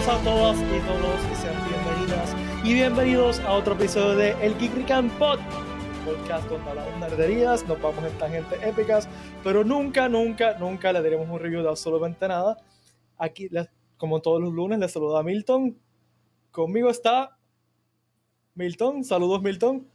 Saludos 0.00 0.20
a 0.20 0.24
todas 0.24 0.56
y 0.56 0.80
todos 0.80 1.20
y 1.30 1.34
sean 1.36 1.68
bienvenidas 1.68 2.34
y 2.64 2.72
bienvenidos 2.72 3.40
a 3.40 3.52
otro 3.52 3.74
episodio 3.74 4.16
de 4.16 4.30
El 4.40 4.56
Kikrikan 4.56 5.10
Pod, 5.18 5.38
podcast 6.06 6.48
donde 6.48 6.70
hablamos 6.70 6.98
nerderías, 7.00 7.66
nos 7.66 7.78
vamos 7.82 8.02
en 8.04 8.16
tangentes 8.16 8.62
épicas, 8.62 9.06
pero 9.44 9.62
nunca, 9.62 10.08
nunca, 10.08 10.54
nunca 10.54 10.90
le 10.94 11.02
daremos 11.02 11.28
un 11.28 11.38
review 11.38 11.62
de 11.62 11.68
absolutamente 11.68 12.26
nada. 12.26 12.56
Aquí, 13.18 13.50
como 13.98 14.22
todos 14.22 14.40
los 14.40 14.54
lunes, 14.54 14.78
les 14.78 14.90
saluda 14.90 15.22
Milton. 15.22 15.78
Conmigo 16.50 16.88
está 16.88 17.36
Milton. 18.54 19.04
Saludos, 19.04 19.42
Milton. 19.42 19.86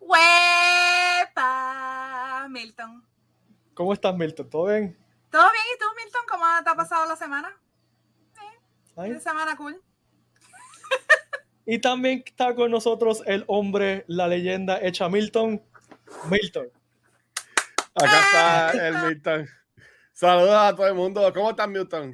¡Huepa! 0.00 1.36
Milton. 2.48 3.04
¿Cómo 3.74 3.92
estás, 3.92 4.16
Milton? 4.16 4.48
¿Todo 4.48 4.66
bien? 4.66 4.96
¿Todo 5.30 5.42
bien? 5.42 5.64
¿Y 5.74 5.78
tú, 5.78 5.84
Milton? 6.02 6.22
¿Cómo 6.30 6.44
te 6.64 6.70
ha 6.70 6.74
pasado 6.74 7.06
la 7.06 7.16
semana? 7.16 7.54
Ay. 8.96 9.10
¿Una 9.10 9.20
semana 9.20 9.56
cool? 9.56 9.80
Y 11.66 11.78
también 11.78 12.22
está 12.26 12.54
con 12.54 12.70
nosotros 12.70 13.22
el 13.24 13.44
hombre, 13.46 14.04
la 14.06 14.28
leyenda 14.28 14.78
hecha 14.82 15.08
Milton. 15.08 15.62
Milton. 16.30 16.68
Acá 17.94 18.70
está 18.70 18.88
el 18.88 19.08
Milton. 19.08 19.48
Saludos 20.12 20.54
a 20.54 20.76
todo 20.76 20.86
el 20.86 20.94
mundo. 20.94 21.32
¿Cómo 21.32 21.50
estás, 21.50 21.68
Milton? 21.68 22.12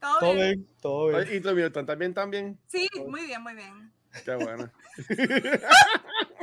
¿Todo, 0.00 0.18
Todo 0.20 0.34
bien? 0.34 0.52
bien, 0.52 0.68
todo 0.80 1.06
bien. 1.08 1.28
¿Y 1.32 1.40
tú, 1.40 1.52
Milton? 1.52 1.86
¿También, 1.86 2.14
también? 2.14 2.58
Sí, 2.66 2.88
muy 3.06 3.26
bien, 3.26 3.42
muy 3.42 3.54
bien. 3.54 3.93
Qué 4.24 4.34
bueno. 4.34 4.70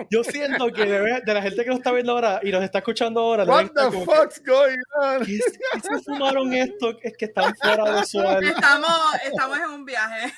Yo 0.09 0.23
siento 0.23 0.67
que 0.73 0.85
de, 0.85 1.21
de 1.25 1.33
la 1.33 1.41
gente 1.41 1.63
que 1.63 1.69
nos 1.69 1.77
está 1.79 1.91
viendo 1.91 2.11
ahora 2.13 2.39
y 2.43 2.51
nos 2.51 2.63
está 2.63 2.79
escuchando 2.79 3.19
ahora, 3.21 3.43
What 3.45 3.67
the 3.67 3.73
como 3.85 4.05
que, 4.05 4.05
fuck's 4.15 4.43
going 4.43 4.79
on? 5.01 5.25
¿qué, 5.25 5.39
qué 5.73 5.79
se 5.81 6.03
fumaron 6.03 6.51
esto? 6.53 6.97
Es 7.01 7.15
que 7.17 7.25
están 7.25 7.55
fuera 7.55 7.95
de 7.95 8.05
suelo. 8.05 8.39
Estamos, 8.41 8.91
estamos 9.25 9.57
en 9.59 9.65
un 9.69 9.85
viaje. 9.85 10.33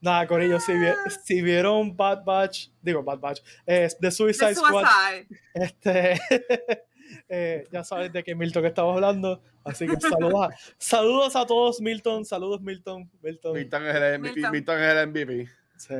Nada, 0.00 0.26
Corillo, 0.26 0.60
si, 0.60 0.72
vi- 0.74 0.92
si 1.24 1.40
vieron 1.42 1.96
Bad 1.96 2.24
Batch, 2.24 2.68
digo 2.82 3.02
Bad 3.02 3.18
Batch, 3.20 3.40
eh, 3.66 3.88
The 4.00 4.10
Suicide 4.10 4.48
De 4.48 4.54
Squad, 4.56 4.84
suicide. 4.84 5.26
este, 5.54 6.20
eh, 7.28 7.66
ya 7.72 7.84
sabes 7.84 8.12
de 8.12 8.22
qué 8.22 8.34
Milton 8.34 8.66
estamos 8.66 8.94
hablando. 8.94 9.42
Así 9.64 9.86
que 9.86 9.98
saludos 10.00 10.48
a, 10.48 10.56
saludos 10.78 11.36
a 11.36 11.46
todos, 11.46 11.80
Milton. 11.80 12.24
Saludos, 12.24 12.60
Milton. 12.60 13.10
Milton. 13.22 13.54
Milton 13.54 13.86
es 13.86 13.94
el, 13.94 14.18
Milton. 14.20 14.52
Milton 14.52 14.82
es 14.82 14.94
el 14.94 15.08
MVP. 15.08 15.48
Sí. 15.76 15.94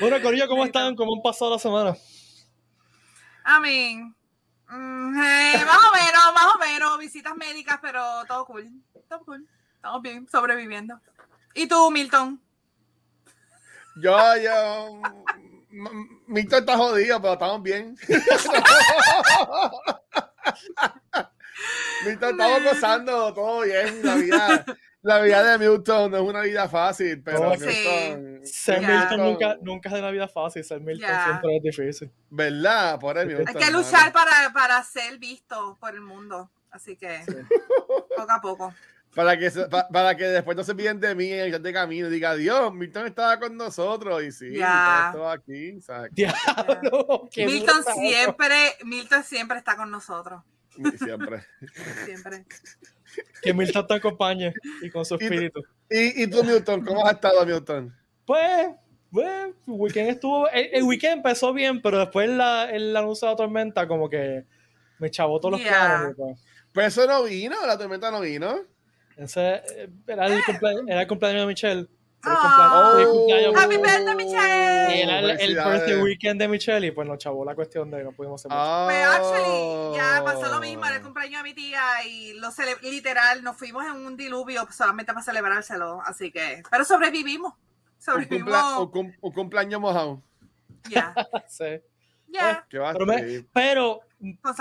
Bueno, 0.00 0.20
Corillo, 0.22 0.46
¿cómo 0.48 0.64
Milton. 0.64 0.82
están? 0.82 0.96
¿Cómo 0.96 1.14
han 1.16 1.22
pasado 1.22 1.52
la 1.52 1.58
semana? 1.58 1.96
I 3.46 3.60
mean, 3.62 4.14
mm, 4.68 5.22
eh, 5.22 5.64
más 5.64 5.78
o 5.78 5.92
menos, 5.92 6.34
más 6.34 6.54
o 6.54 6.58
menos. 6.58 6.98
Visitas 6.98 7.36
médicas, 7.36 7.78
pero 7.80 8.02
todo 8.26 8.44
cool. 8.46 8.68
Todo 9.08 9.20
cool. 9.24 9.48
Estamos 9.74 10.02
bien, 10.02 10.28
sobreviviendo. 10.28 11.00
¿Y 11.54 11.66
tú, 11.66 11.90
Milton? 11.90 12.40
Yo, 13.96 14.16
yo. 14.36 15.00
M- 15.70 15.90
m- 15.90 16.08
Milton 16.26 16.60
está 16.60 16.76
jodido, 16.76 17.20
pero 17.20 17.32
estamos 17.34 17.62
bien. 17.62 17.96
Milton, 22.06 22.30
estamos 22.30 22.62
gozando 22.64 23.34
todo 23.34 23.62
bien. 23.62 24.00
La 24.04 24.14
vida, 24.14 24.64
la 25.02 25.20
vida 25.20 25.42
de 25.58 25.58
Milton 25.68 26.10
no 26.12 26.16
es 26.18 26.22
una 26.22 26.40
vida 26.42 26.68
fácil, 26.68 27.22
pero 27.22 27.50
Oh, 27.50 27.54
sí. 27.56 27.66
Milton. 27.66 28.40
Ser 28.46 28.80
Ya. 28.80 28.88
Milton 28.88 29.20
nunca, 29.20 29.56
nunca 29.60 29.88
es 29.88 29.94
de 29.96 30.02
la 30.02 30.10
vida 30.10 30.28
fácil. 30.28 30.62
Ser 30.64 30.80
Milton 30.80 31.08
Ya. 31.08 31.24
siempre 31.24 31.56
es 31.56 31.62
difícil. 31.62 32.10
¿Verdad? 32.30 32.98
Por 33.00 33.18
el 33.18 33.28
Hay 33.28 33.34
Milton. 33.34 33.48
Hay 33.56 33.64
que 33.64 33.70
luchar 33.72 34.12
para, 34.12 34.52
para 34.52 34.82
ser 34.84 35.18
visto 35.18 35.76
por 35.80 35.94
el 35.94 36.00
mundo. 36.00 36.50
Así 36.70 36.96
que 36.96 37.20
poco 38.16 38.30
a 38.32 38.40
poco. 38.40 38.74
Para 39.14 39.38
que, 39.38 39.50
se- 39.50 39.66
pa- 39.68 39.88
para 39.88 40.16
que 40.16 40.24
después 40.24 40.56
no 40.56 40.62
se 40.62 40.72
olviden 40.72 41.00
de 41.00 41.14
mí 41.14 41.32
en 41.32 41.40
el 41.40 41.52
chat 41.52 41.62
de 41.62 41.72
camino 41.72 42.08
y 42.08 42.10
diga, 42.10 42.34
Dios, 42.36 42.72
Milton 42.72 43.06
estaba 43.06 43.38
con 43.40 43.56
nosotros. 43.56 44.22
Y 44.22 44.30
sí. 44.32 44.44
Milton 44.46 45.06
estuvo 45.06 45.28
aquí. 45.28 45.80
¿sabes? 45.80 46.10
Diablo, 46.14 47.28
Milton 47.36 47.84
siempre, 47.98 48.54
Milton 48.84 49.24
siempre 49.24 49.58
está 49.58 49.76
con 49.76 49.90
nosotros. 49.90 50.42
Siempre. 50.98 51.44
Siempre. 52.04 52.44
Que 53.42 53.52
Milton 53.52 53.86
te 53.86 53.94
acompañe 53.94 54.54
y 54.82 54.90
con 54.90 55.04
su 55.04 55.14
espíritu. 55.16 55.60
¿Y, 55.90 56.22
y 56.22 56.26
tú, 56.28 56.44
Milton? 56.44 56.84
¿Cómo 56.84 57.04
has 57.04 57.14
estado, 57.14 57.44
Milton? 57.44 57.92
Pues, 58.24 58.68
pues, 59.10 59.26
el 59.26 59.54
weekend 59.66 60.10
estuvo. 60.10 60.48
El, 60.50 60.68
el 60.72 60.82
weekend 60.84 61.16
empezó 61.16 61.52
bien, 61.52 61.82
pero 61.82 61.98
después 61.98 62.28
la, 62.28 62.70
el 62.70 62.96
anuncio 62.96 63.26
de 63.26 63.32
la 63.32 63.36
tormenta, 63.36 63.88
como 63.88 64.08
que 64.08 64.44
me 65.00 65.10
chavó 65.10 65.40
todos 65.40 65.52
los 65.52 65.60
Yeah. 65.62 65.70
planes. 65.70 66.10
y 66.12 66.14
pues, 66.14 66.38
Pues 66.74 66.86
eso 66.88 67.06
no 67.08 67.24
vino, 67.24 67.56
la 67.66 67.76
tormenta 67.76 68.10
no 68.12 68.20
vino. 68.20 68.60
Ese 69.18 69.62
eh, 69.76 69.88
era 70.06 70.26
el, 70.26 70.44
cumpleaños, 70.44 70.82
era 70.88 71.00
el 71.02 71.08
cumpleaños 71.08 71.40
de 71.42 71.46
Michelle. 71.46 71.80
El 71.80 71.88
Ah. 72.32 73.04
cumpleaños- 73.06 73.54
Happy 73.56 73.76
birthday, 73.76 74.14
Michelle. 74.16 74.96
y 74.96 75.00
era 75.02 75.18
el, 75.20 75.30
el 75.40 75.54
birthday 75.54 76.02
weekend 76.02 76.40
de 76.40 76.48
Michelle 76.48 76.86
y 76.86 76.90
pues 76.90 77.06
nos 77.06 77.18
chavó 77.18 77.44
la 77.44 77.54
cuestión 77.54 77.90
de 77.90 77.98
que 77.98 78.04
no 78.04 78.12
pudimos 78.12 78.44
hacer 78.44 78.50
mucho. 78.50 78.84
Pues 78.86 79.06
actually, 79.06 79.96
ya 79.96 80.22
pasó 80.24 80.40
Oh. 80.50 80.54
lo 80.54 80.60
mismo, 80.60 80.84
era 80.84 80.96
el 80.96 81.02
cumpleaños 81.02 81.42
de 81.44 81.48
mi 81.48 81.54
tía 81.54 81.80
y 82.06 82.32
lo 82.34 82.48
cele- 82.50 82.80
literal, 82.82 83.42
nos 83.44 83.56
fuimos 83.56 83.84
en 83.86 83.92
un 84.04 84.16
diluvio 84.16 84.66
solamente 84.72 85.12
para 85.12 85.24
celebrárselo, 85.24 86.00
así 86.04 86.32
que, 86.32 86.62
pero 86.70 86.84
sobrevivimos, 86.84 87.52
Un, 87.52 87.58
cumplea- 87.58 88.26
sobrevivimos, 88.26 88.78
un 88.80 88.90
cum- 88.90 89.12
un 89.20 89.32
cumpleaños 89.32 89.80
mojado. 89.80 90.20
ya, 90.90 91.14
Sí. 91.48 91.80
ya, 92.26 92.66
¿Qué 92.68 92.78
va 92.78 92.90
a 92.90 92.92
Pero, 92.94 93.06
me- 93.06 93.44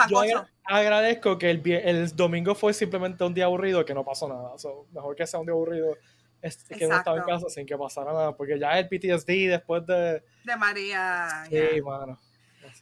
yo 0.09 0.19
agra- 0.19 0.49
agradezco 0.67 1.37
que 1.37 1.49
el, 1.49 1.61
el 1.71 2.15
domingo 2.15 2.55
fue 2.55 2.73
simplemente 2.73 3.23
un 3.23 3.33
día 3.33 3.45
aburrido 3.45 3.85
que 3.85 3.93
no 3.93 4.03
pasó 4.03 4.27
nada. 4.27 4.57
So, 4.57 4.87
mejor 4.91 5.15
que 5.15 5.25
sea 5.25 5.39
un 5.39 5.45
día 5.45 5.53
aburrido 5.53 5.97
es 6.41 6.63
que 6.65 6.87
no 6.87 6.97
estaba 6.97 7.17
en 7.17 7.23
casa 7.23 7.49
sin 7.49 7.65
que 7.65 7.77
pasara 7.77 8.13
nada, 8.13 8.35
porque 8.35 8.59
ya 8.59 8.77
el 8.77 8.87
PTSD 8.87 9.49
después 9.49 9.85
de... 9.85 10.23
de 10.43 10.55
María. 10.57 11.45
Sí, 11.49 11.55
ya. 11.55 11.83
mano. 11.83 12.19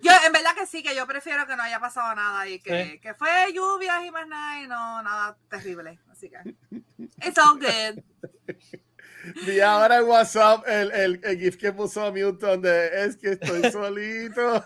Yo, 0.01 0.11
en 0.25 0.33
verdad 0.33 0.55
que 0.55 0.65
sí, 0.65 0.83
que 0.83 0.95
yo 0.95 1.07
prefiero 1.07 1.45
que 1.47 1.55
no 1.55 1.63
haya 1.63 1.79
pasado 1.79 2.13
nada 2.15 2.47
y 2.47 2.59
que, 2.59 2.85
Sí. 2.85 2.99
que 2.99 3.13
fue 3.13 3.29
lluvias 3.53 4.03
y 4.05 4.11
más 4.11 4.27
nada 4.27 4.61
y 4.61 4.67
no, 4.67 5.01
nada 5.03 5.37
terrible. 5.49 5.99
Así 6.11 6.29
que, 6.29 6.37
it's 7.25 7.37
all 7.37 7.57
good. 7.59 8.03
Vi 9.45 9.59
ahora 9.61 9.97
en 9.97 10.03
WhatsApp 10.05 10.67
el, 10.67 10.91
el, 10.91 11.19
el 11.23 11.39
GIF 11.39 11.57
que 11.57 11.71
puso 11.71 12.11
Milton 12.11 12.61
de 12.61 13.05
es 13.05 13.17
que 13.17 13.31
estoy 13.31 13.61
solito. 13.71 14.59
Sí, 14.59 14.65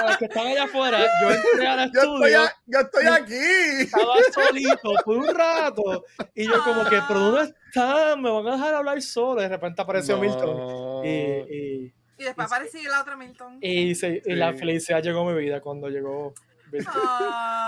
porque 0.00 0.16
que 0.18 0.24
están 0.26 0.46
allá 0.46 0.64
afuera, 0.64 0.98
yo 1.20 1.30
entré 1.30 1.66
al 1.66 1.92
Yo 1.92 2.00
estoy, 2.00 2.30
estudio, 2.32 2.42
a- 2.42 2.54
yo 2.66 2.80
estoy 2.80 3.06
aquí. 3.06 3.82
estaba 3.82 4.14
solito 4.32 4.92
por 5.04 5.16
un 5.18 5.34
rato, 5.34 6.04
y 6.34 6.44
yo 6.44 6.62
como 6.64 6.84
que, 6.84 6.98
¿pero 7.06 7.20
dónde 7.20 7.54
están? 7.68 8.22
Me 8.22 8.30
van 8.30 8.46
a 8.46 8.52
dejar 8.52 8.74
hablar 8.74 9.02
solo. 9.02 9.40
De 9.40 9.48
repente 9.48 9.82
apareció 9.82 10.16
No. 10.16 10.22
Milton. 10.22 11.04
Y, 11.06 11.08
y, 11.10 11.94
Y 12.18 12.24
después 12.24 12.46
apareció 12.46 12.90
la 12.90 13.02
otra 13.02 13.16
Milton. 13.16 13.58
y, 13.60 13.94
se- 13.94 14.22
y 14.24 14.34
la 14.34 14.52
Sí. 14.52 14.58
felicidad 14.58 15.02
llegó 15.02 15.28
a 15.28 15.32
mi 15.32 15.38
vida 15.38 15.60
cuando 15.60 15.88
llegó 15.88 16.32
Milton. 16.72 16.92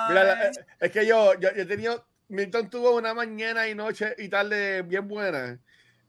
Mira, 0.08 0.48
es- 0.48 0.60
es 0.80 0.90
que 0.90 1.06
yo, 1.06 1.34
yo, 1.34 1.50
yo 1.54 1.62
he 1.62 1.66
tenido, 1.66 2.04
Milton 2.28 2.68
tuvo 2.70 2.94
una 2.96 3.14
mañana 3.14 3.68
y 3.68 3.74
noche 3.74 4.14
y 4.18 4.28
tarde 4.28 4.82
bien 4.82 5.06
buena. 5.08 5.58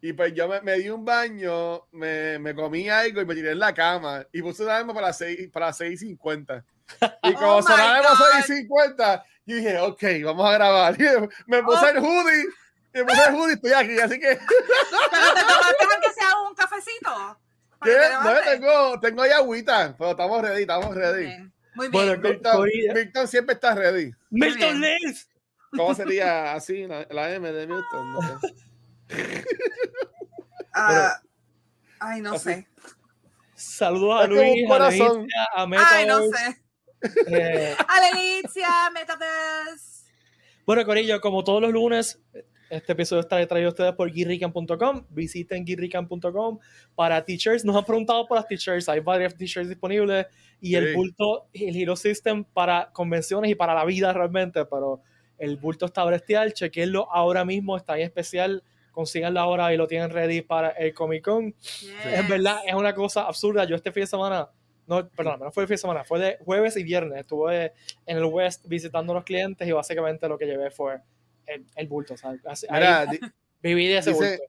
Y 0.01 0.13
pues 0.13 0.33
yo 0.33 0.47
me, 0.47 0.61
me 0.61 0.77
di 0.77 0.89
un 0.89 1.03
baño, 1.03 1.85
me, 1.91 2.39
me 2.39 2.55
comí 2.55 2.87
algo 2.89 3.21
y 3.21 3.25
me 3.25 3.35
tiré 3.35 3.51
en 3.51 3.59
la 3.59 3.73
cama. 3.73 4.25
Y 4.31 4.41
puse 4.41 4.63
una 4.63 4.75
alarma 4.75 4.93
para 4.93 5.07
las 5.07 5.17
seis- 5.17 5.49
para 5.51 5.67
las 5.67 5.79
6.50. 5.81 6.63
Y 7.23 7.33
como 7.33 7.57
Oh 7.57 7.61
sonaron 7.61 8.03
las 8.03 8.17
God. 8.17 8.25
6.50, 8.55 9.23
yo 9.45 9.55
dije, 9.55 9.79
ok, 9.79 10.03
vamos 10.23 10.49
a 10.49 10.53
grabar. 10.53 10.95
Y 11.01 11.03
me 11.47 11.63
puse 11.63 11.85
Oh. 11.85 11.89
el 11.89 11.97
hoodie. 11.99 12.45
Y 12.93 12.97
me 12.99 13.03
puse 13.05 13.25
el 13.29 13.35
hoodie 13.35 13.51
y 13.51 13.55
estoy 13.55 13.71
aquí. 13.73 13.99
Así 13.99 14.19
que, 14.19 14.27
Pero 15.11 15.33
te 15.35 15.41
tomaste 15.41 15.85
aunque 15.93 16.13
sea 16.13 16.38
un 16.47 16.55
cafecito. 16.55 17.39
¿qué? 17.83 17.97
No, 18.23 18.33
tengo, 18.51 18.99
tengo 18.99 19.21
ahí 19.21 19.31
agüita, 19.31 19.95
pero 19.97 20.11
estamos 20.11 20.41
ready, 20.41 20.62
estamos 20.62 20.88
Muy 20.88 20.97
ready. 20.97 21.25
bien. 21.25 21.53
Muy 21.75 21.88
Bueno, 21.89 22.18
bien. 22.21 22.41
co- 22.41 22.63
Milton, 22.94 23.27
siempre 23.27 23.53
está 23.56 23.75
ready. 23.75 24.12
¡Milton. 24.29 24.81
Lenz! 24.81 25.27
¿Cómo 25.71 25.94
sería 25.94 26.53
así 26.53 26.88
la, 26.88 27.06
la 27.12 27.31
M 27.33 27.51
de 27.51 27.68
Milton? 27.68 28.13
No 28.13 28.21
sé. 28.21 28.53
Ah, 30.73 31.21
ay, 32.00 32.21
no 32.21 32.38
sé. 32.38 32.67
Saludos 33.56 34.21
a 34.23 34.27
Luis, 34.27 34.69
a. 34.71 34.89
Leticia, 34.89 35.44
a 35.56 35.67
Ay, 35.91 36.06
no 36.06 36.21
sé. 36.23 36.61
eh, 37.27 37.75
Alelicia, 37.88 38.69
Metaverse. 38.94 40.09
Bueno, 40.65 40.85
Corillo, 40.85 41.19
como 41.19 41.44
todos 41.44 41.61
los 41.61 41.71
lunes, 41.71 42.21
este 42.69 42.91
episodio 42.94 43.21
está 43.21 43.45
traído 43.47 43.69
a 43.69 43.71
ustedes 43.71 43.94
por 43.94 44.11
guirrican.com. 44.11 45.06
Visiten 45.09 45.65
guirrican.com 45.65 46.59
para 46.95 47.25
t-shirts. 47.25 47.65
Nos 47.65 47.75
han 47.75 47.83
preguntado 47.83 48.27
por 48.27 48.38
las 48.38 48.47
t-shirts. 48.47 48.88
Hay 48.88 49.00
varias 49.00 49.35
t-shirts 49.35 49.67
disponibles. 49.69 50.27
Y 50.62 50.75
el 50.75 50.89
Sí. 50.89 50.94
bulto, 50.94 51.47
el 51.53 51.75
Hero 51.75 51.95
System 51.95 52.44
para 52.44 52.91
convenciones 52.94 53.50
y 53.51 53.55
para 53.55 53.73
la 53.73 53.83
vida 53.85 54.13
realmente. 54.13 54.63
Pero 54.65 55.01
el 55.39 55.57
bulto 55.57 55.88
está 55.88 56.05
bestial. 56.05 56.53
Chequenlo 56.53 57.12
ahora 57.12 57.44
mismo. 57.44 57.75
Está 57.75 57.97
en 57.97 58.03
especial. 58.03 58.63
Consíganlo 59.00 59.40
ahora 59.40 59.74
y 59.74 59.78
lo 59.78 59.88
tienen 59.88 60.10
ready 60.10 60.42
para 60.42 60.72
el 60.72 60.94
Comic 60.94 61.24
Con. 61.24 61.56
En 62.04 62.28
verdad, 62.28 62.57
es 62.68 62.74
una 62.74 62.94
cosa 62.94 63.22
absurda. 63.22 63.63
Yo 63.63 63.78
este 63.78 63.94
fin 63.94 64.01
de 64.04 64.07
semana, 64.07 64.50
no, 64.88 65.07
perdón, 65.07 65.40
no 65.40 65.51
fue 65.54 65.63
el 65.63 65.68
fin 65.69 65.75
de 65.75 65.78
semana, 65.78 66.04
fue 66.04 66.19
de 66.19 66.38
jueves 66.44 66.75
y 66.75 66.84
viernes. 66.84 67.18
Estuve 67.19 67.72
en 68.06 68.18
el 68.18 68.25
West 68.25 68.66
visitando 68.68 69.13
a 69.13 69.16
los 69.16 69.24
clientes 69.24 69.66
y 69.66 69.72
básicamente 69.72 70.28
lo 70.28 70.38
que 70.38 70.46
llevé 70.48 70.69
fue 70.69 71.00
el, 71.46 71.66
el 71.78 71.88
bulto, 71.88 72.18
¿sabes? 72.18 72.42
Así- 72.46 72.68
Mira, 72.69 73.00
ahí 73.10 73.19
viví 73.63 73.88
de 73.88 74.00
ese 74.00 74.10
dice- 74.12 74.30
bulto. 74.38 74.44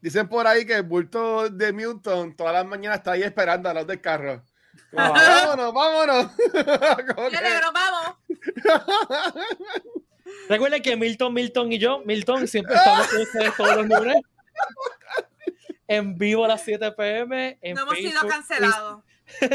dicen 0.00 0.28
por 0.28 0.46
ahí 0.46 0.64
que 0.64 0.74
el 0.74 0.84
bulto 0.84 1.48
de 1.50 1.72
Newton 1.72 2.36
todas 2.36 2.52
las 2.52 2.64
mañanas 2.64 2.98
está 2.98 3.10
ahí 3.10 3.24
esperando 3.24 3.68
a 3.68 3.74
los 3.74 3.88
del 3.88 4.00
carro. 4.00 4.40
Como, 4.92 5.02
Ah. 5.16 5.56
vámonos, 5.56 5.74
vámonos. 5.74 6.32
Que- 7.32 7.40
negro, 7.42 7.72
vamos. 7.74 8.16
Recuerden 10.48 10.82
que 10.82 10.96
Milton, 10.96 11.34
Milton 11.34 11.72
y 11.72 11.78
yo, 11.78 12.02
Milton, 12.04 12.46
siempre 12.48 12.74
estamos 12.76 13.06
con 13.08 13.20
ustedes 13.22 13.56
todos 13.56 13.76
los 13.76 13.86
lunes. 14.00 14.16
En 15.88 16.16
vivo 16.18 16.44
a 16.44 16.48
las 16.48 16.62
7 16.62 16.92
pm. 16.92 17.58
En 17.62 17.74
No 17.74 17.82
hemos 17.82 17.94
sido 17.96 18.10
Facebook, 18.10 18.28
cancelados. 18.30 19.02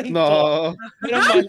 no. 0.10 0.76
Menos 1.02 1.28
mal. 1.28 1.48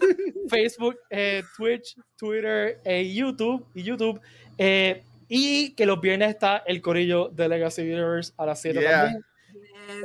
Facebook, 0.49 0.97
eh, 1.09 1.43
Twitch, 1.55 1.95
Twitter 2.17 2.79
e 2.83 3.13
YouTube. 3.13 3.65
Y 3.73 3.83
YouTube. 3.83 4.19
Eh, 4.57 5.03
y 5.29 5.71
que 5.71 5.85
los 5.85 5.99
viernes 6.01 6.29
está 6.29 6.63
el 6.65 6.81
corillo 6.81 7.29
de 7.29 7.47
Legacy 7.47 7.81
Universe 7.81 8.33
a 8.37 8.45
las 8.45 8.61
7 8.61 8.79
Yeah. 8.81 9.01
también. 9.03 9.25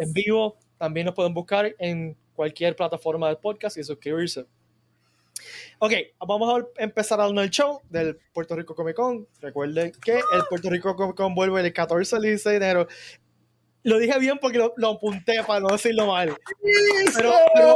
En 0.01 0.13
vivo. 0.13 0.59
También 0.79 1.07
nos 1.07 1.15
pueden 1.15 1.35
buscar 1.35 1.75
en 1.81 2.17
cualquier 2.35 2.77
plataforma 2.77 3.27
del 3.27 3.39
podcast 3.39 3.77
y 3.79 3.83
suscribirse. 3.85 4.47
Ok, 5.79 5.93
vamos 6.27 6.63
a 6.79 6.83
empezar 6.83 7.21
hablando 7.21 7.41
del 7.43 7.51
show 7.51 7.81
del 7.89 8.19
Puerto 8.33 8.57
Rico 8.57 8.75
Comic 8.75 8.97
Con. 8.97 9.27
Recuerden 9.41 9.93
que 10.03 10.17
el 10.17 10.43
Puerto 10.49 10.71
Rico 10.71 10.95
Comic 10.97 11.17
Con 11.17 11.35
vuelve 11.35 11.61
el 11.61 11.73
14 11.73 12.17
al 12.17 12.23
16 12.23 12.59
de 12.61 12.67
enero. 12.67 12.89
Lo 13.85 13.99
dije 13.99 14.19
bien 14.19 14.39
porque 14.41 14.59
lo, 14.59 14.75
lo 14.77 14.89
apunté 14.91 15.43
para 15.47 15.61
no 15.61 15.69
decirlo 15.69 16.07
mal. 16.09 16.37
Pero, 17.17 17.33
pero 17.55 17.75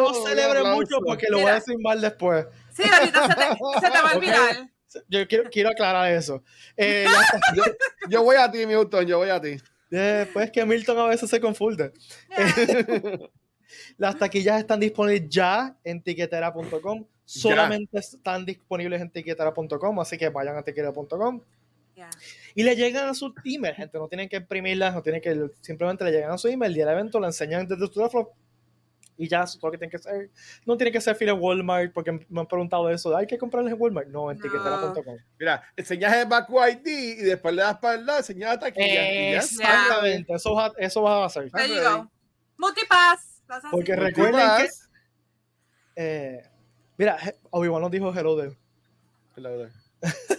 no 0.00 0.14
celebre 0.26 0.62
mucho 0.62 0.98
porque 1.04 1.26
lo 1.30 1.38
voy 1.40 1.50
a 1.50 1.54
decir 1.54 1.76
mal 1.80 2.00
después. 2.00 2.46
Sí, 2.76 2.82
ahorita 2.82 3.26
se 3.28 3.34
te, 3.34 3.42
se 3.86 3.90
te 3.92 4.02
va 4.02 4.10
a 4.10 4.16
olvidar. 4.16 4.70
Yo 5.08 5.26
quiero, 5.26 5.50
quiero 5.50 5.70
aclarar 5.70 6.12
eso. 6.12 6.42
Eh, 6.76 7.04
la- 7.08 7.40
Yo, 7.56 7.62
yo 8.08 8.22
voy 8.22 8.36
a 8.36 8.48
ti, 8.50 8.64
Newton, 8.66 9.06
yo 9.06 9.18
voy 9.18 9.30
a 9.30 9.40
ti. 9.40 9.56
Después 9.90 10.50
que 10.52 10.64
Milton 10.64 10.98
a 10.98 11.06
veces 11.06 11.28
se 11.30 11.40
confunde. 11.40 11.90
Las 13.96 14.18
taquillas 14.18 14.60
están 14.60 14.80
disponibles 14.80 15.28
ya 15.28 15.76
en 15.84 16.02
tiquetera.com. 16.02 17.04
Solamente 17.24 17.98
están 17.98 18.44
disponibles 18.44 19.00
en 19.00 19.10
tiquetera.com, 19.10 20.00
así 20.00 20.18
que 20.18 20.28
vayan 20.28 20.56
a 20.56 20.62
tiquetera.com 20.62 21.40
y 22.54 22.62
le 22.62 22.76
llegan 22.76 23.08
a 23.08 23.14
su 23.14 23.32
email, 23.44 23.74
gente. 23.74 23.98
No 23.98 24.08
tienen 24.08 24.28
que 24.28 24.36
imprimirlas, 24.36 24.94
no 24.94 25.02
tienen 25.02 25.20
que. 25.20 25.48
Simplemente 25.60 26.04
le 26.04 26.10
llegan 26.12 26.32
a 26.32 26.38
su 26.38 26.48
email. 26.48 26.70
El 26.70 26.74
día 26.74 26.86
del 26.86 26.94
evento 26.94 27.20
la 27.20 27.28
enseñan 27.28 27.66
desde 27.66 27.86
su 27.86 27.92
teléfono 27.92 28.30
y 29.16 29.28
ya, 29.28 29.44
eso 29.44 29.54
es 29.54 29.60
todo 29.60 29.68
lo 29.68 29.72
que 29.72 29.78
tienen 29.78 29.90
que 29.90 29.96
hacer. 29.96 30.30
No 30.66 30.76
tiene 30.76 30.90
que 30.90 31.00
ser 31.00 31.14
fila 31.14 31.32
en 31.32 31.40
Walmart, 31.40 31.92
porque 31.92 32.12
me 32.28 32.40
han 32.40 32.46
preguntado 32.46 32.90
eso. 32.90 33.16
¿Hay 33.16 33.26
que 33.26 33.38
comprarles 33.38 33.72
en 33.72 33.80
Walmart? 33.80 34.08
No, 34.08 34.30
en 34.30 34.38
No. 34.38 34.42
tiquetera.com. 34.42 35.16
Mira, 35.38 35.62
enseñas 35.76 36.16
el 36.16 36.26
Baku 36.26 36.58
ID 36.60 36.86
y 36.86 37.14
después 37.22 37.54
le 37.54 37.62
das 37.62 37.78
para 37.78 37.94
el 37.94 38.06
lado, 38.06 38.18
enseñas 38.18 38.54
la 38.54 38.58
taquilla. 38.58 39.36
Exactamente, 39.36 40.34
eso, 40.34 40.74
eso 40.76 41.02
vas 41.02 41.22
a 41.22 41.24
hacer. 41.26 41.50
There 41.52 41.68
you 41.68 41.80
go. 41.80 42.10
Multipass. 42.56 43.33
A 43.48 43.60
Porque 43.70 43.94
recuerden 43.96 44.40
que- 44.58 44.70
Eh, 45.96 46.42
mira, 46.98 47.16
Obi-Wan 47.50 47.82
nos 47.82 47.90
dijo 47.90 48.12
hello 48.14 48.36
there. 48.36 48.56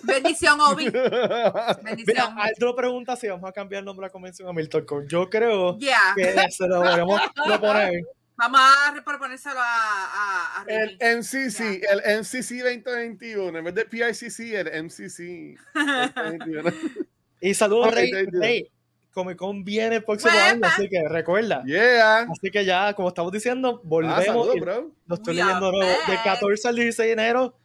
Bendición, 0.04 0.60
Obi. 0.62 0.86
Mira, 0.92 1.80
Bendición. 1.84 2.36
Aldo 2.38 2.75
pregunta 2.75 3.16
si 3.16 3.28
vamos 3.28 3.50
a 3.50 3.54
cambiar 3.54 3.80
el 3.80 3.86
nombre 3.86 4.04
de 4.06 4.10
la 4.10 4.12
convención 4.12 4.48
a 4.48 4.54
Milton 4.54 4.86
Con. 4.86 5.07
Yo 5.07 5.30
creo 5.30 5.78
Yeah. 5.80 6.13
que 6.16 6.52
se 6.52 6.68
lo 6.68 6.81
deberíamos 6.81 7.19
proponer. 7.46 8.04
Vamos 8.38 8.60
a 8.60 8.94
proponérselo 9.06 9.60
a, 9.62 9.63
a, 9.63 10.62
a 10.62 10.66
El. 10.68 10.98
MCC, 11.19 11.81
el 11.90 12.19
MCC 12.19 12.62
2021, 12.63 13.57
en 13.60 13.63
vez 13.63 13.74
de 13.74 13.86
PICC, 13.86 14.40
el 14.56 14.84
MCC 14.84 15.57
2021. 15.74 16.72
Y 17.42 17.54
saludos, 17.54 17.94
Rey. 17.94 18.12
thank 18.12 18.34
you. 18.34 18.40
Rey. 18.42 18.72
Comic 19.16 19.38
Con 19.38 19.64
viene 19.64 19.96
el 19.96 20.04
próximo 20.04 20.32
Huepa. 20.34 20.50
año, 20.50 20.62
así 20.64 20.90
que 20.90 21.08
recuerda. 21.10 21.64
Yeah. 21.66 22.20
Así 22.30 22.52
que 22.52 22.64
ya, 22.66 22.94
como 22.94 23.08
estamos 23.08 23.32
diciendo, 23.32 23.80
Ah, 23.80 23.88
volvemos. 23.88 24.26
saludos, 24.26 24.56
bro. 24.60 24.92
lo 25.08 25.16
estoy 25.16 25.36
We 25.38 25.42
leyendo 25.44 25.72
de 25.72 25.78
nuevo. 25.78 25.92
De 26.08 26.14
back. 26.16 26.24
14 26.26 26.68
al 26.68 26.76
16 26.76 27.08
de 27.08 27.14
enero, 27.14 27.58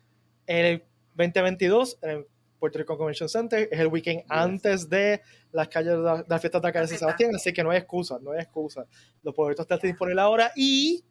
en 0.47 0.64
el 0.67 0.85
2022, 1.14 1.99
en 2.02 2.11
el 2.11 2.26
Puerto 2.61 2.79
Rico 2.79 2.97
Convention 2.97 3.29
Center. 3.29 3.69
Es 3.73 3.81
el 3.81 3.88
weekend 3.88 4.23
antes 4.29 4.88
de 4.88 5.20
las 5.50 5.67
calles 5.69 5.93
de 5.93 5.99
la- 5.99 6.23
de 6.23 6.25
las 6.29 6.41
fiestas 6.41 6.62
de 6.62 6.69
la 6.69 6.73
calle 6.73 6.82
de 6.85 6.88
San. 6.88 6.99
Sebastián, 7.00 7.35
así 7.35 7.52
que 7.52 7.64
no 7.64 7.70
hay 7.70 7.79
excusa, 7.79 8.19
no 8.23 8.31
hay 8.32 8.38
excusa. 8.41 8.87
Los 9.23 9.35
boletos 9.35 9.64
están 9.64 9.79
disponibles 9.82 10.23
ahora 10.23 10.52
y, 10.55 11.05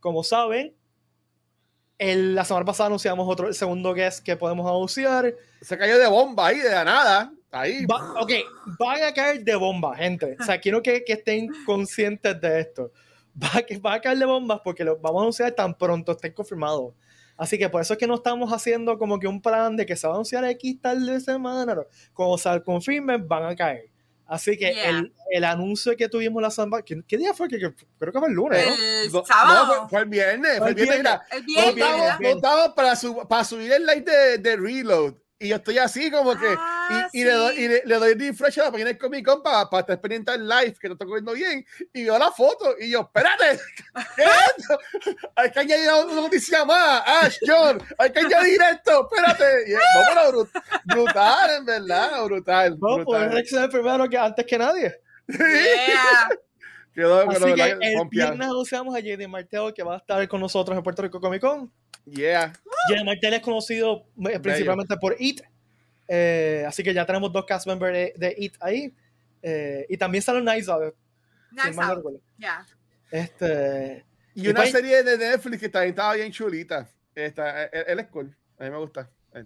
como 0.00 0.24
saben, 0.24 0.74
el- 1.98 2.34
la 2.34 2.44
semana 2.44 2.64
pasada 2.66 2.86
anunciamos 2.88 3.28
otro 3.28 3.48
el 3.48 3.54
segundo 3.54 3.92
guest 3.94 4.24
que 4.24 4.36
podemos 4.36 4.66
anunciar. 4.66 5.34
Se 5.60 5.76
cayó 5.78 5.98
de 5.98 6.06
bomba 6.08 6.48
ahí, 6.48 6.58
de 6.58 6.70
la 6.70 6.84
nada. 6.84 7.32
Ahí. 7.52 7.84
Va- 7.86 8.20
ok, 8.20 8.32
van 8.78 9.02
a 9.04 9.12
caer 9.12 9.44
de 9.44 9.54
bomba, 9.54 9.94
gente. 9.96 10.36
O 10.40 10.44
sea, 10.44 10.58
quiero 10.60 10.82
que, 10.82 11.04
que 11.04 11.12
estén 11.12 11.48
conscientes 11.66 12.40
de 12.40 12.60
esto. 12.60 12.92
Va, 13.42 13.50
a 13.58 13.62
que- 13.62 13.78
va 13.78 13.94
a 13.94 14.00
caer 14.00 14.18
de 14.18 14.24
bombas 14.24 14.60
porque 14.64 14.84
lo 14.84 14.98
vamos 14.98 15.20
a 15.20 15.22
anunciar 15.22 15.52
tan 15.52 15.76
pronto 15.76 16.12
estén 16.12 16.32
confirmados. 16.32 16.94
Así 17.36 17.58
que 17.58 17.68
por 17.68 17.80
eso 17.80 17.94
es 17.94 17.98
que 17.98 18.06
no 18.06 18.14
estamos 18.16 18.52
haciendo 18.52 18.98
como 18.98 19.18
que 19.18 19.26
un 19.26 19.40
plan 19.40 19.76
de 19.76 19.86
que 19.86 19.96
se 19.96 20.06
va 20.06 20.12
a 20.14 20.16
anunciar 20.16 20.44
X 20.44 20.80
tal 20.80 21.04
de 21.06 21.20
semana. 21.20 21.74
no. 21.74 21.86
Cuando 22.14 22.38
se 22.38 22.62
confirmen, 22.62 23.26
van 23.28 23.44
a 23.44 23.54
caer. 23.56 23.90
Así 24.26 24.56
que 24.56 24.72
Yeah. 24.72 24.88
el, 24.90 25.12
el 25.30 25.44
anuncio 25.44 25.94
que 25.96 26.08
tuvimos 26.08 26.40
la 26.42 26.50
semana. 26.50 26.82
¿Qué, 26.82 27.02
qué 27.06 27.18
día 27.18 27.34
fue? 27.34 27.48
Que, 27.48 27.58
que- 27.58 27.74
creo 27.98 28.12
que 28.12 28.18
fue 28.18 28.28
el 28.28 28.34
lunes, 28.34 28.66
¿no? 28.66 28.74
El 28.74 29.12
No, 29.12 29.18
no, 29.20 29.24
sábado. 29.26 29.74
fue, 29.80 29.88
fue 29.90 30.00
el 30.00 30.08
viernes. 30.08 30.58
Fue 30.58 30.68
el 30.68 30.74
viernes. 30.74 30.98
Mira, 30.98 31.22
el 31.32 31.42
no 31.46 31.72
viernes. 31.74 32.36
no 32.42 32.74
para, 32.74 32.96
su- 32.96 33.26
para 33.28 33.44
subir 33.44 33.72
el 33.72 33.84
like 33.84 34.10
de, 34.10 34.38
de 34.38 34.56
Reload. 34.56 35.14
Y 35.42 35.48
yo 35.48 35.56
estoy 35.56 35.76
así 35.78 36.08
como 36.08 36.36
que. 36.36 36.54
Ah, 36.56 37.08
y, 37.12 37.20
y 37.20 37.24
le 37.24 37.32
doy, 37.32 37.56
y 37.56 37.68
le, 37.68 37.82
le 37.84 37.96
doy 37.96 38.14
refresh 38.14 38.60
a 38.60 38.64
la 38.64 38.70
página 38.70 38.90
de 38.90 38.98
Comic 38.98 39.26
Con 39.26 39.42
para, 39.42 39.68
para 39.68 39.80
estar 39.80 40.00
pendiente 40.00 40.30
al 40.30 40.48
live, 40.48 40.76
que 40.80 40.86
lo 40.88 40.94
estoy 40.94 41.08
viendo 41.08 41.32
bien. 41.32 41.66
Y 41.92 42.04
veo 42.04 42.16
la 42.16 42.30
foto 42.30 42.76
y 42.78 42.90
yo, 42.90 43.00
espérate, 43.00 43.58
¿qué 44.16 44.22
es 44.22 44.30
esto? 44.56 44.78
Hay 45.36 45.50
que 45.50 45.60
añadir 45.60 45.88
una 46.04 46.14
noticia 46.14 46.64
más. 46.64 47.02
Ash, 47.06 47.38
John, 47.44 47.82
hay 47.98 48.12
que 48.12 48.20
añadir 48.20 48.60
esto, 48.72 49.08
espérate. 49.10 49.70
Y, 49.70 49.72
no, 49.72 49.80
pero 50.08 50.32
brut- 50.32 50.62
brutal, 50.84 51.50
en 51.58 51.64
verdad, 51.64 52.24
brutal. 52.24 52.78
No, 52.78 53.04
pues 53.04 53.32
es 53.34 53.52
el 53.52 53.68
primero 53.68 54.08
que 54.08 54.18
antes 54.18 54.46
que 54.46 54.58
nadie. 54.58 54.94
Yeah. 55.26 56.28
Quedó 56.94 57.20
Así 57.20 57.40
pero, 57.42 57.54
que 57.54 57.62
el 57.62 58.08
viernes 58.10 58.46
anunciamos 58.46 58.94
a 58.94 59.00
JD 59.00 59.26
Marteo 59.26 59.72
que 59.72 59.82
va 59.82 59.94
a 59.94 59.98
estar 59.98 60.28
con 60.28 60.40
nosotros 60.40 60.76
en 60.76 60.84
Puerto 60.84 61.02
Rico 61.02 61.20
Comic 61.20 61.40
Con. 61.40 61.72
Yeah. 62.06 62.52
JD 62.88 63.04
Martel 63.04 63.34
es 63.34 63.40
conocido 63.40 64.06
eh, 64.28 64.40
principalmente 64.40 64.96
por 64.96 65.14
IT. 65.18 65.42
Eh, 66.08 66.64
así 66.66 66.82
que 66.82 66.92
ya 66.92 67.06
tenemos 67.06 67.32
dos 67.32 67.44
cast 67.46 67.66
members 67.66 67.92
de, 67.94 68.14
de 68.16 68.34
IT 68.38 68.56
ahí. 68.60 68.92
Eh, 69.42 69.86
y 69.88 69.96
también 69.96 70.22
sale 70.22 70.40
Nice 70.40 70.70
Out. 70.70 70.94
si 71.50 71.56
Nice 71.56 71.72
no 71.80 71.82
out. 71.82 72.20
Yeah. 72.38 72.66
Este, 73.10 74.04
Y 74.34 74.46
Y 74.46 74.48
una 74.48 74.60
pues- 74.60 74.72
serie 74.72 75.02
de 75.02 75.18
Netflix 75.18 75.60
que 75.60 75.68
también 75.68 75.90
estaba 75.90 76.14
bien 76.14 76.32
chulita. 76.32 76.88
Esta, 77.14 77.64
él, 77.64 77.84
él 77.88 77.98
es 78.00 78.06
cool. 78.08 78.34
A 78.58 78.64
mí 78.64 78.70
me 78.70 78.78
gusta. 78.78 79.08
Eh, 79.34 79.44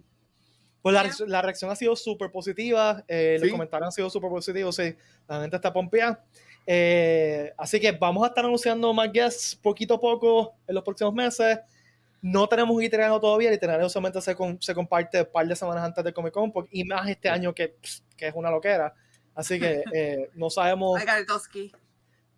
pues 0.82 0.92
la, 0.94 1.00
Yeah. 1.00 1.02
reacción- 1.10 1.28
la 1.30 1.42
reacción 1.42 1.70
ha 1.70 1.76
sido 1.76 1.96
súper 1.96 2.30
positiva. 2.30 3.04
eh, 3.08 3.36
Los 3.38 3.48
Sí. 3.48 3.52
comentarios 3.52 3.86
han 3.88 3.92
sido 3.92 4.08
súper 4.10 4.30
positivos. 4.30 4.76
Sí, 4.76 4.94
la 5.28 5.40
gente 5.40 5.56
está 5.56 5.72
pompeada. 5.72 6.24
Eh, 6.66 7.52
así 7.58 7.78
que 7.80 7.92
vamos 7.92 8.24
a 8.24 8.28
estar 8.28 8.44
anunciando 8.44 8.92
más 8.92 9.10
guests 9.12 9.54
poquito 9.56 9.94
a 9.94 10.00
poco 10.00 10.56
en 10.66 10.74
los 10.74 10.82
próximos 10.84 11.12
meses. 11.14 11.58
No 12.28 12.48
tenemos 12.48 12.74
un 12.74 12.82
itinerario 12.82 13.20
todavía. 13.20 13.50
El 13.50 13.54
itinerario 13.54 13.88
solamente 13.88 14.20
se, 14.20 14.34
con- 14.34 14.60
se 14.60 14.74
comparte 14.74 15.20
un 15.20 15.28
par 15.32 15.46
de 15.46 15.54
semanas 15.54 15.84
antes 15.84 16.02
de 16.02 16.12
Comic 16.12 16.32
Con 16.32 16.52
y 16.72 16.82
más 16.82 17.08
este 17.08 17.28
año 17.28 17.54
que, 17.54 17.76
que 18.16 18.26
es 18.28 18.34
una 18.34 18.50
loquera. 18.50 18.92
Así 19.34 19.60
que 19.60 19.84
eh, 19.94 20.30
no 20.34 20.50
sabemos. 20.50 20.98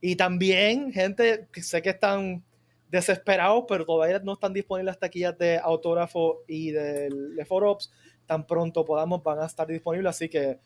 Y 0.00 0.14
también, 0.14 0.92
gente, 0.92 1.48
que 1.50 1.62
sé 1.62 1.80
que 1.80 1.90
están 1.90 2.44
desesperados, 2.90 3.64
pero 3.66 3.86
todavía 3.86 4.18
no 4.18 4.34
están 4.34 4.52
disponibles 4.52 4.92
las 4.92 4.98
taquillas 4.98 5.36
de 5.38 5.58
autógrafo 5.58 6.42
y 6.46 6.70
de, 6.70 7.08
de 7.10 7.44
Forops. 7.46 7.90
Tan 8.26 8.46
pronto 8.46 8.84
podamos, 8.84 9.22
van 9.22 9.38
a 9.40 9.46
estar 9.46 9.66
disponibles. 9.66 10.10
Así 10.10 10.28
que 10.28 10.58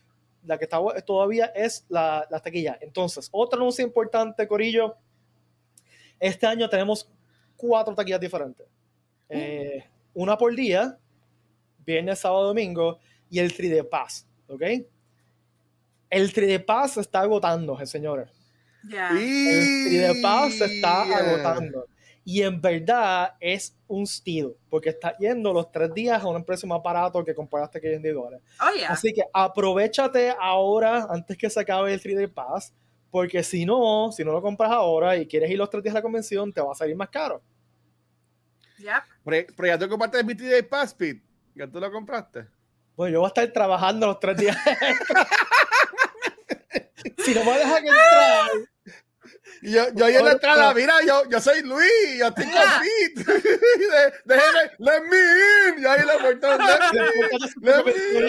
la 0.44 0.58
que 0.58 0.64
está 0.64 0.78
todavía 1.06 1.46
es 1.54 1.86
la, 1.88 2.26
la 2.28 2.40
taquilla. 2.40 2.76
Entonces, 2.80 3.28
otro 3.30 3.60
anuncio 3.60 3.84
importante, 3.84 4.48
Corillo. 4.48 4.96
Este 6.18 6.44
año 6.46 6.68
tenemos 6.68 7.08
cuatro 7.56 7.94
taquillas 7.94 8.20
diferentes. 8.20 8.66
Eh, 9.32 9.84
una 10.14 10.36
por 10.36 10.54
día, 10.54 10.98
viernes, 11.86 12.18
sábado, 12.20 12.46
domingo, 12.48 12.98
y 13.30 13.38
el 13.38 13.52
3D 13.52 13.88
Pass. 13.88 14.26
¿Ok? 14.48 14.62
El 16.10 16.32
3D 16.32 16.64
Pass 16.64 16.92
se 16.92 17.00
está 17.00 17.20
agotando, 17.20 17.80
eh, 17.80 17.86
señores. 17.86 18.28
Yeah. 18.86 19.10
El 19.10 19.86
3D 19.88 20.22
Pass 20.22 20.54
se 20.54 20.64
está 20.66 21.06
Yeah. 21.06 21.16
agotando. 21.16 21.86
Y 22.24 22.42
en 22.42 22.60
verdad 22.60 23.34
es 23.40 23.76
un 23.88 24.06
steal, 24.06 24.54
porque 24.70 24.90
está 24.90 25.16
yendo 25.18 25.52
los 25.52 25.72
tres 25.72 25.92
días 25.92 26.22
a 26.22 26.28
un 26.28 26.44
precio 26.44 26.68
más 26.68 26.80
barato 26.82 27.24
que 27.24 27.34
comparaste 27.34 27.80
que 27.80 27.94
individuales. 27.94 28.40
Oh, 28.60 28.76
yeah. 28.76 28.90
Así 28.90 29.12
que 29.12 29.22
aprovechate 29.32 30.32
ahora, 30.38 31.06
antes 31.10 31.36
que 31.36 31.50
se 31.50 31.58
acabe 31.58 31.92
el 31.92 32.00
3D 32.00 32.28
Pass, 32.32 32.72
porque 33.10 33.42
si 33.42 33.66
no, 33.66 34.12
si 34.12 34.24
no 34.24 34.32
lo 34.32 34.40
compras 34.40 34.70
ahora 34.70 35.16
y 35.16 35.26
quieres 35.26 35.50
ir 35.50 35.58
los 35.58 35.68
tres 35.68 35.82
días 35.82 35.94
a 35.94 35.98
la 35.98 36.02
convención, 36.02 36.52
te 36.52 36.60
va 36.60 36.72
a 36.72 36.74
salir 36.76 36.94
más 36.94 37.08
caro. 37.08 37.42
Yep. 38.82 39.02
Pero, 39.24 39.46
pero 39.56 39.68
ya 39.68 39.78
tú 39.78 39.88
compraste 39.88 40.18
el 40.20 40.24
BT 40.26 40.40
Day 40.42 40.62
Pass, 40.62 40.92
Pete. 40.94 41.22
Ya 41.54 41.66
tú 41.66 41.80
lo 41.80 41.90
compraste. 41.92 42.46
Bueno, 42.96 43.12
yo 43.14 43.20
voy 43.20 43.26
a 43.26 43.28
estar 43.28 43.46
trabajando 43.52 44.06
los 44.06 44.20
tres 44.20 44.36
días. 44.36 44.56
si 47.24 47.34
no 47.34 47.44
me 47.44 47.58
dejan 47.58 47.86
entrar, 47.86 48.50
Y 49.62 49.72
yo, 49.72 49.84
yo 49.94 50.04
ahí 50.06 50.16
en 50.16 50.24
la 50.24 50.32
entrada, 50.32 50.74
mira, 50.74 50.94
yo, 51.06 51.22
yo 51.30 51.40
soy 51.40 51.62
Luis, 51.62 52.18
yo 52.18 52.26
estoy 52.28 52.44
con 52.44 52.54
Pete. 53.14 53.24
De- 53.34 54.12
Déjeme, 54.24 54.70
let 54.78 55.00
me 55.02 55.18
in. 55.76 55.82
Y 55.82 55.86
ahí 55.86 56.04
la 56.04 56.18
puerta, 56.18 56.56
let 56.58 56.78
me 56.92 57.06
in, 57.06 57.12
let 57.62 57.84
me 57.84 57.92
in. 58.18 58.26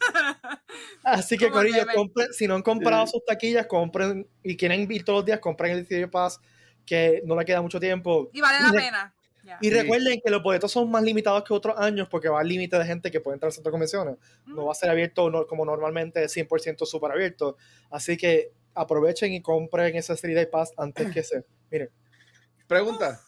Así 1.04 1.36
que, 1.36 1.50
Corillo, 1.50 1.84
compren- 1.94 2.32
si 2.32 2.46
no 2.46 2.54
han 2.54 2.62
comprado 2.62 3.06
Sí. 3.06 3.12
sus 3.12 3.24
taquillas, 3.24 3.66
compren 3.66 4.26
y 4.42 4.56
quieren 4.56 4.90
ir 4.90 5.04
todos 5.04 5.18
los 5.20 5.26
días, 5.26 5.40
compren 5.40 5.72
el 5.72 5.86
DJ 5.86 6.08
Pass, 6.08 6.40
que 6.86 7.22
no 7.24 7.36
le 7.38 7.44
queda 7.44 7.62
mucho 7.62 7.78
tiempo. 7.80 8.30
Y 8.32 8.40
vale 8.40 8.58
Y 8.60 8.62
la 8.62 8.72
pena. 8.72 9.14
Y 9.60 9.68
Sí. 9.68 9.74
recuerden 9.74 10.20
que 10.22 10.30
los 10.30 10.42
boletos 10.42 10.70
son 10.70 10.90
más 10.90 11.02
limitados 11.02 11.42
que 11.44 11.52
otros 11.54 11.74
años 11.78 12.08
porque 12.08 12.28
va 12.28 12.40
al 12.40 12.46
límite 12.48 12.78
de 12.78 12.84
gente 12.84 13.10
que 13.10 13.20
puede 13.20 13.34
entrar 13.36 13.48
al 13.48 13.52
centro 13.52 13.70
de 13.70 13.72
convenciones. 13.72 14.16
No 14.46 14.66
va 14.66 14.72
a 14.72 14.74
ser 14.74 14.90
abierto 14.90 15.30
no- 15.30 15.46
como 15.46 15.64
normalmente 15.64 16.28
100% 16.28 16.84
súper 16.86 17.10
abierto. 17.12 17.56
Así 17.90 18.16
que 18.16 18.52
aprovechen 18.74 19.32
y 19.32 19.40
compren 19.42 19.96
ese 19.96 20.14
3 20.14 20.46
Pass 20.46 20.72
antes 20.76 21.10
que 21.12 21.22
se. 21.22 21.44
Miren, 21.70 21.90
Pregunta. 22.66 23.20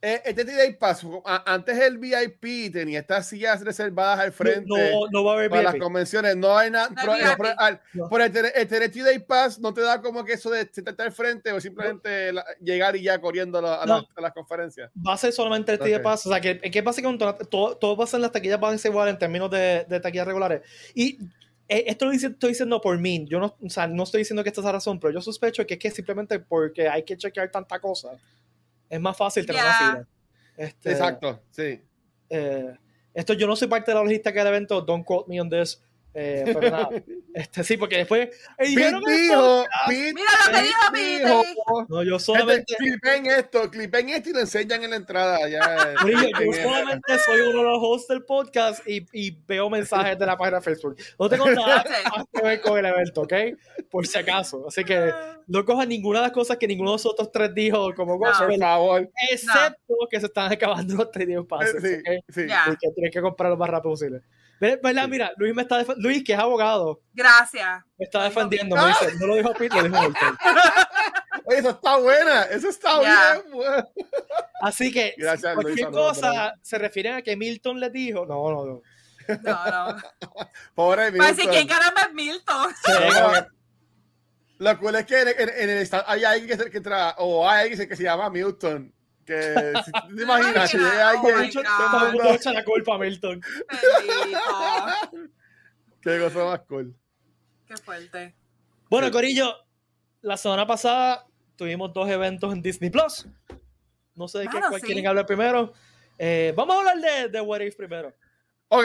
Eh, 0.00 0.22
Este 0.26 0.44
Day 0.44 0.74
Pass, 0.74 1.04
antes 1.44 1.76
el 1.76 1.98
VIP 1.98 2.72
tenía 2.72 3.00
estas 3.00 3.28
sillas 3.28 3.60
reservadas 3.64 4.20
al 4.20 4.30
frente 4.32 4.64
no, 4.68 5.06
no 5.10 5.24
va 5.24 5.32
a 5.32 5.34
haber 5.34 5.50
para 5.50 5.62
las 5.64 5.72
VIP. 5.72 5.82
convenciones. 5.82 6.36
No 6.36 6.56
hay 6.56 6.70
nada. 6.70 6.88
No 7.04 7.12
hay 7.12 7.22
Por, 7.36 7.48
No. 7.94 8.08
por 8.08 8.20
el, 8.22 8.32
el 8.36 8.68
Day 8.68 9.18
Pass 9.18 9.58
no 9.58 9.74
te 9.74 9.80
da 9.80 10.00
como 10.00 10.24
que 10.24 10.34
eso 10.34 10.50
de 10.50 10.68
sentarte 10.72 11.02
al 11.02 11.10
frente 11.10 11.50
o 11.50 11.60
simplemente 11.60 12.32
la- 12.32 12.44
llegar 12.60 12.94
y 12.94 13.02
ya 13.02 13.20
corriendo 13.20 13.58
a, 13.58 13.62
la- 13.62 13.82
a 13.82 13.86
No. 13.86 13.96
las, 13.96 14.04
a 14.16 14.20
las 14.20 14.32
conferencias. 14.34 14.88
Va 15.04 15.14
a 15.14 15.18
ser 15.18 15.32
solamente 15.32 15.72
el 15.72 15.80
3 15.80 15.96
Ok. 15.96 16.02
Pass. 16.02 16.26
O 16.26 16.30
sea, 16.30 16.40
que, 16.40 16.60
que 16.60 16.80
básicamente 16.82 17.24
todo, 17.50 17.76
todo 17.76 17.96
va 17.96 18.04
a 18.04 18.06
ser 18.06 18.20
las 18.20 18.30
taquillas 18.30 18.60
van 18.60 18.74
a 18.74 18.78
ser 18.78 18.92
igual 18.92 19.08
en 19.08 19.18
términos 19.18 19.50
de, 19.50 19.84
de 19.88 19.98
taquillas 19.98 20.28
regulares. 20.28 20.62
Y 20.94 21.18
eh, 21.68 21.84
esto 21.88 22.04
lo 22.04 22.12
dice- 22.12 22.28
estoy 22.28 22.50
diciendo 22.50 22.80
por 22.80 22.96
mí. 22.98 23.26
Yo 23.28 23.40
no, 23.40 23.56
o 23.60 23.68
sea, 23.68 23.88
no 23.88 24.04
estoy 24.04 24.18
diciendo 24.20 24.44
que 24.44 24.50
esta 24.50 24.60
es 24.60 24.64
la 24.64 24.72
razón, 24.72 25.00
pero 25.00 25.12
yo 25.12 25.20
sospecho 25.20 25.66
que 25.66 25.74
es 25.74 25.80
que 25.80 25.90
simplemente 25.90 26.38
porque 26.38 26.88
hay 26.88 27.02
que 27.02 27.16
chequear 27.16 27.50
tanta 27.50 27.80
cosa, 27.80 28.10
es 28.88 29.00
más 29.00 29.16
fácil 29.16 29.44
tener 29.46 29.62
una 29.62 29.70
Ya. 29.72 29.78
fila. 29.92 30.06
Este, 30.56 30.90
Exacto, 30.90 31.40
sí. 31.50 31.80
eh, 32.30 32.74
esto 33.14 33.32
yo 33.32 33.46
no 33.46 33.54
soy 33.56 33.68
parte 33.68 33.90
de 33.90 33.96
la 33.96 34.02
logística 34.02 34.32
del 34.40 34.48
evento, 34.48 34.80
don't 34.82 35.04
quote 35.04 35.28
me 35.28 35.40
on 35.40 35.48
this. 35.50 35.82
Eh, 36.20 36.44
pero 36.46 36.70
nada, 36.70 36.88
este, 37.34 37.62
sí, 37.64 37.76
porque 37.76 37.98
después 37.98 38.28
eh, 38.28 38.74
Pete 38.74 38.86
esto. 38.86 39.00
dijo, 39.06 39.64
Pete 39.86 40.12
Mira 40.14 40.30
lo 40.46 40.52
que 40.52 40.62
dijo 40.62 40.80
Pete. 40.92 41.18
dijo, 41.18 41.86
No, 41.88 42.02
yo 42.02 42.10
Gente, 42.18 42.24
solamente, 42.24 42.74
clipen 42.76 43.26
esto, 43.26 43.70
clipen 43.70 44.08
esto 44.10 44.30
y 44.30 44.32
lo 44.32 44.40
enseñan 44.40 44.82
en 44.84 44.90
la 44.90 44.96
entrada. 44.96 45.48
Ya, 45.48 45.94
clipen 46.02 46.32
yo 46.46 46.50
esto. 46.52 46.62
solamente 46.68 47.18
soy 47.24 47.40
uno 47.42 47.58
de 47.58 47.64
los 47.64 47.78
hosts 47.80 48.08
del 48.08 48.24
podcast 48.24 48.88
y, 48.88 49.06
y 49.12 49.30
veo 49.46 49.70
mensajes 49.70 50.18
de 50.18 50.26
la 50.26 50.36
página 50.36 50.58
de 50.58 50.64
Facebook. 50.64 50.96
No 51.18 51.28
tengo 51.28 51.48
nada 51.50 51.84
más 52.16 52.24
que 52.32 52.42
ver 52.42 52.60
con 52.60 52.78
el 52.78 52.86
evento, 52.86 53.22
¿ok? 53.22 53.32
Por 53.90 54.06
si 54.06 54.18
acaso. 54.18 54.66
Así 54.68 54.84
que 54.84 55.10
no 55.46 55.64
cojan 55.64 55.88
ninguna 55.88 56.18
de 56.20 56.26
las 56.26 56.32
cosas 56.32 56.56
que 56.56 56.66
ninguno 56.66 56.90
de 56.90 56.94
nosotros 56.94 57.30
tres 57.32 57.54
dijo 57.54 57.94
como 57.94 58.12
No. 58.14 58.18
gospel, 58.18 58.48
Por 58.48 58.58
favor. 58.58 59.10
excepto 59.30 59.94
que 60.10 60.20
se 60.20 60.26
están 60.26 60.52
acabando 60.52 60.94
los 60.96 61.10
tres 61.10 61.26
días 61.28 61.42
pases, 61.48 61.82
Sí, 61.82 61.94
¿ok? 61.94 62.24
sí. 62.28 62.46
Ya. 62.48 62.64
Y 62.66 62.76
que 62.76 62.90
tienen 62.94 63.12
que 63.12 63.20
comprar 63.20 63.50
lo 63.50 63.56
más 63.56 63.70
rápido 63.70 63.92
posible. 63.92 64.20
Mira, 64.60 65.32
Luis 65.36 65.54
me 65.54 65.62
está 65.62 65.84
Luis, 65.98 66.24
que 66.24 66.32
es 66.32 66.38
abogado, 66.38 67.00
Gracias. 67.14 67.82
me 67.98 68.04
está 68.04 68.24
defendiendo. 68.24 68.74
bien. 68.76 68.86
Me 68.86 69.06
dice, 69.06 69.18
no 69.20 69.26
lo 69.26 69.34
dijo 69.36 69.52
Pete, 69.54 69.76
lo 69.76 69.82
dijo 69.84 70.02
Milton. 70.02 70.38
Oye, 71.44 71.58
eso 71.58 71.70
está 71.70 71.96
buena. 71.96 72.42
Eso 72.44 72.68
está 72.68 72.98
bien. 73.00 73.84
Así 74.60 74.92
que 74.92 75.14
Gracias, 75.16 75.54
Luis, 75.54 75.64
cualquier 75.64 75.86
saludos, 75.86 76.08
cosa 76.18 76.30
brother. 76.32 76.52
se 76.62 76.78
refiere 76.78 77.12
a 77.12 77.22
que 77.22 77.36
Milton 77.36 77.80
le 77.80 77.90
dijo, 77.90 78.26
no, 78.26 78.50
no, 78.50 78.64
no. 78.66 78.82
No, 79.42 79.94
no. 79.94 80.02
Pobre 80.74 81.10
decir, 81.10 81.20
Milton. 81.22 81.50
¿quién 81.52 81.68
caramba 81.68 82.02
es 82.02 82.14
Milton? 82.14 82.70
Sí, 82.84 82.92
Lo 84.58 84.78
cool 84.78 84.94
es 84.96 85.06
que 85.06 85.20
en, 85.20 85.28
en- 85.28 85.48
en 85.56 85.70
el 85.70 85.78
estado 85.78 86.04
hay 86.06 86.24
alguien 86.24 86.48
que, 86.58 86.64
se- 86.64 86.70
que 86.70 86.82
tra- 86.82 87.14
o 87.18 87.48
hay 87.48 87.68
alguien 87.68 87.88
que 87.88 87.96
se 87.96 88.02
llama 88.02 88.28
Milton. 88.30 88.92
Que 89.28 89.74
si 89.84 89.92
tú 89.92 90.16
te 90.16 90.22
imaginas, 90.22 90.70
si 90.70 90.78
llega 90.78 91.10
alguien. 91.10 91.50
todo 91.52 92.06
el 92.06 92.12
mundo 92.14 92.30
echa 92.30 92.50
la 92.52 92.64
culpa 92.64 92.94
a 92.94 92.98
Milton. 92.98 93.40
Qué 96.00 96.18
cosa 96.18 96.44
más 96.44 96.60
cool. 96.60 96.96
Qué 97.66 97.76
fuerte. 97.76 98.34
Bueno. 98.88 99.10
Corillo, 99.10 99.54
la 100.22 100.36
semana 100.36 100.66
pasada 100.66 101.26
tuvimos 101.56 101.92
dos 101.92 102.08
eventos 102.08 102.52
en 102.54 102.62
Disney 102.62 102.88
Plus. 102.90 103.26
No 104.14 104.28
sé 104.28 104.38
de 104.38 104.46
qué 104.46 104.54
Mano, 104.54 104.68
cuál 104.70 104.80
sí. 104.80 104.86
quieren 104.86 105.06
hablar 105.06 105.26
primero. 105.26 105.72
Eh, 106.18 106.52
vamos 106.56 106.74
a 106.76 106.78
hablar 106.78 106.98
de, 106.98 107.28
de 107.28 107.40
What 107.40 107.60
If 107.60 107.76
primero. 107.76 108.14
Ok. 108.68 108.84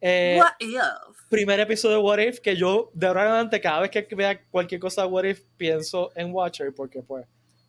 Eh, 0.00 0.36
What 0.38 0.52
if? 0.60 0.80
primer 1.28 1.58
episodio 1.60 1.96
de 1.96 2.02
What 2.02 2.18
If 2.18 2.40
que 2.40 2.54
yo 2.56 2.90
de 2.94 3.06
ahora 3.06 3.22
en 3.22 3.28
adelante 3.30 3.60
cada 3.60 3.80
vez 3.80 3.90
que 3.90 4.06
vea 4.14 4.44
cualquier 4.50 4.80
cosa 4.80 5.02
de 5.02 5.08
What 5.08 5.24
If 5.24 5.42
pienso 5.56 6.12
en 6.14 6.32
Watcher 6.32 6.72
porque 6.74 7.02
pues 7.02 7.26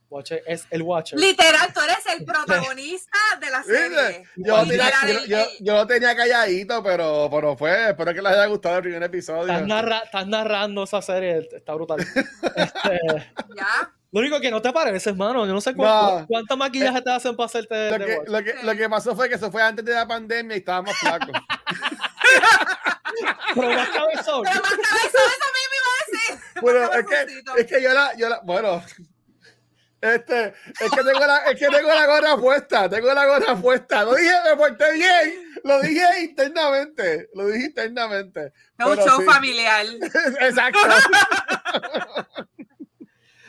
Watcher 0.10 0.42
es 0.48 0.66
el 0.72 0.82
Watcher. 0.82 1.20
Literal, 1.20 1.72
tú 1.74 1.80
eres 1.82 2.06
el 2.18 2.26
protagonista 2.26 3.18
de 3.40 3.50
la 3.50 3.64
serie. 3.64 4.24
Yo, 4.36 4.58
lo 4.58 4.66
tenía, 4.68 4.92
yo, 5.08 5.26
yo- 5.26 5.46
yo 5.60 5.74
lo 5.76 5.88
tenía 5.88 6.16
calladito, 6.16 6.82
pero, 6.84 7.30
pero 7.32 7.56
fue. 7.56 7.90
Espero 7.90 8.14
que 8.14 8.22
les 8.22 8.32
haya 8.32 8.46
gustado 8.48 8.78
el 8.78 8.82
primer 8.84 9.04
episodio. 9.04 9.44
Estás, 9.54 9.68
narra- 9.68 10.02
estás 10.04 10.28
narrando 10.28 10.84
esa 10.84 11.02
serie, 11.02 11.48
está 11.52 11.74
brutal. 11.76 12.00
Este, 12.56 13.00
Ya. 13.56 13.92
lo 14.12 14.20
único 14.22 14.40
que 14.42 14.50
no 14.52 14.62
te 14.62 14.74
parece, 14.74 15.12
hermano. 15.12 15.46
Yo 15.46 15.54
no 15.54 15.62
sé 15.62 15.74
cu- 15.76 15.84
No. 15.84 16.26
cuánto 16.28 16.58
maquillaje 16.58 17.02
te 17.02 17.12
hacen 17.12 17.36
para 17.36 17.46
hacerte 17.46 17.76
de, 17.76 17.92
Lo 18.00 18.06
que, 18.06 18.18
lo, 18.28 18.44
que, 18.44 18.54
lo 18.64 18.76
que 18.76 18.90
pasó 18.90 19.16
fue 19.16 19.30
que 19.30 19.36
eso 19.36 19.52
fue 19.52 19.62
antes 19.62 19.86
de 19.86 19.94
la 19.94 20.08
pandemia 20.08 20.56
y 20.56 20.60
estábamos 20.60 20.96
flacos. 20.98 21.30
Pero 23.56 23.70
más 23.70 23.90
cabezón. 23.90 24.44
Pero 24.44 24.62
más 24.62 24.72
cabezón, 24.72 25.22
eso 25.36 25.50
mismo 25.56 25.76
iba 25.80 25.92
a 25.92 26.06
decir. 26.12 26.62
Bueno, 26.62 26.94
es 26.94 27.06
que, 27.06 27.62
es 27.62 27.68
que 27.68 27.82
yo 27.84 27.94
la, 27.94 28.16
yo 28.16 28.30
la, 28.30 28.40
bueno, 28.44 28.84
este, 30.02 30.48
es 30.80 30.92
que 30.92 31.04
tengo 31.04 31.20
la, 31.20 31.38
es 31.52 31.60
que 31.60 31.68
tengo 31.68 31.90
la 31.90 32.06
gorra 32.06 32.38
puesta, 32.38 32.90
tengo 32.90 33.14
la 33.14 33.26
gorra 33.26 33.56
puesta. 33.56 34.04
Lo 34.04 34.16
dije, 34.16 34.32
me 34.50 34.56
porté 34.58 34.94
bien, 34.94 35.52
lo 35.64 35.82
dije 35.82 36.22
internamente, 36.24 37.30
lo 37.34 37.48
dije 37.48 37.66
internamente. 37.68 38.54
Es 38.78 38.86
un 38.86 38.96
show 38.98 39.20
sí. 39.20 39.26
familiar. 39.26 39.86
Exacto. 40.42 40.80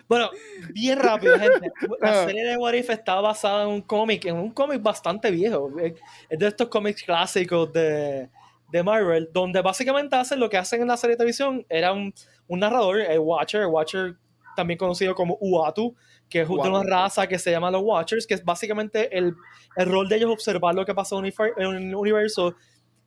Bueno, 0.08 0.28
bien 0.72 0.98
rápido, 0.98 1.38
gente. 1.38 1.70
La 2.00 2.22
Ah. 2.22 2.26
serie 2.26 2.44
de 2.44 2.56
What 2.56 2.72
If 2.74 2.90
está 2.90 3.20
basada 3.20 3.62
en 3.62 3.68
un 3.68 3.82
cómic, 3.82 4.24
en 4.24 4.36
un 4.36 4.50
cómic 4.50 4.82
bastante 4.82 5.30
viejo. 5.30 5.70
Es 5.80 5.94
es 6.28 6.38
de 6.38 6.48
estos 6.48 6.68
cómics 6.68 7.02
clásicos 7.04 7.72
de, 7.72 8.28
de 8.72 8.82
Marvel, 8.82 9.28
donde 9.32 9.60
básicamente 9.62 10.16
hacen 10.16 10.40
lo 10.40 10.50
que 10.50 10.56
hacen 10.56 10.82
en 10.82 10.88
la 10.88 10.96
serie 10.96 11.14
de 11.14 11.18
televisión. 11.18 11.64
Era 11.68 11.92
un, 11.92 12.12
un 12.48 12.58
narrador, 12.58 13.00
el 13.00 13.20
Watcher, 13.20 13.60
el 13.60 13.66
Watcher 13.68 14.16
también 14.56 14.78
conocido 14.78 15.14
como 15.14 15.36
Uatu, 15.40 15.94
que 16.28 16.42
es 16.42 16.48
de 16.48 16.54
una 16.54 16.70
Uatu. 16.70 16.88
raza 16.88 17.26
que 17.26 17.38
se 17.38 17.50
llama 17.50 17.70
los 17.70 17.82
Watchers, 17.82 18.26
que 18.26 18.34
es 18.34 18.44
básicamente 18.44 19.16
el, 19.16 19.34
el 19.76 19.86
rol 19.90 20.08
de 20.08 20.16
ellos 20.16 20.30
observar 20.30 20.74
lo 20.74 20.84
que 20.84 20.94
pasa 20.94 21.16
en 21.16 21.66
un 21.66 21.94
universo. 21.94 22.54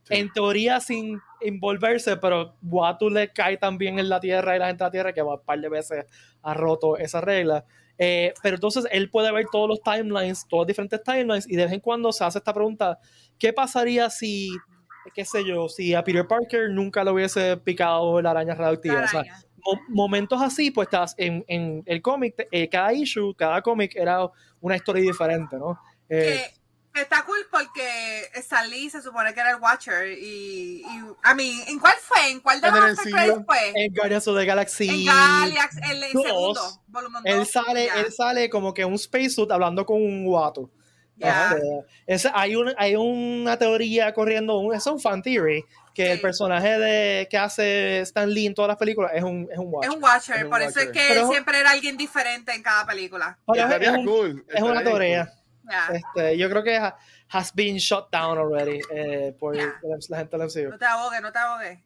Sí. 0.05 0.15
En 0.15 0.33
teoría 0.33 0.81
sin 0.81 1.21
envolverse, 1.39 2.17
pero 2.17 2.57
Watu 2.62 3.09
le 3.09 3.31
cae 3.31 3.55
también 3.55 4.00
en 4.00 4.09
la 4.09 4.19
Tierra 4.19 4.53
y 4.53 4.59
la 4.59 4.67
gente 4.67 4.83
de 4.83 4.88
la 4.88 4.91
Tierra, 4.91 5.13
que 5.13 5.21
va 5.21 5.35
un 5.35 5.45
par 5.45 5.62
de 5.62 5.69
veces 5.69 6.05
ha 6.41 6.53
roto 6.53 6.97
esa 6.97 7.21
regla. 7.21 7.63
Eh, 7.97 8.33
pero 8.41 8.55
entonces 8.55 8.85
él 8.91 9.09
puede 9.09 9.31
ver 9.31 9.45
todos 9.50 9.69
los 9.69 9.81
timelines, 9.81 10.45
todos 10.50 10.63
los 10.63 10.67
diferentes 10.67 11.01
timelines, 11.03 11.50
y 11.50 11.55
de 11.55 11.63
vez 11.63 11.71
en 11.71 11.79
cuando 11.79 12.12
se 12.12 12.25
hace 12.25 12.39
esta 12.39 12.53
pregunta: 12.53 13.00
¿qué 13.39 13.53
pasaría 13.53 14.09
si, 14.09 14.50
qué 15.13 15.23
sé 15.23 15.45
yo, 15.45 15.69
si 15.69 15.93
a 15.93 16.03
Peter 16.03 16.27
Parker 16.27 16.69
nunca 16.71 17.01
le 17.05 17.12
hubiese 17.12 17.55
picado 17.55 18.21
la 18.21 18.31
araña 18.31 18.55
radioactiva? 18.55 19.03
O 19.05 19.07
sea. 19.07 19.23
Mo- 19.65 19.82
momentos 19.89 20.41
así, 20.41 20.72
pues 20.72 20.88
estás 20.88 21.15
en, 21.17 21.43
en 21.48 21.84
el 21.86 22.01
cómic, 22.01 22.48
eh, 22.51 22.70
cada 22.70 22.93
issue, 22.93 23.34
cada 23.36 23.62
cómic 23.62 23.96
era 23.96 24.20
una 24.62 24.75
historia 24.75 25.01
diferente, 25.03 25.58
¿no? 25.58 25.79
Eh, 26.10 26.51
que, 26.93 27.01
está 27.01 27.24
cool 27.25 27.39
porque 27.50 28.29
Lee 28.70 28.89
se 28.89 29.01
supone 29.01 29.34
que 29.34 29.39
era 29.39 29.51
el 29.51 29.55
Watcher 29.62 30.12
y, 30.17 30.84
a 31.24 31.34
mí, 31.34 31.60
¿en 31.67 31.79
cuál 31.79 31.96
fue? 32.00 32.29
¿En 32.29 32.39
cuál 32.39 32.62
de 32.62 32.70
los 32.70 33.00
credits 33.00 33.46
fue? 33.48 33.72
en 33.74 33.93
Guardians 33.93 34.27
of 34.27 34.38
the 34.38 34.46
Galaxy. 34.46 34.89
En 34.89 35.05
Galax, 35.05 35.77
el, 35.89 36.03
el 36.03 36.13
dos, 36.13 36.24
segundo, 36.24 36.62
volumen 36.88 37.22
él 37.25 37.38
dos, 37.39 37.50
sale, 37.51 37.88
ya, 37.88 38.00
él 38.00 38.12
sale 38.12 38.50
como 38.50 38.74
que 38.75 38.86
un 38.86 38.98
spacesuit 39.00 39.50
hablando 39.51 39.86
con 39.88 40.01
un 40.01 40.24
guato. 40.24 40.70
ya. 41.15 41.50
Este, 41.55 41.86
ese- 42.05 42.32
hay, 42.34 42.55
un- 42.55 42.74
hay 42.77 42.96
una 42.96 43.58
teoría 43.58 44.13
corriendo, 44.13 44.72
es 44.72 44.86
un 44.86 45.00
fan 45.00 45.22
theory, 45.24 45.65
que 45.93 46.12
el 46.12 46.19
personaje 46.21 46.79
de, 46.79 47.27
que 47.29 47.38
hace 47.38 48.00
Stan 48.01 48.29
Lee 48.29 48.47
en 48.47 48.53
todas 48.55 48.69
las 48.69 48.77
películas 48.77 49.12
es 49.13 49.23
un, 49.23 49.47
es 49.51 49.57
un 49.59 49.67
Es 49.67 49.89
Watcher. 49.89 49.91
un 49.91 50.03
Watcher, 50.03 50.35
Es 50.38 50.43
un 50.45 50.50
por 50.50 50.62
eso 50.62 50.79
es 50.79 50.85
Watcher. 50.88 50.91
que 50.91 51.13
Pero- 51.13 51.27
siempre 51.29 51.59
era 51.59 51.71
alguien 51.71 51.95
diferente 51.97 52.51
en 52.53 52.63
cada 52.63 52.85
película. 52.85 53.38
Pero 53.45 53.67
es, 53.67 53.81
es 53.81 53.89
un- 53.89 54.05
cool. 54.05 54.45
es 54.50 54.62
una 54.62 54.83
teoría. 54.83 55.25
cool. 55.27 55.95
Este, 55.95 56.38
yo 56.38 56.50
creo 56.50 56.63
que 56.63 56.75
ha- 56.77 56.97
has 57.29 57.53
been 57.53 57.77
shut 57.77 58.09
down 58.12 58.38
already 58.38 58.79
eh, 58.91 59.35
por 59.39 59.55
la, 59.55 59.63
gente 60.17 60.38
del 60.38 60.47
MCU. 60.47 60.69
No 60.71 60.77
te 60.77 60.85
ahogues, 60.85 61.21
no 61.21 61.31
te 61.31 61.39
ahogues. 61.39 61.79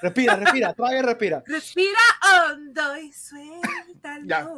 Respira, 0.00 0.34
respira, 0.36 0.72
traga 0.74 0.98
y 0.98 1.02
respira. 1.02 1.42
Respira 1.46 1.98
hondo 2.50 2.96
y 2.98 3.12
suéltalo. 3.12 4.24
Ya. 4.26 4.48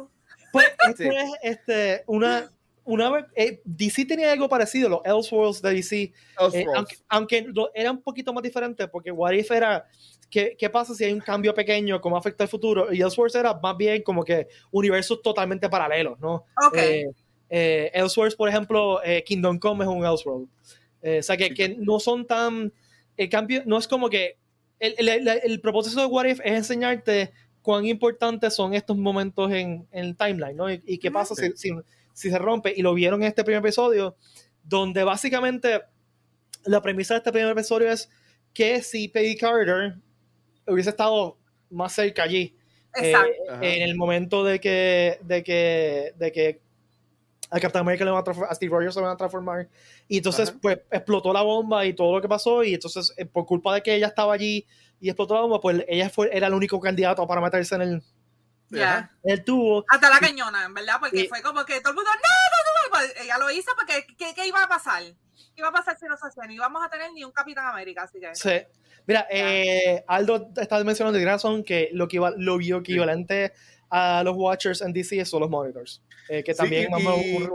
Pues 0.51 0.67
esto 0.87 1.03
Sí. 1.03 1.09
es 1.09 1.31
este, 1.43 2.03
una, 2.07 2.49
una 2.85 3.09
vez, 3.09 3.25
eh, 3.35 3.61
DC 3.65 4.05
tenía 4.05 4.31
algo 4.31 4.47
parecido, 4.47 4.87
los 4.89 5.01
Elseworlds 5.03 5.61
de 5.61 5.73
DC, 5.73 5.95
eh, 6.03 6.13
Elseworlds. 6.39 6.75
aunque, 6.77 6.95
aunque 7.09 7.41
lo- 7.53 7.71
era 7.73 7.91
un 7.91 8.01
poquito 8.01 8.31
más 8.33 8.43
diferente, 8.43 8.87
porque 8.87 9.11
What 9.11 9.33
If 9.33 9.51
era, 9.51 9.85
¿qué, 10.29 10.55
qué 10.57 10.69
pasa 10.69 10.93
si 10.95 11.03
hay 11.03 11.11
un 11.13 11.19
cambio 11.19 11.53
pequeño, 11.53 11.99
cómo 11.99 12.15
afecta 12.15 12.43
el 12.43 12.49
futuro? 12.49 12.93
Y 12.93 13.01
Elseworlds 13.01 13.35
era 13.35 13.53
más 13.61 13.75
bien 13.75 14.01
como 14.03 14.23
que 14.23 14.47
universos 14.71 15.21
totalmente 15.21 15.67
paralelos, 15.69 16.19
¿no? 16.19 16.45
Ok. 16.67 16.77
Eh, 16.77 17.05
eh, 17.49 17.91
Elseworlds, 17.93 18.35
por 18.35 18.49
ejemplo, 18.49 19.03
eh, 19.03 19.23
Kingdom 19.23 19.57
Come 19.59 19.83
es 19.85 19.89
un 19.89 20.05
Elseworld. 20.05 20.47
Eh, 21.01 21.19
o 21.19 21.23
sea, 21.23 21.37
que, 21.37 21.53
que 21.53 21.69
no 21.69 21.99
son 21.99 22.25
tan... 22.25 22.71
El 23.17 23.29
cambio 23.29 23.63
no 23.65 23.77
es 23.77 23.87
como 23.87 24.09
que... 24.09 24.37
El, 24.79 24.93
el- 24.97 25.09
el- 25.09 25.27
el 25.43 25.61
propósito 25.61 26.01
de 26.01 26.07
What 26.07 26.25
If 26.25 26.39
es 26.43 26.51
enseñarte 26.53 27.31
cuán 27.61 27.85
importantes 27.85 28.53
son 28.55 28.73
estos 28.73 28.97
momentos 28.97 29.51
en, 29.51 29.87
en 29.91 30.05
el 30.05 30.15
timeline, 30.17 30.55
¿no? 30.57 30.71
Y, 30.71 30.83
y 30.85 30.97
qué 30.99 31.09
pasa 31.11 31.33
si, 31.33 31.51
si, 31.55 31.71
si 32.15 32.31
se 32.31 32.39
rompe. 32.39 32.73
Y 32.75 32.81
lo 32.81 32.95
vieron 32.95 33.21
en 33.21 33.27
este 33.27 33.43
primer 33.43 33.59
episodio, 33.59 34.15
donde 34.63 35.03
básicamente 35.03 35.81
la 36.63 36.81
premisa 36.81 37.13
de 37.13 37.19
este 37.19 37.31
primer 37.31 37.51
episodio 37.51 37.91
es 37.91 38.09
que 38.53 38.81
si 38.81 39.09
Peggy 39.09 39.35
Carter 39.35 39.97
hubiese 40.65 40.89
estado 40.89 41.37
más 41.69 41.93
cerca 41.93 42.23
allí, 42.23 42.55
eh, 42.99 43.13
en 43.61 43.81
el 43.83 43.95
momento 43.95 44.43
de 44.43 44.59
que, 44.59 45.19
de 45.21 45.43
que, 45.43 46.13
de 46.17 46.31
que 46.31 46.61
a 47.51 47.59
Captain 47.59 47.81
America 47.81 48.05
le 48.05 48.11
van 48.11 48.21
a 48.21 48.23
transformar, 48.23 48.51
a 48.51 48.55
Steve 48.55 48.71
Rogers 48.71 48.93
se 48.93 49.01
van 49.01 49.11
a 49.11 49.17
transformar. 49.17 49.69
Y 50.07 50.17
entonces, 50.17 50.49
Ajá. 50.49 50.59
pues, 50.61 50.79
explotó 50.89 51.33
la 51.33 51.41
bomba 51.41 51.85
y 51.85 51.93
todo 51.93 52.15
lo 52.15 52.21
que 52.21 52.29
pasó. 52.29 52.63
Y 52.63 52.73
entonces, 52.73 53.13
eh, 53.17 53.25
por 53.25 53.45
culpa 53.45 53.75
de 53.75 53.83
que 53.83 53.93
ella 53.93 54.07
estaba 54.07 54.33
allí 54.33 54.65
y 55.01 55.09
explotó 55.09 55.35
la 55.35 55.41
bomba, 55.41 55.59
pues 55.59 55.83
ella 55.87 56.09
fue, 56.09 56.29
era 56.35 56.47
el 56.47 56.53
único 56.53 56.79
candidato 56.79 57.27
para 57.27 57.41
meterse 57.41 57.75
en 57.75 57.81
el, 57.81 58.03
Ya. 58.79 58.97
Ajá. 58.97 59.11
en 59.23 59.31
el 59.31 59.43
tubo. 59.43 59.85
Hasta 59.89 60.09
la 60.09 60.19
cañona, 60.19 60.65
en 60.65 60.73
verdad, 60.73 60.95
porque 60.99 61.21
Y- 61.21 61.27
fue 61.27 61.41
como 61.41 61.65
que 61.65 61.79
todo 61.81 61.91
el 61.91 61.95
mundo, 61.95 62.09
no, 62.13 62.99
no, 62.99 62.99
no, 63.05 63.21
ella 63.21 63.37
lo 63.37 63.49
hizo 63.51 63.71
porque 63.75 64.05
¿qué, 64.17 64.33
qué 64.35 64.47
iba 64.47 64.61
a 64.63 64.67
pasar? 64.67 65.03
¿Qué 65.03 65.61
iba 65.61 65.69
a 65.69 65.71
pasar 65.73 65.97
si 65.97 66.05
no 66.05 66.15
se 66.17 66.27
hacía? 66.27 66.43
No 66.45 66.51
íbamos 66.53 66.85
a 66.85 66.89
tener 66.89 67.11
ni 67.13 67.23
un 67.23 67.31
Capitán 67.31 67.65
América, 67.67 68.03
así 68.03 68.19
que. 68.19 68.33
Sí. 68.35 68.61
Mira, 69.07 69.27
eh, 69.29 70.03
Aldo 70.07 70.49
está 70.57 70.83
mencionando 70.83 71.17
de 71.19 71.25
razón 71.25 71.63
que 71.63 71.89
lo 71.93 72.07
que 72.07 72.15
iba, 72.17 72.31
lo 72.37 72.57
vio 72.57 72.77
equivalente 72.77 73.53
a 73.89 74.23
los 74.23 74.35
Watchers 74.35 74.81
en 74.81 74.91
DC 74.93 75.23
son 75.25 75.41
los 75.41 75.49
Monitors. 75.49 76.01
Eh, 76.27 76.43
que 76.43 76.53
Sí, 76.53 76.57
también 76.57 76.91
menos 76.91 77.17
y- 77.19 77.47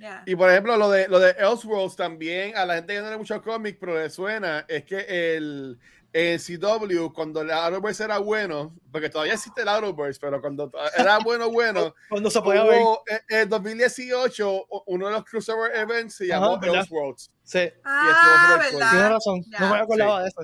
ya. 0.00 0.22
Y 0.26 0.34
por 0.34 0.50
ejemplo, 0.50 0.76
lo 0.76 0.90
de, 0.90 1.06
lo 1.06 1.20
de 1.20 1.30
Elseworlds 1.38 1.94
también, 1.94 2.56
a 2.56 2.66
la 2.66 2.74
gente 2.74 2.94
que 2.94 3.00
no 3.00 3.10
lee 3.10 3.16
mucho 3.16 3.40
cómic, 3.40 3.76
pero 3.78 3.96
le 3.96 4.10
suena, 4.10 4.64
es 4.68 4.84
que 4.84 5.36
el, 5.36 5.78
el 6.12 6.38
CW, 6.40 7.12
cuando 7.14 7.40
el 7.40 7.50
Arrowverse 7.50 8.04
era 8.04 8.18
bueno, 8.18 8.74
porque 8.90 9.08
todavía 9.08 9.34
existe 9.34 9.62
el 9.62 9.68
Arrowverse, 9.68 10.20
pero 10.20 10.40
cuando 10.40 10.70
era 10.96 11.18
bueno, 11.18 11.50
bueno, 11.50 11.94
cuando 12.10 12.30
se 12.30 12.42
podía 12.42 12.64
ver. 12.64 12.82
en 13.30 13.38
en 13.40 13.48
2018, 13.48 14.66
u- 14.68 14.82
uno 14.86 15.06
de 15.06 15.12
los 15.12 15.24
crossover 15.24 15.74
events 15.74 16.14
se 16.16 16.26
llamó 16.26 16.52
Ajá, 16.52 16.60
¿verdad? 16.60 16.80
Elseworlds. 16.80 17.30
Sí. 17.44 17.70
Ah, 17.84 18.58
cool. 18.70 18.78
Tienes 18.78 18.92
¿verdad? 18.92 19.10
razón, 19.10 19.44
Ya. 19.50 19.58
no 19.60 19.70
me 19.70 19.78
acordaba 19.80 20.22
de 20.22 20.28
eso. 20.28 20.42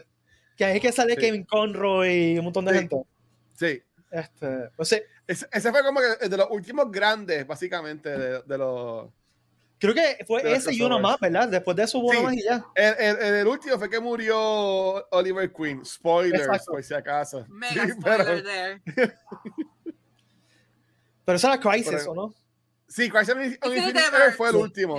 Que 0.56 0.64
ahí 0.64 0.76
es 0.76 0.82
que 0.82 0.92
sale 0.92 1.14
Sí. 1.14 1.20
Kevin 1.20 1.44
Conroy 1.44 2.32
y 2.34 2.38
un 2.38 2.44
montón 2.46 2.64
de 2.64 2.72
Sí. 2.72 2.78
gente. 2.78 2.96
Sí. 3.54 3.82
Este, 4.10 4.70
pues 4.74 4.88
sí, 4.88 5.02
Ese, 5.26 5.46
ese 5.52 5.70
fue 5.70 5.82
como 5.84 6.00
que 6.00 6.28
de 6.30 6.36
los 6.38 6.46
últimos 6.50 6.90
grandes, 6.90 7.46
básicamente, 7.46 8.08
de, 8.08 8.42
de 8.42 8.58
los... 8.58 9.10
creo 9.78 9.94
que 9.94 10.24
fue 10.26 10.52
ese 10.52 10.74
y 10.74 10.82
uno 10.82 10.98
más, 11.00 11.18
¿verdad? 11.20 11.48
Después 11.48 11.76
de 11.76 11.84
eso 11.84 11.98
hubo 11.98 12.08
uno 12.10 12.22
más 12.24 12.34
y 12.34 12.42
ya. 12.42 12.64
El, 12.74 12.94
el- 13.18 13.34
el 13.36 13.46
último 13.46 13.78
fue 13.78 13.88
que 13.88 14.00
murió 14.00 14.36
Oliver 15.10 15.52
Queen. 15.52 15.84
Spoilers, 15.84 16.44
Exacto. 16.46 16.72
por 16.72 16.82
si 16.82 16.94
acaso. 16.94 17.44
Mega 17.48 17.84
Sí, 17.86 17.92
spoiler 17.92 18.26
pero- 18.26 18.42
there. 18.42 18.82
Pero 21.24 21.36
eso 21.36 21.46
era 21.52 21.60
Crisis, 21.60 21.90
Pero- 21.90 22.10
¿o 22.12 22.14
no? 22.14 22.34
Sí, 22.88 23.10
Crisis 23.10 23.34
on 23.34 23.42
Infinite 23.44 23.98
Earth. 24.16 24.34
Fue 24.36 24.48
el 24.48 24.56
último. 24.56 24.96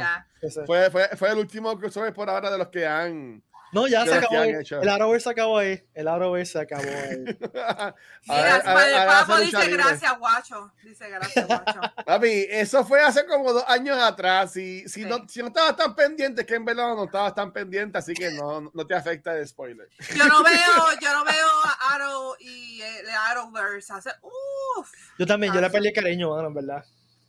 Fue, 0.68 0.92
fue, 0.92 1.08
fue 1.18 1.30
el 1.32 1.40
último 1.40 1.76
crossover 1.80 2.14
por 2.14 2.30
ahora 2.30 2.52
de 2.52 2.58
los 2.60 2.68
que 2.68 2.86
han. 2.86 3.42
No, 3.72 3.88
ya 3.88 4.06
se 4.06 4.14
acabó. 4.16 4.44
hecho. 4.44 4.82
El 4.82 4.90
Arrowverse 4.90 5.24
se 5.26 5.30
acabó 5.30 5.58
ahí. 5.60 5.84
El 5.94 6.08
Arrowverse 6.08 6.54
se 6.54 6.60
acabó 6.60 6.84
ahí. 6.84 7.24
Mira, 8.28 8.62
Padre 8.64 8.94
Papo 9.06 9.38
dice 9.38 9.68
gracias, 9.70 10.18
guacho. 10.18 10.72
Dice 10.84 11.10
gracias, 11.10 11.48
guacho. 11.48 11.80
Papi, 12.06 12.48
eso 12.50 12.84
fue 12.86 13.02
hace 13.02 13.26
como 13.26 13.54
dos 13.54 13.64
años 13.68 13.98
atrás. 14.02 14.54
Si, 14.54 14.88
Sí. 14.90 15.06
no, 15.06 15.28
si 15.28 15.42
no 15.42 15.48
estabas 15.48 15.76
tan 15.76 15.96
pendiente, 15.96 16.46
que 16.46 16.56
en 16.56 16.66
verdad 16.66 16.96
no 16.96 17.06
estabas 17.06 17.36
tan 17.36 17.52
pendiente, 17.54 17.98
así 17.98 18.14
que 18.14 18.32
no, 18.32 18.72
no 18.74 18.88
te 18.88 18.96
afecta 18.96 19.38
el 19.38 19.48
spoiler. 19.48 19.88
Yo 20.16 20.26
no 20.28 20.44
veo, 20.44 21.00
yo 21.02 21.14
no 21.14 21.24
veo 21.26 21.48
a 21.66 21.96
Arrow 21.96 22.36
y 22.40 22.82
eh, 22.82 23.00
el 23.02 23.10
Arrowverse 23.10 23.94
hace. 23.94 24.10
Uff. 24.22 24.92
Yo 25.18 25.26
también, 25.26 25.54
yo 25.54 25.62
le 25.62 25.70
perdí 25.70 25.90
el 25.90 25.94
cariño, 25.94 26.36
mano, 26.36 26.48
en 26.48 26.54
verdad. 26.54 26.86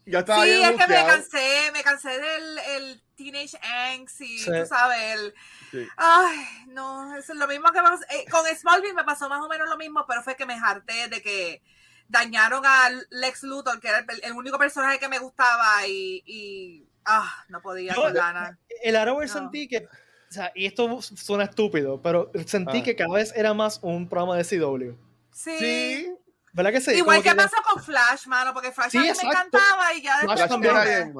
Estaba 0.07 0.42
Sí, 0.44 0.50
es 0.50 0.70
que 0.70 0.87
me 0.88 1.07
cansé, 1.07 1.70
me 1.72 1.83
cansé 1.83 2.09
del 2.18 2.59
el 2.59 3.03
teenage 3.23 3.59
angst 3.63 4.21
y 4.21 4.39
Sí. 4.39 4.51
tú 4.51 4.67
sabes, 4.67 4.99
el... 5.15 5.35
Sí. 5.71 5.87
Ay, 5.97 6.39
no, 6.69 7.15
eso 7.17 7.33
es 7.33 7.39
lo 7.39 7.47
mismo 7.47 7.69
que 7.73 7.79
eh, 7.79 8.25
con 8.31 8.45
Smallville 8.47 8.95
me 8.95 9.05
pasó 9.05 9.29
más 9.29 9.43
o 9.43 9.49
menos 9.49 9.69
lo 9.69 9.77
mismo, 9.77 10.05
pero 10.09 10.23
fue 10.23 10.37
que 10.37 10.47
me 10.47 10.55
harté 10.55 11.09
de 11.09 11.21
que 11.23 11.63
dañaron 12.09 12.65
a 12.67 12.89
Lex 13.11 13.43
Luthor, 13.45 13.79
que 13.81 13.89
era 13.89 13.99
el, 13.99 14.21
el 14.25 14.33
único 14.33 14.59
personaje 14.59 14.99
que 14.99 15.09
me 15.09 15.19
gustaba 15.19 15.87
y, 15.87 16.23
y 16.27 16.89
ah, 17.05 17.45
no 17.49 17.61
podía 17.61 17.95
Yo- 17.95 18.03
con 18.03 18.15
lana. 18.15 18.59
El 18.83 18.97
Arrowverse 18.97 19.35
No. 19.35 19.41
sentí 19.43 19.69
que, 19.69 19.87
o 19.87 20.33
sea, 20.33 20.51
y 20.55 20.67
esto 20.67 21.01
suena 21.03 21.45
estúpido, 21.45 22.01
pero 22.03 22.31
sentí 22.47 22.79
Ah. 22.79 22.83
que 22.83 22.97
cada 22.97 23.15
vez 23.15 23.33
era 23.37 23.53
más 23.55 23.79
un 23.83 24.09
programa 24.09 24.37
de 24.37 24.45
CW. 24.45 24.97
Sí. 25.33 25.57
Sí, 25.59 26.15
¿Verdad 26.53 26.73
que 26.73 26.81
sí? 26.81 26.91
Igual 26.95 27.23
que 27.23 27.29
ya- 27.29 27.37
pasó 27.37 27.55
con 27.73 27.81
Flash, 27.81 28.27
mano, 28.27 28.53
porque 28.53 28.73
Flash 28.73 28.91
Sí, 28.91 28.99
a 28.99 29.03
mí 29.03 29.07
me 29.23 29.29
encantaba 29.31 29.95
y 29.95 30.03
ya 30.03 30.17
después 30.19 30.37
Flash 30.37 30.49
también. 30.49 31.15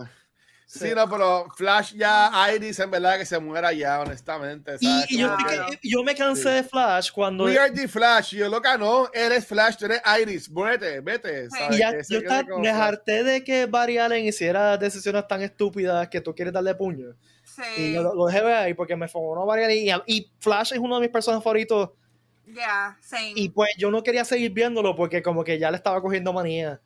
Sí. 0.73 0.79
Sí, 0.79 0.95
no, 0.95 1.11
pero 1.11 1.49
Flash 1.57 1.95
ya, 1.95 2.31
Iris, 2.55 2.79
en 2.79 2.93
verdad 2.93 3.19
que 3.19 3.27
se 3.27 3.37
muera 3.41 3.73
ya, 3.73 3.99
honestamente. 4.01 4.79
¿sabes? 4.79 5.11
Y, 5.11 5.17
y 5.17 5.19
yo, 5.19 5.37
que- 5.37 5.89
yo 5.89 6.05
me 6.05 6.15
cansé 6.15 6.43
Sí. 6.45 6.49
de 6.49 6.63
Flash 6.63 7.11
cuando... 7.11 7.43
We 7.47 7.59
are 7.59 7.73
the 7.73 7.89
Flash. 7.89 8.37
Yo, 8.37 8.49
loca, 8.49 8.79
no, 8.79 9.09
eres 9.13 9.45
Flash, 9.49 9.75
tú 9.77 9.87
eres 9.87 10.01
Iris. 10.23 10.49
Vete, 10.55 11.01
vete. 11.01 11.49
Y 11.71 11.77
ya, 11.77 11.91
yo 12.09 12.19
está- 12.19 12.45
me 12.61 12.69
harté 12.69 13.25
de 13.25 13.43
que 13.43 13.67
Barry 13.67 13.99
Allen 13.99 14.25
hiciera 14.25 14.77
decisiones 14.77 15.27
tan 15.27 15.43
estúpidas 15.43 16.07
que 16.09 16.21
tú 16.21 16.33
quieres 16.37 16.55
darle 16.55 16.73
puño. 16.77 17.17
Sí, 17.43 17.63
Y 17.77 17.93
yo 17.95 18.05
lo, 18.05 18.15
lo 18.15 18.27
dejé 18.27 18.41
ver 18.43 18.55
ahí 18.55 18.75
porque 18.75 18.95
me 18.95 19.09
fonó 19.09 19.45
Barry 19.45 19.65
Allen. 19.65 20.03
Y, 20.07 20.19
y 20.19 20.33
Flash 20.39 20.73
es 20.73 20.79
uno 20.79 20.95
de 20.95 21.01
mis 21.01 21.11
personajes 21.11 21.43
favoritos. 21.43 21.91
ya, 22.47 22.97
same. 23.03 23.33
Y 23.35 23.49
pues 23.49 23.71
yo 23.77 23.91
no 23.91 24.05
quería 24.05 24.25
seguir 24.25 24.53
viéndolo 24.53 24.95
porque 24.95 25.21
como 25.21 25.43
que 25.43 25.59
ya 25.59 25.69
le 25.73 25.79
estaba 25.79 26.01
cogiendo 26.01 26.33
manía. 26.33 26.81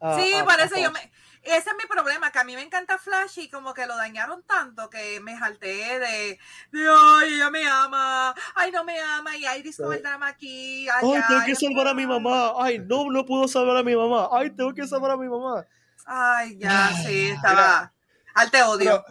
a- 0.00 0.18
Sí, 0.20 0.32
a- 0.34 0.44
por 0.44 0.54
a 0.60 0.66
yo 0.80 0.90
me. 0.90 0.98
Ese 1.42 1.70
es 1.70 1.76
mi 1.78 1.86
problema, 1.88 2.30
que 2.30 2.38
a 2.38 2.44
mí 2.44 2.54
me 2.54 2.62
encanta 2.62 2.98
Flash 2.98 3.38
y 3.38 3.48
como 3.50 3.72
que 3.74 3.86
lo 3.86 3.96
dañaron 3.96 4.42
tanto 4.42 4.90
que 4.90 5.20
me 5.20 5.36
jalté 5.36 5.98
de, 5.98 6.38
de 6.72 6.88
ay, 6.90 7.34
ella 7.34 7.50
me 7.50 7.66
ama, 7.66 8.34
ay, 8.54 8.70
no 8.70 8.84
me 8.84 9.00
ama, 9.00 9.36
y 9.36 9.46
Iris 9.58 9.76
con 9.76 9.92
el 9.92 10.02
drama 10.02 10.28
aquí, 10.28 10.88
Ay, 10.88 11.12
allá, 11.14 11.26
tengo 11.28 11.44
que 11.44 11.50
ay, 11.50 11.56
salvar 11.56 11.88
a 11.88 11.94
mi 11.94 12.06
mamá. 12.06 12.52
Ay, 12.58 12.78
no, 12.80 13.10
no 13.10 13.24
puedo 13.24 13.46
salvar 13.48 13.76
a 13.78 13.82
mi 13.82 13.94
mamá. 13.96 14.28
Ay, 14.32 14.50
tengo 14.50 14.72
que 14.74 14.86
salvar 14.86 15.12
a 15.12 15.16
mi 15.16 15.28
mamá. 15.28 15.64
Ay, 16.06 16.58
ya, 16.58 16.88
Ay, 16.88 16.94
sí, 17.06 17.28
estaba. 17.30 17.92
Al 18.34 18.50
te 18.50 18.62
odio. 18.62 19.04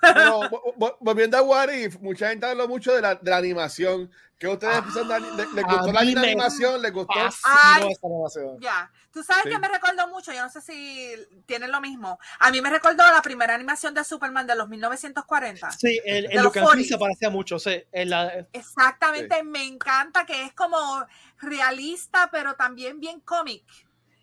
Pero, 0.00 0.40
vo- 0.50 0.96
volviendo 1.00 1.36
a 1.36 1.42
What 1.42 1.68
If, 1.70 1.98
mucha 2.00 2.30
gente 2.30 2.46
habló 2.46 2.66
mucho 2.66 2.94
de 2.94 3.02
la, 3.02 3.14
de 3.16 3.30
la 3.30 3.36
animación. 3.36 4.10
¿Qué 4.38 4.48
ustedes 4.48 4.74
Ah, 4.74 4.82
piensan 4.82 5.08
¿Les 5.54 5.64
a 5.64 5.68
gustó 5.68 5.92
la 5.92 6.00
me 6.02 6.18
animación? 6.18 6.80
¿Les 6.80 6.90
gustó? 6.92 7.12
Ay. 7.44 7.88
esa 7.90 8.06
animación. 8.06 8.58
Ya, 8.60 8.90
tú 9.12 9.22
sabes 9.24 9.44
Sí. 9.44 9.50
que 9.50 9.58
me 9.58 9.68
recordó 9.68 10.06
mucho, 10.08 10.32
yo 10.32 10.42
no 10.42 10.48
sé 10.50 10.60
si 10.60 11.14
tienen 11.46 11.70
lo 11.72 11.80
mismo. 11.80 12.18
A 12.38 12.50
mí 12.50 12.60
me 12.60 12.70
recordó 12.70 13.04
la 13.12 13.22
primera 13.22 13.54
animación 13.54 13.92
de 13.94 14.04
Superman 14.04 14.46
de 14.46 14.54
los 14.54 14.68
1940. 14.68 15.70
Sí, 15.72 16.00
el, 16.04 16.26
el 16.26 16.30
feel 16.50 16.64
40s. 16.64 16.88
se 16.88 16.98
parecía 16.98 17.30
mucho. 17.30 17.58
Sí, 17.58 17.82
en 17.92 18.10
la- 18.10 18.46
Exactamente, 18.52 19.42
me 19.42 19.64
encanta 19.64 20.24
que 20.26 20.44
es 20.44 20.52
como 20.54 21.06
realista, 21.38 22.28
pero 22.30 22.54
también 22.54 23.00
bien 23.00 23.20
cómic. 23.20 23.64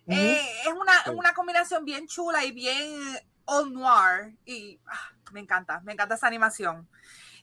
Eh, 0.06 0.40
es 0.62 0.72
una, 0.72 1.04
Sí. 1.04 1.10
una 1.10 1.34
combinación 1.34 1.84
bien 1.84 2.06
chula 2.08 2.44
y 2.44 2.52
bien 2.52 3.18
all 3.44 3.72
noir. 3.72 4.34
Y 4.46 4.80
ah, 4.86 5.12
me 5.32 5.40
encanta, 5.40 5.80
me 5.80 5.92
encanta 5.92 6.14
esa 6.14 6.26
animación. 6.26 6.88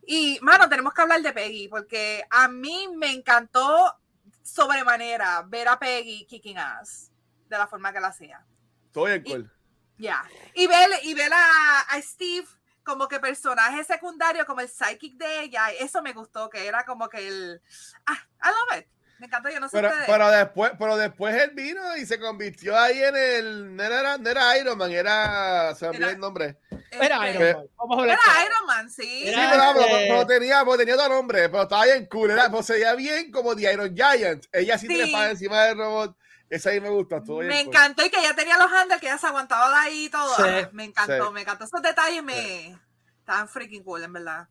Y, 0.08 0.40
mano, 0.42 0.68
tenemos 0.68 0.94
que 0.94 1.02
hablar 1.02 1.22
de 1.22 1.32
Peggy, 1.34 1.68
porque 1.68 2.24
a 2.30 2.48
mí 2.48 2.88
me 2.96 3.12
encantó 3.12 3.96
sobremanera 4.44 5.44
ver 5.48 5.68
a 5.68 5.78
Peggy 5.80 6.26
kicking 6.26 6.58
ass 6.58 7.12
de 7.48 7.58
la 7.58 7.68
forma 7.68 7.92
que 7.94 8.00
la 8.00 8.08
hacía. 8.08 8.46
Todo 8.92 9.06
bien, 9.06 9.24
Y- 9.26 9.32
cool. 9.32 9.52
Ya. 9.98 10.24
Y 10.54 10.68
ver, 10.68 10.90
y 11.04 11.14
ver 11.14 11.32
a, 11.34 11.80
a 11.82 12.02
Steve 12.02 12.46
como 12.84 13.08
que 13.08 13.20
personaje 13.20 13.84
secundario, 13.84 14.46
como 14.46 14.60
el 14.62 14.68
psychic 14.70 15.18
de 15.18 15.42
ella, 15.44 15.70
eso 15.80 16.02
me 16.02 16.12
gustó, 16.14 16.50
que 16.50 16.68
era 16.68 16.86
como 16.86 17.08
que 17.10 17.28
el. 17.28 17.62
Ah, 18.06 18.18
I 18.44 18.48
love 18.48 18.80
it. 18.82 18.88
Me 19.18 19.28
encanta, 19.28 19.50
yo 19.50 19.62
no 19.62 19.70
sé 19.70 19.78
Pero, 19.78 19.88
ustedes. 19.88 20.06
pero 20.08 20.30
después, 20.30 20.72
pero 20.78 20.98
después 20.98 21.34
él 21.42 21.52
vino 21.52 21.96
y 21.96 22.06
se 22.06 22.20
convirtió 22.20 22.78
ahí 22.78 23.02
en 23.02 23.16
el. 23.16 23.74
No 23.76 23.82
era, 23.84 24.18
no 24.18 24.30
era 24.30 24.58
Iron 24.58 24.78
Man, 24.78 24.92
era. 24.92 25.74
Se 25.76 25.86
me 25.86 25.90
olvidó 25.92 26.04
Era- 26.08 26.14
el 26.14 26.20
nombre. 26.20 26.58
Era 26.92 27.26
Este, 27.30 27.40
Iron 27.50 27.58
Man. 27.62 27.68
Vamos 27.78 27.98
a 27.98 28.02
hablar 28.02 28.18
Era 28.22 28.34
claro. 28.34 28.46
Iron 28.52 28.66
Man, 28.68 28.90
sí. 28.90 29.04
Sí, 29.04 29.28
Era- 29.30 29.50
pero, 29.52 29.64
pero- 29.74 29.86
este- 29.98 30.08
pero 30.10 30.28
tenía, 30.28 30.60
pero 30.66 30.78
tenía 30.78 30.96
otro 30.96 31.10
nombre, 31.10 31.48
pero 31.50 31.64
estaba 31.64 31.86
bien 31.86 32.06
cool. 32.08 32.32
Era, 32.32 32.52
pues, 32.52 32.66
se 32.66 32.74
veía 32.74 32.94
bien 32.96 33.32
como 33.32 33.56
The 33.56 33.72
Iron 33.74 33.96
Giant. 33.96 34.46
Ella 34.52 34.78
sí, 34.78 34.88
Sí. 34.88 34.98
trepaba 35.02 35.30
encima 35.30 35.64
del 35.64 35.78
robot. 35.78 36.18
Esa 36.56 36.70
ahí 36.72 36.80
me 36.82 36.90
gusta. 36.90 37.24
Todo 37.24 37.40
me 37.40 37.60
encantó 37.62 38.06
y 38.06 38.10
que 38.10 38.20
ella 38.20 38.36
tenía 38.36 38.58
los 38.58 38.72
handles, 38.72 39.00
que 39.00 39.08
ella 39.08 39.18
se 39.18 39.28
aguantaba 39.28 39.70
de 39.70 39.76
ahí 39.88 40.06
y 40.06 40.10
todo. 40.10 40.36
Sí. 40.36 40.44
Ah, 40.46 40.70
me 40.74 40.86
encantó, 40.86 41.28
Sí. 41.28 41.34
me 41.34 41.42
encantó. 41.42 41.64
Esos 41.66 41.82
detalles 41.82 42.24
me 42.24 42.78
estaban 43.20 43.48
freaking 43.48 43.84
cool, 43.84 44.04
en 44.04 44.14
verdad. 44.14 44.48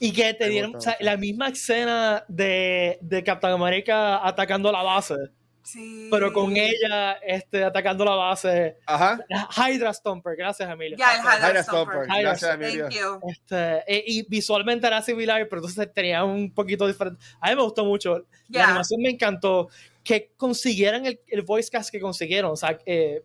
Y 0.00 0.12
que 0.12 0.34
te 0.34 0.44
Me 0.46 0.50
dieron 0.50 0.72
gusta 0.72 0.90
o 0.90 0.94
sea, 0.94 1.04
la 1.04 1.16
misma 1.16 1.48
escena 1.48 2.24
de, 2.26 2.98
de 3.02 3.22
Captain 3.22 3.52
America 3.52 4.26
atacando 4.26 4.72
la 4.72 4.82
base, 4.82 5.14
Sí. 5.62 6.08
pero 6.10 6.32
con 6.32 6.56
ella 6.56 7.12
este, 7.22 7.62
atacando 7.64 8.04
la 8.04 8.14
base. 8.16 8.78
Ajá. 8.86 9.18
Hydra 9.56 9.92
Stomper, 9.92 10.34
gracias 10.36 10.68
Emilia. 10.70 10.96
Ya, 10.98 11.14
el 11.14 11.20
Hydra 11.20 11.30
Jaira 11.38 11.62
Stomper. 11.62 11.94
Stomper. 11.94 12.08
Jaira 12.10 12.30
Gracias, 12.30 12.58
Thank 12.58 12.90
you. 12.94 13.20
Este, 13.30 13.84
e- 13.86 14.04
y 14.06 14.22
visualmente 14.28 14.86
era 14.88 15.02
similar, 15.02 15.46
pero 15.48 15.60
entonces 15.62 15.92
tenía 15.92 16.24
un 16.24 16.52
poquito 16.52 16.86
diferente. 16.86 17.24
A 17.40 17.50
mí 17.50 17.56
me 17.56 17.62
gustó 17.62 17.84
mucho. 17.84 18.16
La 18.18 18.24
Ya. 18.48 18.64
animación 18.66 19.00
me 19.02 19.10
encantó. 19.10 19.68
Que 20.06 20.30
consiguieran 20.36 21.04
el, 21.04 21.20
el 21.26 21.42
voice 21.42 21.68
cast 21.68 21.90
que 21.90 21.98
consiguieron. 21.98 22.52
O 22.52 22.56
sea, 22.56 22.78
eh, 22.86 23.24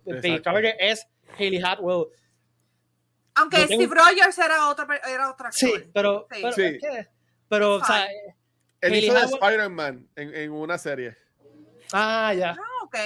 es 0.79 1.07
Hayley 1.37 1.61
Atwell. 1.63 2.05
Aunque 3.35 3.57
tengo- 3.67 3.83
Steve 3.83 3.95
Rogers 3.95 4.37
era 4.39 4.67
otro, 4.67 4.87
era 4.91 5.29
otro 5.31 5.47
actor. 5.47 5.53
Sí, 5.53 5.71
pero. 5.93 6.27
Sí. 6.31 6.41
Pero, 6.41 6.53
Sí. 6.53 6.79
pero, 7.47 7.75
o 7.75 7.85
sea. 7.85 8.07
Él 8.81 8.93
Hayley 8.93 9.05
hizo 9.05 9.13
de 9.13 9.25
Spider-Man 9.25 10.07
en, 10.15 10.35
en 10.35 10.51
una 10.51 10.77
serie. 10.79 11.15
ah, 11.93 12.33
ya. 12.35 12.55
Ah, 12.59 12.83
ok. 12.85 12.97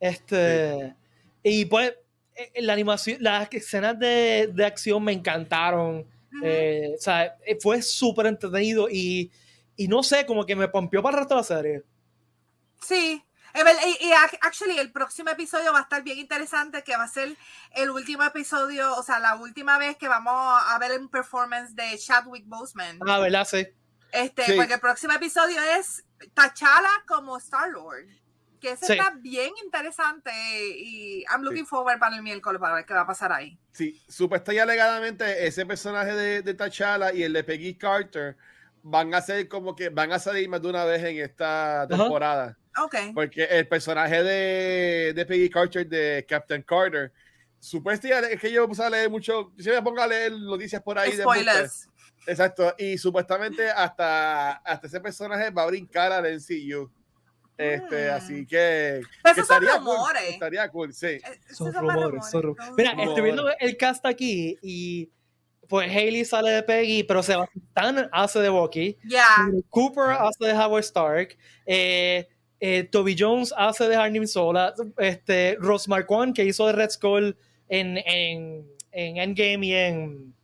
Este. 0.00 0.94
Y 1.42 1.64
pues, 1.64 1.94
eh, 2.34 2.60
la 2.60 2.74
animación, 2.74 3.16
las 3.22 3.48
escenas 3.52 3.98
de, 3.98 4.50
de 4.52 4.64
acción 4.66 5.02
me 5.02 5.12
encantaron. 5.12 6.00
Ujú. 6.00 6.40
Eh, 6.44 6.92
o 6.94 7.00
sea, 7.00 7.36
eh, 7.46 7.56
fue 7.58 7.80
súper 7.80 8.26
entretenido 8.26 8.86
y, 8.90 9.30
y 9.76 9.88
no 9.88 10.02
sé, 10.02 10.26
como 10.26 10.44
que 10.44 10.54
me 10.54 10.68
pompió 10.68 11.02
para 11.02 11.16
el 11.16 11.20
resto 11.22 11.34
de 11.36 11.40
la 11.40 11.44
serie. 11.44 11.82
Sí. 12.80 13.24
Y, 13.54 14.06
y 14.06 14.10
ac- 14.12 14.38
actually, 14.42 14.78
el 14.78 14.92
próximo 14.92 15.30
episodio 15.30 15.72
va 15.72 15.80
a 15.80 15.82
estar 15.82 16.02
bien 16.02 16.18
interesante, 16.18 16.82
que 16.84 16.96
va 16.96 17.04
a 17.04 17.08
ser 17.08 17.36
el 17.74 17.90
último 17.90 18.22
episodio, 18.22 18.94
o 18.94 19.02
sea, 19.02 19.18
la 19.18 19.36
última 19.36 19.78
vez 19.78 19.96
que 19.96 20.06
vamos 20.06 20.34
a 20.66 20.78
ver 20.78 20.98
un 21.00 21.08
performance 21.08 21.74
de 21.74 21.98
Chadwick 21.98 22.44
Boseman. 22.46 22.98
Ah, 23.08 23.18
¿verdad? 23.18 23.46
Sí. 23.46 23.66
Este, 24.12 24.44
Sí. 24.44 24.52
porque 24.56 24.74
el 24.74 24.80
próximo 24.80 25.12
episodio 25.14 25.60
es 25.78 26.04
T'Challa 26.34 26.90
como 27.06 27.36
Star 27.38 27.68
Lord. 27.70 28.06
Que 28.60 28.72
ese 28.72 28.86
Sí. 28.86 28.92
está 28.94 29.10
bien 29.16 29.52
interesante 29.64 30.30
y 30.76 31.22
I'm 31.30 31.42
looking 31.42 31.66
forward 31.66 31.98
para 32.00 32.16
el 32.16 32.22
miércoles 32.22 32.60
para 32.60 32.74
ver 32.74 32.84
qué 32.86 32.92
va 32.94 33.02
a 33.02 33.06
pasar 33.06 33.32
ahí. 33.32 33.58
Sí, 33.72 34.02
supuesta 34.08 34.52
y 34.52 34.58
alegadamente 34.58 35.46
ese 35.46 35.64
personaje 35.64 36.12
de, 36.12 36.42
de 36.42 36.54
T'Challa 36.54 37.12
y 37.12 37.22
el 37.22 37.32
de 37.32 37.44
Peggy 37.44 37.76
Carter 37.76 38.36
van 38.82 39.14
a 39.14 39.20
ser 39.22 39.48
como 39.48 39.76
que 39.76 39.90
van 39.90 40.12
a 40.12 40.18
salir 40.18 40.48
más 40.48 40.60
de 40.62 40.68
una 40.68 40.84
vez 40.84 41.02
en 41.04 41.18
esta 41.18 41.86
temporada. 41.88 42.56
Ok. 42.84 42.94
Porque 43.14 43.44
el 43.44 43.66
personaje 43.68 44.22
de, 44.22 45.12
de 45.14 45.26
Peggy 45.26 45.48
Carter, 45.50 45.86
de 45.86 46.24
Captain 46.28 46.62
Carter, 46.62 47.12
supuestamente 47.58 48.34
es 48.34 48.40
que 48.40 48.52
yo 48.52 48.68
puse 48.68 48.82
a 48.82 48.90
leer 48.90 49.10
mucho, 49.10 49.52
yo 49.56 49.74
me 49.74 49.82
pongo 49.82 50.00
a 50.00 50.06
leer 50.06 50.32
noticias 50.32 50.82
por 50.82 50.98
ahí 50.98 51.12
de. 51.16 51.22
Spoilers. 51.22 51.88
Exacto, 52.26 52.74
y 52.78 52.98
supuestamente 52.98 53.70
hasta, 53.70 54.52
hasta 54.56 54.86
ese 54.86 55.00
personaje 55.00 55.50
va 55.50 55.62
a 55.62 55.66
brincar 55.66 56.12
al 56.12 56.26
NCU. 56.26 56.90
Este, 57.56 58.08
Mm. 58.10 58.14
así 58.14 58.46
que, 58.46 59.00
Pero 59.22 59.34
que 59.34 59.40
esos 59.40 59.46
son 59.48 59.56
estaría 59.64 59.80
cool, 59.80 59.96
rumores. 59.96 60.22
estaría 60.28 60.68
cool, 60.68 60.94
sí. 60.94 61.06
Eh, 61.06 61.22
Son 61.50 61.72
rumores, 61.74 62.30
son 62.30 62.42
rumores. 62.42 62.72
Mira, 62.76 62.90
Rumores. 62.92 63.08
estoy 63.08 63.22
viendo 63.24 63.48
el 63.58 63.76
cast 63.76 64.06
aquí 64.06 64.56
y 64.62 65.10
pues 65.68 65.90
Hailey 65.90 66.24
sale 66.24 66.50
de 66.52 66.62
Peggy, 66.62 67.02
pero 67.02 67.22
Sebastián 67.22 68.08
hace 68.12 68.38
de 68.40 68.48
Bucky. 68.48 68.96
Ya. 69.04 69.26
Cooper 69.70 70.10
hace 70.20 70.44
de 70.46 70.52
Howard 70.52 70.84
Stark. 70.84 71.36
Eh, 71.66 72.28
eh, 72.60 72.84
Toby 72.84 73.14
Jones 73.18 73.54
hace 73.56 73.88
de 73.88 73.96
Harnim 73.96 74.26
Sola. 74.26 74.74
Este, 74.98 75.56
Ross 75.60 75.88
Marquand, 75.88 76.34
que 76.34 76.44
hizo 76.44 76.66
de 76.66 76.72
Red 76.72 76.90
Skull 76.90 77.36
en, 77.68 77.98
en, 77.98 78.66
en 78.92 79.16
Endgame 79.18 79.66
y 79.66 79.74
en, 79.74 80.34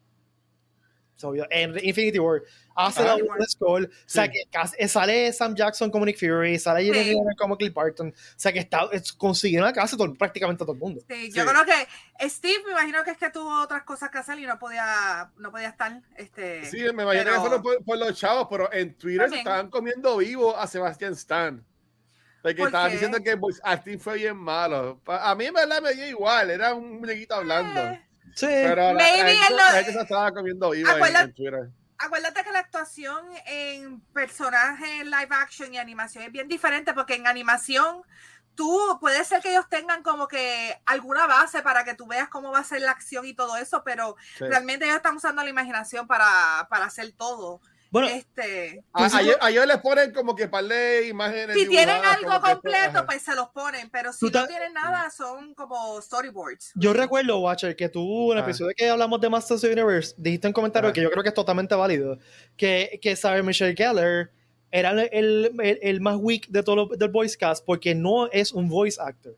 en 1.51 1.79
Infinity 1.83 2.19
War, 2.19 2.43
hace 2.77 3.01
Ah. 3.03 3.17
de 3.17 3.23
Red 3.23 3.47
Skull. 3.49 3.87
O 3.87 3.89
sea, 4.05 4.29
que 4.29 4.43
eh, 4.79 4.89
sale 4.89 5.33
Sam 5.33 5.55
Jackson 5.55 5.91
como 5.91 6.05
Nick 6.05 6.19
Fury, 6.19 6.59
sale 6.59 6.85
Jeremy 6.85 7.05
Sí. 7.05 7.11
Renner 7.15 7.35
como 7.39 7.57
Cliff 7.57 7.73
Barton. 7.73 8.09
O 8.09 8.13
sea, 8.37 8.53
que 8.53 8.59
está, 8.59 8.89
es- 8.93 9.13
consiguieron 9.13 9.67
a 9.69 9.73
casi 9.73 9.97
todo, 9.97 10.13
prácticamente 10.13 10.65
todo 10.65 10.73
el 10.75 10.79
mundo. 10.79 11.01
Sí, 11.09 11.31
yo 11.33 11.47
creo 11.47 11.65
que 11.65 12.29
Steve 12.29 12.63
me 12.67 12.73
imagino 12.73 13.03
que 13.05 13.13
es 13.13 13.17
que 13.19 13.31
tuvo 13.31 13.63
otras 13.63 13.85
cosas 13.85 14.11
que 14.11 14.19
hacer 14.19 14.39
y 14.39 14.47
no 14.47 14.59
podía, 14.59 15.31
no 15.39 15.51
podía 15.51 15.69
estar. 15.69 16.03
Este, 16.17 16.65
Sí, 16.67 16.79
me 16.93 17.05
imagino 17.05 17.25
pero- 17.25 17.33
que 17.35 17.41
fueron 17.41 17.63
por, 17.63 17.85
por 17.85 17.99
los 17.99 18.19
chavos, 18.19 18.47
pero 18.51 18.71
en 18.73 18.95
Twitter 18.95 19.31
se 19.31 19.37
estaban 19.39 19.71
comiendo 19.71 20.17
vivo 20.19 20.55
a 20.57 20.67
Sebastián 20.67 21.15
Stan. 21.15 21.65
Porque 22.45 22.59
¿Por 22.59 22.67
estaban 22.69 22.93
diciendo 22.93 23.19
que 23.25 23.31
el 23.31 23.37
voice 23.37 23.59
acting 23.65 23.99
fue 23.99 24.17
bien 24.17 24.37
malo. 24.37 25.01
A 25.07 25.35
mí 25.35 25.47
en 25.47 25.55
verdad 25.55 25.81
me 25.81 25.95
dio 25.95 26.07
igual, 26.07 26.51
era 26.51 26.75
un 26.75 27.01
muñequito 27.01 27.35
hablando. 27.37 27.81
Eh, 27.81 28.07
Sí. 28.37 28.47
Pero 28.47 28.75
la, 28.77 28.93
la 28.93 28.99
Maybe 28.99 29.17
gente, 29.37 29.47
él 29.49 29.57
la 29.57 29.69
no- 29.71 29.77
gente 29.77 29.93
se 29.93 30.01
estaba 30.01 30.33
comiendo 30.35 30.71
vivo 30.71 30.91
en, 30.91 30.97
Acuérdate- 30.97 31.25
en 31.25 31.35
Twitter. 31.35 31.71
acuérdate 31.99 32.43
que 32.45 32.51
la 32.53 32.59
actuación 32.59 33.25
en 33.47 34.01
personaje 34.13 35.05
live 35.05 35.29
action 35.31 35.73
y 35.73 35.79
animación 35.79 36.25
es 36.25 36.33
bien 36.33 36.49
diferente 36.49 36.93
porque 36.95 37.15
en 37.15 37.27
animación 37.29 38.03
tú 38.57 38.99
puede 39.01 39.25
ser 39.25 39.41
que 39.41 39.51
ellos 39.53 39.69
tengan 39.71 40.03
como 40.03 40.27
que 40.29 40.79
alguna 40.85 41.27
base 41.29 41.63
para 41.63 41.85
que 41.85 41.95
tú 41.95 42.07
veas 42.07 42.29
cómo 42.29 42.51
va 42.53 42.59
a 42.59 42.65
ser 42.65 42.83
la 42.83 42.91
acción 42.91 43.25
y 43.25 43.35
todo 43.35 43.57
eso, 43.57 43.83
pero 43.85 44.17
Sí. 44.37 44.45
realmente 44.45 44.85
ellos 44.85 44.97
están 44.97 45.17
usando 45.17 45.43
la 45.43 45.49
imaginación 45.51 46.07
para, 46.09 46.67
para 46.69 46.85
hacer 46.87 47.13
todo. 47.13 47.61
Bueno, 47.95 48.09
este, 48.09 48.83
A, 48.93 49.05
a 49.05 49.21
ellos, 49.23 49.37
a 49.41 49.51
ellos 49.51 49.67
les 49.67 49.79
ponen 49.79 50.13
como 50.13 50.35
que 50.35 50.49
par 50.49 50.65
de 50.65 51.07
imágenes. 51.07 51.57
si 51.57 51.69
tienen 51.69 52.05
algo 52.05 52.29
que 52.43 52.51
completo, 52.53 52.79
ajá. 52.99 53.07
pues 53.07 53.23
se 53.23 53.35
los 53.37 53.49
ponen, 53.51 53.89
pero 53.89 54.13
si 54.13 54.27
no 54.27 54.47
tienen 54.49 54.73
nada, 54.75 55.09
son 55.11 55.55
como 55.55 56.01
storyboards. 56.03 56.73
Yo 56.75 56.93
recuerdo, 56.93 57.39
Watcher, 57.39 57.77
que 57.77 57.89
tú 57.89 58.33
en 58.33 58.39
el 58.39 58.45
Ah. 58.45 58.47
episodio 58.49 58.73
que 58.77 58.89
hablamos 58.91 59.21
de 59.21 59.31
Masters 59.31 59.63
of 59.63 59.71
the 59.71 59.73
Universe, 59.81 60.15
dijiste 60.19 60.49
en 60.49 60.53
comentario 60.53 60.91
Ah. 60.91 60.93
que 60.93 61.03
yo 61.03 61.11
creo 61.11 61.23
que 61.23 61.29
es 61.29 61.35
totalmente 61.35 61.75
válido, 61.77 62.19
que, 62.57 62.99
que 63.01 63.15
Sarah 63.15 63.43
Michelle 63.43 63.75
Gellar 63.77 64.31
era 64.73 64.91
el, 64.91 65.09
el, 65.13 65.53
el- 65.63 65.79
el 65.81 66.01
más 66.01 66.17
weak 66.19 66.49
de 66.49 66.65
todo 66.65 66.75
lo- 66.75 66.87
del 66.97 67.11
voice 67.11 67.39
cast 67.39 67.65
porque 67.65 67.95
no 67.95 68.27
es 68.33 68.51
un 68.53 68.69
voice 68.69 69.01
actor. 69.01 69.37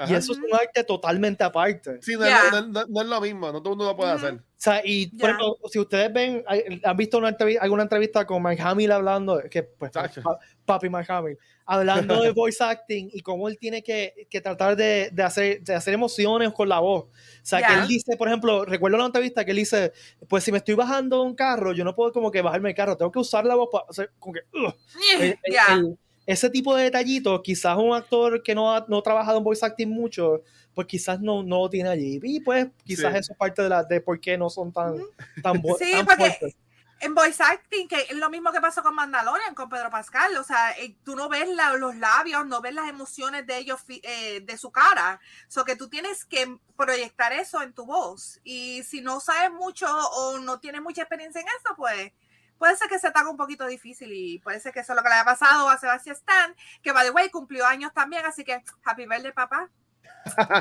Y 0.00 0.02
Ajá. 0.04 0.16
eso 0.16 0.32
es 0.32 0.38
un 0.38 0.54
arte 0.54 0.82
totalmente 0.84 1.44
aparte. 1.44 1.98
Sí, 2.00 2.14
no, 2.14 2.20
lo- 2.20 2.50
no- 2.62 2.66
no- 2.68 2.86
no 2.88 3.00
es 3.02 3.06
lo 3.08 3.20
mismo, 3.20 3.52
no 3.52 3.60
todo 3.62 3.74
el 3.74 3.76
mundo 3.78 3.92
lo 3.92 3.96
puede 3.96 4.14
Ujú. 4.14 4.26
hacer. 4.26 4.34
O 4.40 4.62
sea, 4.62 4.82
y 4.84 5.06
por 5.08 5.20
Ya. 5.20 5.26
ejemplo, 5.36 5.56
si 5.70 5.78
ustedes 5.78 6.12
ven, 6.12 6.44
han 6.84 6.96
visto 6.96 7.18
una 7.18 7.28
entrevista, 7.30 7.62
alguna 7.62 7.82
entrevista 7.82 8.26
con 8.26 8.42
Mark 8.42 8.58
Hamill 8.60 8.92
hablando, 8.92 9.42
que 9.50 9.62
pues, 9.62 9.90
pa- 9.90 10.10
papi 10.66 10.88
Mark 10.90 11.06
Hamill, 11.10 11.38
hablando 11.64 12.20
de 12.22 12.30
voice 12.36 12.62
acting 12.62 13.08
y 13.12 13.20
cómo 13.22 13.48
él 13.48 13.58
tiene 13.58 13.82
que, 13.82 14.26
que 14.28 14.40
tratar 14.40 14.76
de, 14.76 15.08
de 15.12 15.22
hacer, 15.22 15.62
de 15.62 15.74
hacer 15.74 15.94
emociones 15.94 16.52
con 16.52 16.68
la 16.68 16.78
voz. 16.80 17.04
O 17.04 17.10
sea, 17.42 17.60
que 17.60 17.72
Ya. 17.72 17.82
él 17.82 17.88
dice, 17.88 18.16
por 18.16 18.28
ejemplo, 18.28 18.64
recuerdo 18.64 18.98
la 18.98 19.06
entrevista 19.06 19.44
que 19.44 19.50
él 19.52 19.56
dice, 19.58 19.92
pues 20.28 20.44
si 20.44 20.52
me 20.52 20.58
estoy 20.58 20.74
bajando 20.74 21.20
de 21.20 21.26
un 21.26 21.34
carro, 21.34 21.72
yo 21.72 21.84
no 21.84 21.94
puedo 21.94 22.12
como 22.12 22.30
que 22.30 22.42
bajarme 22.42 22.70
el 22.70 22.74
carro, 22.74 22.96
tengo 22.96 23.10
que 23.12 23.18
usar 23.18 23.44
la 23.46 23.54
voz 23.54 23.68
para 23.72 23.84
hacer 23.88 24.12
como 24.18 24.34
que... 24.34 24.40
"Ugh". 24.52 24.74
El- 25.20 25.22
el- 25.42 25.54
Ya. 25.54 25.74
el- 25.74 25.98
ese 26.30 26.50
tipo 26.50 26.74
de 26.76 26.84
detallitos, 26.84 27.40
quizás 27.42 27.76
un 27.76 27.94
actor 27.94 28.42
que 28.42 28.54
no 28.54 28.74
ha, 28.74 28.84
no 28.88 28.98
ha 28.98 29.02
trabajado 29.02 29.38
en 29.38 29.44
voice 29.44 29.64
acting 29.64 29.88
mucho, 29.88 30.42
pues 30.74 30.86
quizás 30.86 31.20
no, 31.20 31.42
no 31.42 31.58
lo 31.60 31.70
tiene 31.70 31.88
allí. 31.88 32.20
Y 32.22 32.40
pues 32.40 32.68
quizás 32.84 33.12
Sí. 33.12 33.18
eso 33.18 33.32
es 33.32 33.38
parte 33.38 33.62
de, 33.62 33.68
la, 33.68 33.82
de 33.84 34.00
por 34.00 34.20
qué 34.20 34.36
no 34.38 34.48
son 34.50 34.72
tan, 34.72 34.96
tan, 35.42 35.62
Sí, 35.78 35.92
tan 35.92 36.06
porque 36.06 36.24
fuertes. 36.24 36.56
en 37.00 37.14
voice 37.14 37.42
acting, 37.42 37.88
que 37.88 37.96
es 38.10 38.12
lo 38.16 38.28
mismo 38.30 38.52
que 38.52 38.60
pasó 38.60 38.82
con 38.82 38.94
Mandalorian, 38.94 39.54
con 39.54 39.68
Pedro 39.70 39.88
Pascal, 39.90 40.36
o 40.36 40.44
sea, 40.44 40.72
eh, 40.78 40.94
tú 41.02 41.16
no 41.16 41.28
ves 41.30 41.48
la- 41.48 41.72
los 41.78 41.96
labios, 41.96 42.46
no 42.46 42.60
ves 42.60 42.74
las 42.74 42.88
emociones 42.88 43.46
de 43.46 43.56
ellos, 43.58 43.80
eh, 43.88 44.40
de 44.42 44.58
su 44.58 44.70
cara, 44.70 45.18
so 45.48 45.64
que 45.64 45.76
tú 45.76 45.88
tienes 45.88 46.24
que 46.26 46.58
proyectar 46.76 47.32
eso 47.32 47.62
en 47.62 47.72
tu 47.72 47.86
voz, 47.86 48.38
y 48.44 48.82
si 48.84 49.00
no 49.00 49.18
sabes 49.20 49.50
mucho 49.50 49.86
o 49.88 50.38
no 50.38 50.60
tienes 50.60 50.82
mucha 50.82 51.02
experiencia 51.02 51.40
en 51.40 51.46
eso, 51.48 51.74
pues 51.76 52.12
puede 52.60 52.76
ser 52.76 52.88
que 52.88 52.98
se 52.98 53.10
te 53.10 53.18
haga 53.18 53.30
un 53.30 53.36
poquito 53.38 53.66
difícil 53.66 54.12
y 54.12 54.38
puede 54.38 54.60
ser 54.60 54.72
que 54.72 54.80
eso 54.80 54.92
es 54.92 54.96
lo 54.96 55.02
que 55.02 55.08
le 55.08 55.14
haya 55.16 55.24
pasado 55.24 55.68
a 55.70 55.78
Sebastián 55.78 56.14
Stan, 56.14 56.54
que 56.82 56.92
by 56.92 57.06
the 57.06 57.10
way 57.10 57.30
cumplió 57.30 57.64
años 57.66 57.90
también, 57.94 58.24
así 58.26 58.44
que 58.44 58.62
happy 58.84 59.06
birthday 59.06 59.32
papá. 59.32 59.68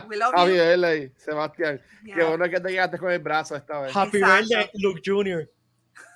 We 0.07 0.15
love 0.15 0.33
Javi, 0.33 0.55
you. 0.79 0.85
ahí, 0.85 1.12
Sebastián. 1.17 1.81
Yeah. 2.03 2.15
Qué 2.15 2.23
bueno 2.23 2.49
que 2.49 2.59
te 2.62 2.69
llegaste 2.69 2.97
con 2.97 3.12
el 3.12 3.19
brazo 3.19 3.55
esta 3.57 3.81
vez. 3.81 3.95
Happy 3.95 4.17
Exacto. 4.17 4.47
birthday, 4.47 4.69
Luke 4.81 5.01
Jr. 5.05 5.49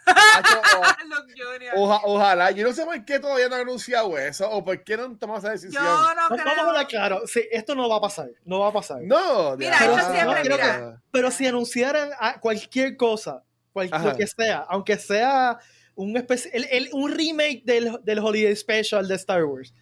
Oja- 1.75 2.01
ojalá, 2.03 2.51
yo 2.51 2.65
no 2.67 2.73
sé 2.73 2.85
por 2.85 3.03
qué 3.05 3.19
todavía 3.19 3.47
no 3.49 3.55
han 3.55 3.61
anunciado 3.61 4.17
eso 4.17 4.49
o 4.49 4.63
por 4.63 4.83
qué 4.83 4.97
no 4.97 5.03
han 5.05 5.17
tomado 5.17 5.39
esa 5.39 5.51
decisión. 5.51 5.83
Yo 5.83 5.89
no 5.91 6.15
Vamos 6.29 6.39
a 6.39 6.43
creo. 6.43 6.67
hablar 6.67 6.87
claro, 6.87 7.21
sí, 7.27 7.41
esto 7.51 7.75
no 7.75 7.87
va 7.89 7.97
a 7.97 8.01
pasar, 8.01 8.29
no 8.45 8.59
va 8.59 8.69
a 8.69 8.73
pasar. 8.73 9.01
No, 9.01 9.55
Mira, 9.57 9.77
Pero 9.79 9.93
siempre, 9.99 10.23
no, 10.25 10.31
creo 10.41 10.57
que- 10.57 10.63
mira. 10.63 11.01
Pero 11.11 11.31
si 11.31 11.47
anunciaran 11.47 12.09
a 12.19 12.39
cualquier 12.39 12.97
cosa, 12.97 13.43
cual- 13.73 13.89
lo 14.03 14.15
que 14.15 14.27
sea, 14.27 14.59
aunque 14.69 14.97
sea 14.97 15.59
un, 15.95 16.15
el- 16.15 16.67
el- 16.71 16.89
un 16.93 17.11
remake 17.11 17.63
del, 17.65 17.99
del 18.03 18.19
Holiday 18.19 18.55
Special 18.55 19.07
de 19.07 19.15
Star 19.15 19.43
Wars, 19.43 19.73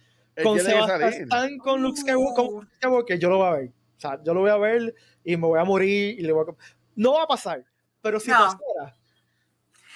con. 0.42 0.58
Sebastián, 0.58 1.58
con 1.58 1.82
Luke 1.82 2.00
Skywalker, 2.00 2.34
con 2.34 2.46
Uh. 2.54 2.60
Luke 2.62 2.74
Skywalker, 2.76 3.18
yo 3.18 3.28
lo 3.30 3.38
voy 3.38 3.46
a 3.48 3.50
ver. 3.52 3.68
O 3.96 4.00
sea, 4.02 4.18
yo 4.24 4.34
lo 4.34 4.40
voy 4.40 4.50
a 4.50 4.56
ver 4.56 4.94
y 5.22 5.36
me 5.36 5.46
voy 5.46 5.60
a 5.60 5.64
morir 5.64 6.18
y 6.18 6.22
le 6.22 6.32
voy 6.32 6.44
a... 6.48 6.54
No 6.96 7.12
va 7.14 7.22
a 7.22 7.26
pasar, 7.28 7.64
pero 8.00 8.18
si 8.18 8.30
No. 8.30 8.38
pasara, 8.38 8.96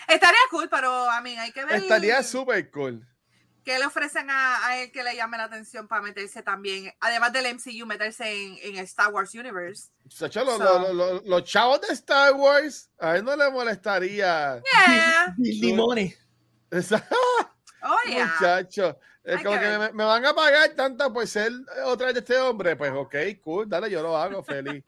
Estaría 0.09 0.39
cool, 0.51 0.69
pero 0.71 1.11
a 1.11 1.21
mí 1.21 1.37
hay 1.37 1.51
que 1.51 1.65
ver. 1.65 1.77
Estaría 1.83 2.23
súper 2.23 2.71
cool. 2.71 3.05
¿Qué 3.67 3.79
le 3.81 3.85
ofrecen 3.85 4.31
a, 4.31 4.65
a 4.65 4.79
él 4.81 4.93
que 4.93 5.03
le 5.03 5.17
llame 5.17 5.37
la 5.37 5.45
atención 5.45 5.89
para 5.89 6.01
meterse 6.01 6.41
también, 6.41 6.93
además 7.01 7.33
del 7.33 7.53
MCU, 7.53 7.85
meterse 7.85 8.25
en, 8.33 8.57
en 8.63 8.77
Star 8.85 9.13
Wars 9.13 9.35
Universe? 9.35 9.89
Los, 10.45 10.57
So- 10.57 10.79
los- 10.79 10.95
los- 10.95 11.25
los 11.25 11.43
chavos 11.45 11.81
de 11.81 11.89
Star 11.93 12.33
Wars, 12.35 12.89
a 13.01 13.17
él 13.17 13.25
no 13.25 13.35
le 13.35 13.51
molestaría. 13.51 14.63
Yeah. 14.87 15.35
Limone. 15.39 16.17
Esa- 16.71 17.05
Oh, 17.83 17.97
yeah. 18.09 18.27
Muchacho, 18.41 18.99
es 19.25 19.43
como 19.43 19.59
que 19.61 19.79
me, 19.79 19.93
me 19.93 20.05
van 20.05 20.25
a 20.25 20.33
pagar 20.35 20.71
tanto 20.71 21.13
por 21.13 21.27
ser 21.27 21.51
otra 21.85 22.07
vez 22.07 22.15
de 22.15 22.21
este 22.21 22.37
hombre. 22.39 22.75
Pues 22.77 22.93
ok, 22.93 23.15
cool, 23.43 23.69
dale, 23.69 23.91
yo 23.91 24.01
lo 24.03 24.17
hago 24.17 24.43
feliz. 24.45 24.83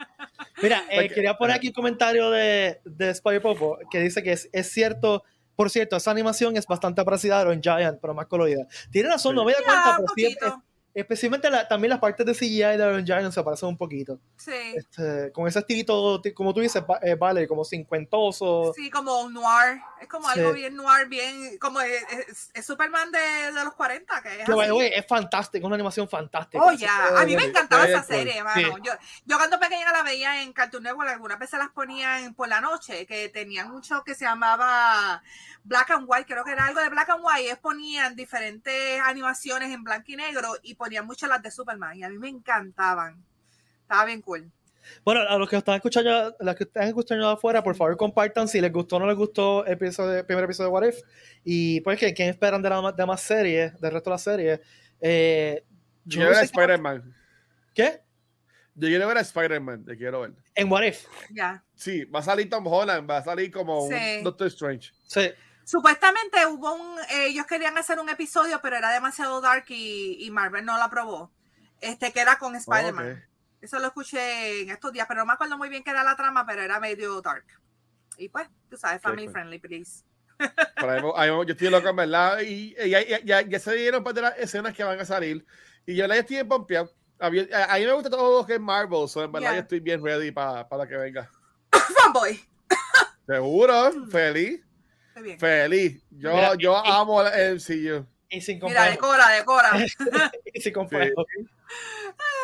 Mira, 0.62 0.85
eh, 0.88 0.95
Porque- 1.03 1.14
quería 1.14 1.35
poner 1.37 1.57
aquí 1.57 1.69
un 1.69 1.75
comentario 1.75 2.31
de, 2.31 2.81
de 2.85 3.14
Spy 3.14 3.38
Popo 3.41 3.79
que 3.91 4.01
dice 4.01 4.23
que 4.23 4.33
es, 4.33 4.49
es 4.53 4.71
cierto, 4.73 5.23
por 5.59 5.71
cierto, 5.71 5.97
esa 5.97 6.12
animación 6.12 6.57
es 6.57 6.64
bastante 6.68 7.03
parecida 7.05 7.37
a 7.37 7.42
Iron 7.42 7.61
Giant, 7.61 7.99
pero 8.01 8.14
más 8.14 8.27
colorida. 8.27 8.64
Tiene 8.92 9.09
razón, 9.09 9.35
no 9.35 9.44
me 9.44 9.51
da 9.51 9.59
cuenta, 9.64 9.94
pero 9.97 10.09
sí, 10.14 10.37
poquito. 10.37 10.62
especialmente 10.94 11.51
la- 11.51 11.66
también 11.66 11.90
las 11.90 11.99
partes 11.99 12.25
de 12.25 12.33
CGI 12.33 12.61
de 12.61 12.75
Iron 12.77 13.05
Giant 13.05 13.33
se 13.33 13.42
parecen 13.42 13.68
un 13.71 13.77
poquito. 13.77 14.21
Sí. 14.37 14.53
Este, 14.77 15.33
con 15.33 15.49
ese 15.49 15.59
estilito, 15.59 16.21
ti- 16.21 16.33
como 16.33 16.55
tú 16.55 16.61
dices, 16.61 16.81
eh, 17.03 17.16
vale, 17.16 17.49
como 17.49 17.64
cincuentoso. 17.64 18.73
Sí, 18.77 18.88
como 18.88 19.29
noir. 19.29 19.81
Es 20.01 20.09
como 20.09 20.29
Sí. 20.31 20.39
algo 20.41 20.53
bien 20.53 20.75
noir, 20.77 21.07
bien. 21.09 21.59
Como 21.59 21.81
es, 21.81 22.03
es- 22.11 22.51
es 22.55 22.67
Superman 22.67 23.11
de, 23.13 23.19
de 23.53 23.65
los 23.65 23.75
40, 23.75 24.23
que 24.23 24.29
es. 24.29 24.37
Que, 24.47 24.53
así. 24.53 24.71
way, 24.71 24.91
es 24.95 25.07
fantástico, 25.07 25.67
una 25.67 25.75
animación 25.77 26.09
fantástica. 26.09 26.63
Oh, 26.63 26.73
ya. 26.73 27.19
A 27.21 27.25
mí 27.25 27.35
me 27.37 27.45
encantaba 27.45 27.85
esa 27.87 28.03
serie, 28.03 28.43
mano. 28.45 28.79
Yo, 28.83 28.93
yo 29.25 29.37
cuando 29.39 29.59
pequeña 29.59 29.91
la 29.93 30.03
veía 30.03 30.43
en 30.43 30.53
Cartoon 30.53 30.83
Network, 30.85 31.09
algunas 31.11 31.39
veces 31.39 31.59
las 31.59 31.71
ponían 31.71 32.35
por 32.35 32.49
la 32.49 32.61
noche, 32.61 33.07
que 33.07 33.29
tenían 33.29 33.71
mucho 33.71 34.05
que 34.05 34.15
se 34.15 34.25
llamaba 34.25 35.23
Black 35.65 35.91
and 35.91 36.05
White, 36.09 36.27
creo 36.33 36.45
que 36.45 36.53
era 36.53 36.67
algo 36.67 36.81
de 36.81 36.89
Black 36.89 37.11
and 37.11 37.21
White. 37.23 37.47
Ellos 37.47 37.59
ponían 37.59 38.15
diferentes 38.17 39.01
animaciones 39.01 39.71
en 39.73 39.83
blanco 39.85 40.05
y 40.13 40.17
negro 40.17 40.57
y 40.63 40.75
ponían 40.75 41.07
muchas 41.07 41.29
las 41.29 41.43
de 41.43 41.51
Superman. 41.51 41.97
Y 41.97 42.05
a 42.05 42.09
mí 42.09 42.19
me 42.19 42.29
encantaban. 42.29 43.25
Estaba 43.83 44.05
bien 44.05 44.21
cool. 44.23 44.51
Bueno, 45.05 45.20
a 45.29 45.38
los 45.38 45.48
que 45.48 45.57
están 45.57 45.77
escuchando, 45.77 46.11
a 46.11 46.44
los 46.44 46.55
que 46.55 46.64
están 46.64 46.88
escuchando 46.88 47.29
afuera, 47.29 47.62
por 47.62 47.77
favor 47.77 47.96
compartan 47.96 48.48
si 48.48 48.61
les 48.61 48.72
gustó 48.72 48.96
o 48.96 49.01
no 49.01 49.07
les 49.07 49.16
gustó 49.16 49.64
el, 49.66 49.72
episodio, 49.74 50.18
el 50.18 50.27
primer 50.27 50.44
episodio 50.44 50.68
de 50.70 50.74
What 50.74 50.88
If. 50.88 51.01
Y 51.44 51.81
pues, 51.81 51.98
¿qué, 51.98 52.12
qué 52.14 52.29
esperan 52.29 52.62
de 52.62 52.70
la 52.70 52.92
de 52.92 53.07
más 53.07 53.20
serie, 53.20 53.72
del 53.81 53.92
resto 53.92 54.11
de 54.11 54.14
la 54.14 54.18
serie? 54.18 54.61
Eh, 55.01 55.64
Yo 56.05 56.16
quiero 56.16 56.24
no 56.24 56.31
ver 56.31 56.38
a 56.38 56.44
Spider-Man. 56.44 57.14
¿Qué? 57.74 58.01
Yo 58.74 58.88
quiero 58.88 59.09
ver 59.09 59.18
a 59.18 59.20
Spider-Man, 59.22 59.85
te 59.85 59.96
quiero 59.96 60.20
ver. 60.20 60.33
En 60.55 60.70
What 60.70 60.83
If. 60.85 61.05
Ya. 61.31 61.64
Sí, 61.74 62.05
va 62.05 62.20
a 62.20 62.22
salir 62.22 62.48
Tom 62.48 62.66
Holland, 62.66 63.11
va 63.11 63.18
a 63.18 63.24
salir 63.24 63.51
como 63.51 63.88
Sí. 63.88 63.94
un 64.18 64.24
Doctor 64.24 64.46
Strange. 64.48 64.92
Sí. 65.07 65.31
Supuestamente 65.64 66.46
hubo 66.46 66.72
un, 66.74 66.98
eh, 67.11 67.27
ellos 67.27 67.44
querían 67.46 67.77
hacer 67.77 67.98
un 67.98 68.09
episodio, 68.09 68.59
pero 68.62 68.77
era 68.77 68.90
demasiado 68.90 69.40
dark 69.40 69.66
y, 69.68 70.16
y 70.24 70.31
Marvel 70.31 70.64
no 70.64 70.77
lo 70.79 70.83
aprobó. 70.85 71.31
Este 71.81 72.11
que 72.12 72.20
era 72.20 72.38
con 72.38 72.57
Spider-Man. 72.57 73.12
Ok. 73.12 73.28
Eso 73.61 73.79
lo 73.79 73.87
escuché 73.88 74.62
en 74.62 74.71
estos 74.71 74.92
días, 74.92 75.07
pero 75.09 75.21
no 75.21 75.27
me 75.27 75.33
acuerdo 75.33 75.59
muy 75.59 75.68
bien 75.68 75.83
qué 75.83 75.90
era 75.90 76.05
la 76.05 76.16
trama, 76.16 76.47
pero 76.47 76.62
era 76.62 76.79
medio 76.81 77.21
dark. 77.21 77.44
Y 78.16 78.29
pues, 78.29 78.49
tú 78.71 78.77
sabes, 78.77 79.01
family 79.03 79.25
cool. 79.25 79.33
friendly, 79.33 79.59
please. 79.59 80.05
Pero 80.77 81.16
ahí- 81.18 81.29
ahí- 81.31 81.47
yo 81.47 81.53
estoy 81.53 81.68
loco, 81.71 81.88
en 81.88 81.97
verdad. 81.97 82.40
Y, 82.40 82.77
y 82.79 82.90
ya, 82.90 83.03
ya, 83.05 83.21
ya, 83.25 83.40
ya 83.42 83.59
se 83.59 83.75
dieron 83.75 84.05
parte 84.05 84.21
de 84.21 84.29
las 84.29 84.38
escenas 84.38 84.75
que 84.75 84.85
van 84.85 85.01
a 85.01 85.05
salir. 85.05 85.44
Y 85.87 85.97
yo 85.97 86.07
la 86.07 86.16
estoy 86.16 86.37
en 86.37 86.49
pompeado. 86.49 86.92
A 87.18 87.31
mí, 87.31 87.40
a- 87.53 87.75
a 87.75 87.79
mí 87.79 87.87
me 87.87 87.92
gusta 87.92 88.11
todo 88.11 88.40
lo 88.40 88.47
que 88.47 88.55
es 88.55 88.61
Marvel. 88.61 89.09
So 89.09 89.25
en 89.25 89.33
verdad, 89.33 89.49
Yeah. 89.51 89.57
yo 89.57 89.62
estoy 89.62 89.81
bien 89.81 90.05
ready 90.05 90.31
para 90.31 90.66
lo 90.71 90.87
que 90.87 90.97
venga. 90.97 91.29
Fanboy. 92.03 92.40
Seguro, 93.27 93.92
feliz, 94.11 94.61
Muy 95.14 95.23
bien. 95.25 95.38
feliz. 95.38 96.03
Yo, 96.11 96.33
Mira, 96.35 96.55
yo 96.55 96.83
y- 96.85 96.90
amo 96.90 97.21
el 97.23 97.55
MCU. 97.57 98.07
Y 98.31 98.41
sin 98.41 98.61
Mira, 98.62 98.85
decora, 98.91 99.29
decora. 99.31 99.71
Y 100.55 100.61
sin 100.61 100.73
complejo. 100.73 101.25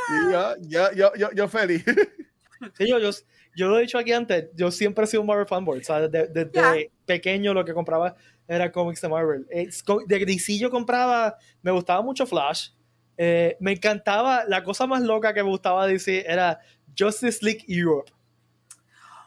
Y 0.09 0.33
yo, 0.33 0.55
yo, 0.61 0.93
yo, 0.93 1.15
yo, 1.15 1.31
yo 1.33 1.49
feliz. 1.49 1.85
Sí, 2.79 2.89
yo, 2.89 2.99
yo, 2.99 3.11
yo 3.55 3.69
lo 3.69 3.79
he 3.79 3.83
dicho 3.83 3.99
aquí 3.99 4.13
antes, 4.13 4.49
yo 4.55 4.71
siempre 4.71 5.05
he 5.05 5.07
sido 5.07 5.21
un 5.21 5.27
Marvel 5.27 5.47
fanboy. 5.47 5.81
O 5.81 5.85
sea, 5.85 6.09
desde, 6.09 6.29
desde 6.29 6.51
Ya. 6.53 6.75
pequeño 7.05 7.53
lo 7.53 7.65
que 7.65 7.75
compraba 7.75 8.17
era 8.49 8.73
cómics 8.73 9.01
de 9.01 9.09
Marvel. 9.09 9.47
De 9.47 10.25
DC 10.25 10.59
yo 10.59 10.71
compraba, 10.71 11.37
me 11.63 11.71
gustaba 11.71 12.03
mucho 12.03 12.27
Flash. 12.27 12.71
Eh, 13.17 13.57
me 13.61 13.73
encantaba, 13.73 14.45
la 14.47 14.65
cosa 14.65 14.87
más 14.87 15.03
loca 15.03 15.33
que 15.35 15.43
me 15.43 15.49
gustaba 15.51 15.87
DC 15.87 16.25
era 16.27 16.59
Justice 16.99 17.39
League 17.43 17.65
Europe. 17.69 18.11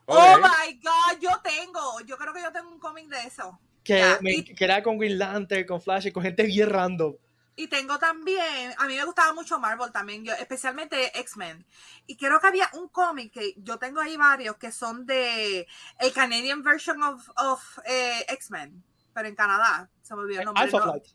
Oh 0.06 0.38
my 0.38 0.80
God, 0.82 1.20
yo 1.22 1.30
tengo. 1.44 2.00
Yo 2.06 2.18
creo 2.18 2.34
que 2.34 2.42
yo 2.42 2.52
tengo 2.52 2.70
un 2.70 2.80
cómic 2.80 3.08
de 3.08 3.20
eso. 3.28 3.60
Que, 3.88 4.00
Ya, 4.00 4.20
me- 4.22 4.32
y- 4.34 4.44
que 4.44 4.66
era 4.66 4.84
con 4.84 4.98
Green 4.98 5.18
Lantern, 5.18 5.66
con 5.66 5.82
Flash 5.82 6.12
con 6.12 6.22
gente 6.22 6.44
bien 6.44 6.70
random. 6.70 7.16
Y 7.56 7.68
tengo 7.70 7.98
también, 7.98 8.74
a 8.78 8.86
mí 8.86 8.96
me 8.96 9.06
gustaba 9.06 9.34
mucho 9.34 9.58
Marvel 9.60 9.92
también, 9.92 10.24
yo, 10.26 10.34
especialmente 10.34 11.18
X-Men. 11.20 11.66
Y 12.06 12.18
creo 12.18 12.40
que 12.40 12.48
había 12.48 12.70
un 12.74 12.90
cómic 12.90 13.32
que 13.34 13.54
yo 13.58 13.80
tengo 13.80 14.02
ahí 14.02 14.18
varios 14.18 14.58
que 14.58 14.72
son 14.72 15.06
de 15.06 15.66
el 16.00 16.14
Canadian 16.14 16.62
version 16.62 17.02
of, 17.02 17.28
of 17.38 17.80
eh, 17.86 18.26
X-Men, 18.28 18.84
pero 19.14 19.28
en 19.30 19.36
Canadá. 19.36 19.90
Se 20.02 20.14
me 20.14 20.22
olvidó 20.22 20.42
el 20.42 20.46
nombre. 20.46 20.64
Alpha 20.66 20.78
no. 20.80 20.84
Flight. 20.84 21.06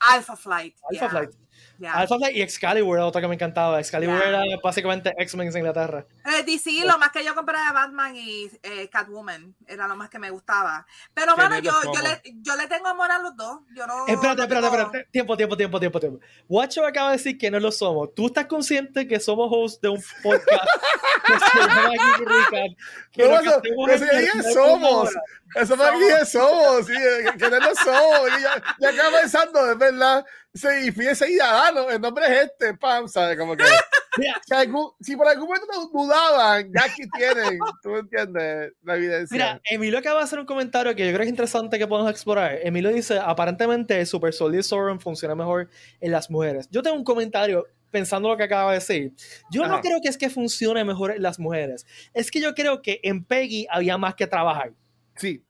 Alpha 0.00 0.36
Flight. 0.36 0.76
Alpha 0.90 0.90
yeah, 0.90 1.08
Flight. 1.08 1.30
Yeah. 1.78 1.92
Alpha 1.94 2.16
Flight 2.16 2.36
y 2.36 2.42
Excalibur 2.42 2.96
era 2.96 3.06
otra 3.06 3.20
que 3.20 3.28
me 3.28 3.34
encantaba. 3.34 3.78
Excalibur 3.80 4.18
Ya. 4.18 4.28
era 4.28 4.42
básicamente 4.62 5.12
X-Men 5.18 5.48
en 5.48 5.56
Inglaterra. 5.58 6.04
Eh, 6.24 6.42
DC, 6.44 6.84
lo 6.84 6.98
más 6.98 7.10
que 7.10 7.24
yo 7.24 7.34
compré 7.34 7.56
era 7.56 7.72
Batman 7.72 8.16
y 8.16 8.50
eh, 8.62 8.88
Catwoman, 8.90 9.54
era 9.66 9.86
lo 9.88 9.96
más 9.96 10.08
que 10.10 10.18
me 10.18 10.30
gustaba. 10.30 10.86
Pero, 11.14 11.36
mano, 11.36 11.58
yo, 11.58 11.72
yo, 11.84 12.00
le, 12.02 12.22
yo 12.42 12.56
le 12.56 12.66
tengo 12.68 12.88
amor 12.88 13.10
a 13.10 13.18
los 13.18 13.36
dos. 13.36 13.60
Yo 13.74 13.86
no. 13.86 14.06
Espérate, 14.06 14.36
no 14.36 14.42
espérate, 14.44 14.54
tengo- 14.70 14.82
espérate. 14.82 15.08
Tiempo, 15.10 15.36
tiempo, 15.36 15.56
tiempo, 15.56 15.80
tiempo, 15.80 16.00
tiempo. 16.00 16.20
Watcho 16.48 16.84
acaba 16.86 17.10
de 17.10 17.16
decir 17.16 17.38
que 17.38 17.50
no 17.50 17.58
lo 17.60 17.72
somos. 17.72 18.14
¿Tú 18.14 18.26
estás 18.26 18.46
consciente 18.46 19.06
que 19.08 19.18
somos 19.20 19.48
host 19.52 19.82
de 19.82 19.88
un 19.88 20.02
podcast 20.22 20.66
que 21.26 21.32
se 21.38 21.58
llama 21.68 22.16
Recap? 22.18 22.78
Que 23.12 23.28
No, 23.28 23.42
lo 23.42 23.60
que 23.62 23.68
eso- 23.94 24.04
eso 24.04 24.20
ya 24.34 24.52
somos. 24.52 25.10
Eso 25.54 25.74
aquí 25.74 26.00
de 26.04 26.24
somos, 26.26 26.86
sí, 26.86 26.92
que- 26.94 27.38
que 27.38 27.50
no 27.50 27.58
lo 27.58 27.74
somos. 27.74 28.28
Y 28.38 28.42
ya, 28.42 28.62
ya 28.80 28.88
acá 28.88 29.16
pensando, 29.20 29.70
es 29.72 29.78
verdad. 29.78 30.24
Sí, 30.54 30.68
y 30.88 30.92
fíjese 30.92 31.30
y 31.30 31.36
ya, 31.38 31.70
no, 31.72 31.88
el 31.88 32.00
nombre 32.00 32.26
es 32.26 32.44
este, 32.50 32.74
pam, 32.74 33.08
¿sabes? 33.08 33.38
Como 33.38 33.56
que. 33.56 33.64
Si, 34.46 34.52
algún- 34.54 34.90
si 35.00 35.16
por 35.16 35.26
algún 35.26 35.46
momento 35.46 35.66
nos 35.74 35.90
dudaban, 35.90 36.70
ya 36.70 36.84
aquí 36.84 37.00
tienen, 37.16 37.58
tú 37.82 37.96
entiendes, 37.96 38.74
la 38.82 38.96
evidencia. 38.96 39.34
Mira, 39.34 39.60
Emilio 39.64 39.98
acaba 40.00 40.18
de 40.18 40.24
hacer 40.24 40.38
un 40.38 40.44
comentario 40.44 40.94
que 40.94 41.02
yo 41.06 41.08
creo 41.12 41.20
que 41.20 41.24
es 41.24 41.30
interesante 41.30 41.78
que 41.78 41.86
podamos 41.86 42.10
explorar. 42.10 42.58
Emilio 42.62 42.90
dice, 42.92 43.18
aparentemente 43.18 43.98
el 43.98 44.06
Super 44.06 44.34
Soldier 44.34 44.62
Sauron 44.64 45.00
funciona 45.00 45.34
mejor 45.34 45.70
en 45.98 46.12
las 46.12 46.30
mujeres. 46.30 46.68
Yo 46.70 46.82
tengo 46.82 46.94
un 46.96 47.04
comentario 47.04 47.66
pensando 47.90 48.28
lo 48.28 48.36
que 48.36 48.42
acaba 48.42 48.72
de 48.72 48.80
decir. 48.80 49.14
Yo 49.50 49.66
no 49.66 49.72
Ajá. 49.76 49.80
creo 49.80 49.98
que 50.02 50.10
es 50.10 50.18
que 50.18 50.28
funcione 50.28 50.84
mejor 50.84 51.12
en 51.12 51.22
las 51.22 51.38
mujeres. 51.38 51.86
Es 52.12 52.30
que 52.30 52.38
yo 52.42 52.54
creo 52.54 52.82
que 52.82 53.00
en 53.04 53.24
Peggy 53.24 53.66
había 53.70 53.96
más 53.96 54.14
que 54.14 54.26
trabajar. 54.26 54.74
sí, 55.16 55.42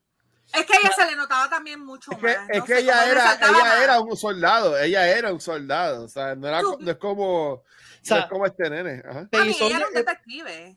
Es 0.54 0.66
que 0.66 0.74
a 0.74 0.78
ella 0.80 0.92
se 0.96 1.06
le 1.06 1.16
notaba 1.16 1.48
también 1.48 1.80
mucho 1.80 2.10
es 2.12 2.18
que, 2.18 2.24
más. 2.24 2.48
es 2.50 2.64
que 2.64 2.78
ella, 2.78 3.10
era, 3.10 3.34
ella 3.40 3.84
era 3.84 4.00
un 4.00 4.16
soldado, 4.16 4.78
ella 4.78 5.08
era 5.08 5.32
un 5.32 5.40
soldado, 5.40 6.04
o 6.04 6.08
sea, 6.08 6.34
no, 6.34 6.46
era, 6.48 6.60
no 6.62 6.90
es 6.90 6.96
como, 6.98 7.52
O 7.52 7.64
sea, 8.02 8.16
no 8.18 8.22
es 8.24 8.28
como 8.30 8.46
este 8.46 8.68
nene. 8.70 9.02
Ajá. 9.08 9.20
Mí, 9.22 9.28
ella 9.32 9.42
era 9.42 9.46
un 9.46 9.54
Soldier- 9.54 9.92
detective. 9.94 10.76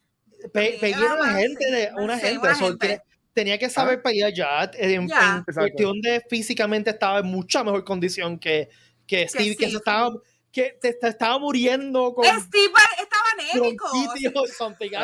Pe- 0.54 0.72
Sí, 0.74 0.78
Peggy 0.80 0.94
era 0.94 1.06
era 1.06 1.14
una 1.16 1.26
más, 1.32 1.36
gente, 1.42 1.72
de, 1.72 1.92
una 1.94 2.04
una 2.04 2.18
gente, 2.20 2.48
sea, 2.48 2.56
gente. 2.56 3.02
tenía- 3.34 3.58
que 3.58 3.70
saber 3.70 4.02
pelear 4.02 4.32
ya. 4.34 4.70
En, 4.74 5.08
Ya. 5.08 5.18
en 5.20 5.38
Exacto. 5.40 5.54
cuestión 5.62 6.02
de 6.02 6.24
físicamente 6.30 6.92
estaba 6.92 7.20
en 7.20 7.26
mucha 7.28 7.64
mejor 7.64 7.84
condición 7.84 8.38
que, 8.40 8.70
que 9.08 9.28
Steve, 9.28 9.56
que, 9.56 9.66
se 9.66 9.70
Steve. 9.72 9.78
estaba, 9.78 10.12
que 10.52 10.78
te, 10.80 10.94
te 10.94 11.08
estaba 11.08 11.38
muriendo 11.40 12.14
con 12.14 12.24
Steve 12.26 12.72
estaba 13.02 13.24
anémico. 13.34 13.88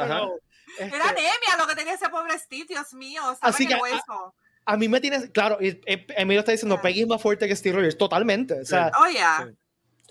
know. 0.08 0.40
Este, 0.80 0.96
Era 0.96 1.10
anemia 1.10 1.58
lo 1.58 1.68
que 1.68 1.76
tenía 1.76 1.94
ese 1.96 2.08
pobre 2.10 2.38
Steve, 2.40 2.66
Dios 2.70 2.94
mío. 2.94 3.22
Estaba 3.34 3.50
Así 3.54 3.64
en 3.64 3.70
que, 3.70 3.76
el 3.76 3.82
hueso. 3.82 4.36
A 4.66 4.78
mí 4.78 4.88
me 4.88 5.00
tienes, 5.02 5.30
claro, 5.32 5.58
y- 5.60 5.70
y- 5.88 6.06
Emilio 6.16 6.40
está 6.42 6.52
diciendo, 6.52 6.76
Ya. 6.78 6.82
Peggy 6.82 7.02
es 7.02 7.08
más 7.08 7.22
fuerte 7.22 7.48
que 7.48 7.56
Steve 7.56 7.76
Rogers, 7.78 7.98
totalmente. 7.98 8.62
O 8.62 8.66
sea, 8.66 8.92
Oh, 9.00 9.08
yeah. 9.12 9.46
Sí. 9.48 9.58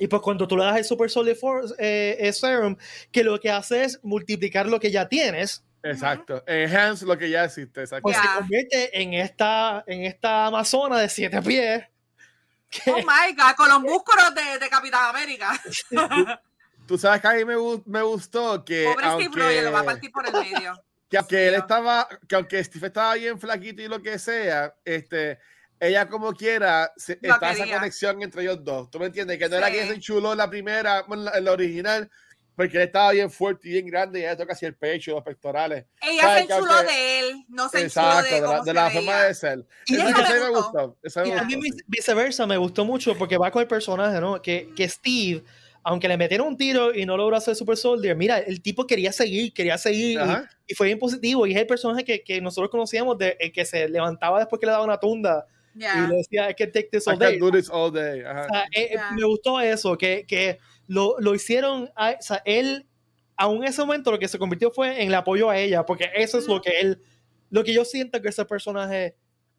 y 0.04 0.06
pues 0.08 0.22
cuando 0.22 0.48
tú 0.48 0.56
le 0.56 0.64
das 0.64 0.76
el 0.78 0.84
Super 0.84 1.10
Solid 1.10 1.36
Force, 1.36 1.74
eh, 1.78 2.16
eh, 2.18 2.32
Serum, 2.32 2.76
que 3.12 3.22
lo 3.24 3.38
que 3.38 3.50
hace 3.50 3.84
es 3.84 4.00
multiplicar 4.02 4.66
lo 4.66 4.80
que 4.80 4.90
ya 4.90 5.08
tienes, 5.08 5.64
Exacto, 5.82 6.42
enhance 6.46 7.06
lo 7.06 7.16
que 7.16 7.30
ya 7.30 7.44
existe, 7.44 7.80
exacto. 7.80 8.02
pues 8.02 8.16
Ya. 8.16 8.22
se 8.22 8.38
convierte 8.38 9.00
en 9.02 9.14
esta, 9.14 9.82
en 9.86 10.04
esta 10.04 10.46
amazona 10.46 10.98
de 10.98 11.08
siete 11.08 11.40
pies. 11.42 11.84
que- 12.70 12.90
Oh 12.92 12.96
my 12.98 13.34
God, 13.36 13.54
con 13.56 13.68
los 13.68 13.80
músculos 13.80 14.34
de, 14.34 14.58
de 14.58 14.68
Capitán 14.68 15.04
América. 15.08 15.58
Tú 16.86 16.98
sabes 16.98 17.20
que 17.20 17.28
a 17.28 17.32
mí 17.34 17.44
me, 17.44 17.54
me 17.86 18.02
gustó 18.02 18.64
que 18.64 18.90
Pobre 18.92 19.06
Steve 19.24 19.42
Rogers 19.42 19.64
lo 19.64 19.72
va 19.72 19.78
a 19.78 19.80
aunque, 19.80 19.92
partir 19.94 20.12
por 20.12 20.26
el 20.26 20.32
medio. 20.32 20.82
Que 21.10 21.18
aunque 21.18 21.48
él 21.48 21.54
estaba, 21.54 22.08
que 22.28 22.34
aunque 22.36 22.62
Steve 22.64 22.86
estaba 22.86 23.14
bien 23.14 23.38
flaquito 23.38 23.82
y 23.82 23.88
lo 23.88 24.00
que 24.00 24.18
sea, 24.18 24.74
este, 24.84 25.38
ella 25.80 26.08
como 26.08 26.32
quiera, 26.32 26.92
se, 26.96 27.18
Lo 27.20 27.34
está 27.34 27.50
esa 27.50 27.64
quería. 27.64 27.78
conexión 27.78 28.22
entre 28.22 28.42
ellos 28.42 28.64
dos. 28.64 28.90
¿Tú 28.90 28.98
me 29.00 29.06
entiendes? 29.06 29.38
Que 29.38 29.48
no 29.48 29.56
era 29.56 29.66
Sí. 29.68 29.72
que 29.74 29.86
se 29.86 29.94
enchuló 29.94 30.32
en 30.32 30.38
la 30.38 30.48
primera, 30.48 31.02
bueno, 31.02 31.22
en 31.22 31.24
la, 31.26 31.38
en 31.38 31.44
la 31.44 31.52
original, 31.52 32.10
porque 32.54 32.76
él 32.76 32.82
estaba 32.82 33.12
bien 33.12 33.30
fuerte 33.30 33.68
y 33.68 33.72
bien 33.72 33.86
grande 33.86 34.20
y 34.20 34.22
ella 34.22 34.36
toca 34.36 34.48
casi 34.48 34.66
el 34.66 34.74
pecho, 34.76 35.12
los 35.12 35.24
pectorales. 35.24 35.86
Ella 36.02 36.22
¿Sabes? 36.22 36.46
se 36.46 36.52
enchuló 36.52 36.72
aunque- 36.74 36.92
de 36.92 37.18
él, 37.20 37.44
no 37.48 37.68
se 37.70 37.80
enchuló 37.82 38.06
Exacto, 38.06 38.24
de, 38.28 38.34
de, 38.34 38.46
cómo 38.46 38.58
de 38.58 38.64
se 38.64 38.74
la 38.74 38.90
forma 38.90 39.22
de 39.22 39.34
ser. 39.34 39.66
Y 39.86 39.94
Eso, 39.96 40.04
me 40.04 40.48
gustó. 40.50 40.98
Eso 41.02 41.20
me 41.22 41.28
Y 41.28 41.30
a 41.32 41.34
gustó. 41.42 41.46
mí 41.46 41.52
sí. 41.54 41.60
vice- 41.60 41.84
viceversa 41.88 42.46
me 42.46 42.56
gustó 42.58 42.84
mucho 42.84 43.16
porque 43.16 43.38
va 43.38 43.50
con 43.50 43.62
el 43.62 43.68
personaje, 43.68 44.20
¿no? 44.20 44.42
Que, 44.42 44.68
que 44.76 44.86
Steve, 44.88 45.42
aunque 45.82 46.08
le 46.08 46.16
metieron 46.16 46.46
un 46.48 46.56
tiro 46.56 46.94
y 46.94 47.06
no 47.06 47.16
logró 47.16 47.36
hacer 47.36 47.54
Super 47.56 47.76
Soldier, 47.76 48.14
mira, 48.16 48.38
el 48.38 48.60
tipo 48.60 48.86
quería 48.86 49.12
seguir, 49.12 49.52
quería 49.54 49.78
seguir 49.78 50.18
y, 50.20 50.72
y 50.72 50.74
fue 50.74 50.86
bien 50.88 50.98
positivo. 50.98 51.46
Y 51.46 51.52
es 51.52 51.58
el 51.58 51.66
personaje 51.66 52.04
que, 52.04 52.22
que 52.22 52.40
nosotros 52.40 52.70
conocíamos, 52.70 53.16
de, 53.18 53.36
el 53.40 53.50
que 53.52 53.64
se 53.64 53.88
levantaba 53.88 54.38
después 54.38 54.60
que 54.60 54.66
le 54.66 54.72
daba 54.72 54.84
una 54.84 54.98
tunda 54.98 55.46
Ya. 55.74 56.04
y 56.04 56.10
le 56.10 56.16
decía, 56.16 56.50
I 56.50 56.54
can 56.54 56.70
take 56.72 56.88
this 56.92 57.06
I 57.06 57.10
all 57.10 57.18
can 57.18 57.30
day. 57.30 57.38
do 57.38 57.50
this 57.50 57.70
all 57.70 57.90
day. 57.92 58.20
Ajá. 58.22 58.42
O 58.42 58.48
sea, 58.48 58.62
eh, 58.64 58.82
eh, 58.82 58.90
Ya. 58.94 59.10
me 59.12 59.24
gustó 59.24 59.58
eso, 59.60 59.96
que, 59.96 60.24
que 60.26 60.58
lo, 60.86 61.16
lo 61.18 61.34
hicieron, 61.34 61.90
a- 61.96 62.10
o 62.18 62.22
sea, 62.22 62.42
él, 62.44 62.86
aún 63.36 63.58
en 63.64 63.70
ese 63.70 63.80
momento 63.80 64.10
lo 64.10 64.18
que 64.18 64.28
se 64.28 64.38
convirtió 64.38 64.70
fue 64.70 65.00
en 65.02 65.08
el 65.08 65.14
apoyo 65.14 65.48
a 65.48 65.56
ella, 65.58 65.86
porque 65.86 66.10
eso 66.14 66.36
es 66.38 66.46
lo 66.46 66.60
que 66.60 66.78
él, 66.80 67.00
lo 67.48 67.64
que 67.64 67.72
yo 67.72 67.84
siento 67.86 68.20
que 68.20 68.28
ese 68.28 68.44
personaje 68.44 69.16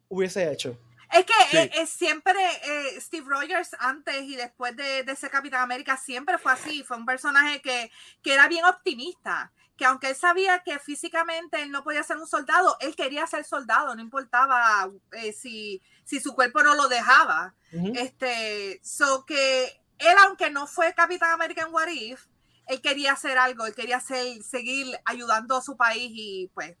hubiese 0.08 0.52
hecho. 0.52 0.78
Es 1.12 1.26
que 1.26 1.32
Sí. 1.50 1.56
eh, 1.58 1.70
eh, 1.74 1.86
siempre 1.86 2.32
eh, 2.64 3.00
Steve 3.00 3.26
Rogers 3.28 3.70
antes 3.78 4.22
y 4.22 4.36
después 4.36 4.74
de, 4.76 5.02
de 5.02 5.16
ser 5.16 5.30
Capitán 5.30 5.60
América 5.60 5.96
siempre 5.96 6.38
fue 6.38 6.52
así, 6.52 6.82
fue 6.84 6.96
un 6.96 7.04
personaje 7.06 7.60
que, 7.60 7.90
que 8.22 8.32
era 8.34 8.48
bien 8.48 8.64
optimista, 8.64 9.52
que 9.76 9.84
aunque 9.84 10.08
él 10.10 10.16
sabía 10.16 10.60
que 10.62 10.78
físicamente 10.78 11.60
él 11.62 11.70
no 11.70 11.82
podía 11.84 12.02
ser 12.02 12.16
un 12.16 12.26
soldado, 12.26 12.76
él 12.80 12.96
quería 12.96 13.26
ser 13.26 13.44
soldado, 13.44 13.94
no 13.94 14.00
importaba 14.00 14.90
eh, 15.12 15.32
si, 15.32 15.82
si 16.04 16.20
su 16.20 16.34
cuerpo 16.34 16.62
no 16.62 16.74
lo 16.74 16.88
dejaba. 16.88 17.54
Este, 17.94 18.80
so 18.82 19.24
que 19.26 19.64
él, 19.98 20.16
aunque 20.26 20.50
no 20.50 20.66
fue 20.66 20.94
Capitán 20.94 21.30
América 21.30 21.62
en 21.62 21.72
What 21.74 21.88
If, 21.88 22.26
él 22.68 22.80
quería 22.80 23.12
hacer 23.12 23.36
algo, 23.38 23.66
él 23.66 23.74
quería 23.74 23.98
ser- 24.00 24.42
seguir 24.42 24.86
ayudando 25.04 25.56
a 25.56 25.62
su 25.62 25.76
país 25.76 26.10
y 26.14 26.50
pues 26.54 26.76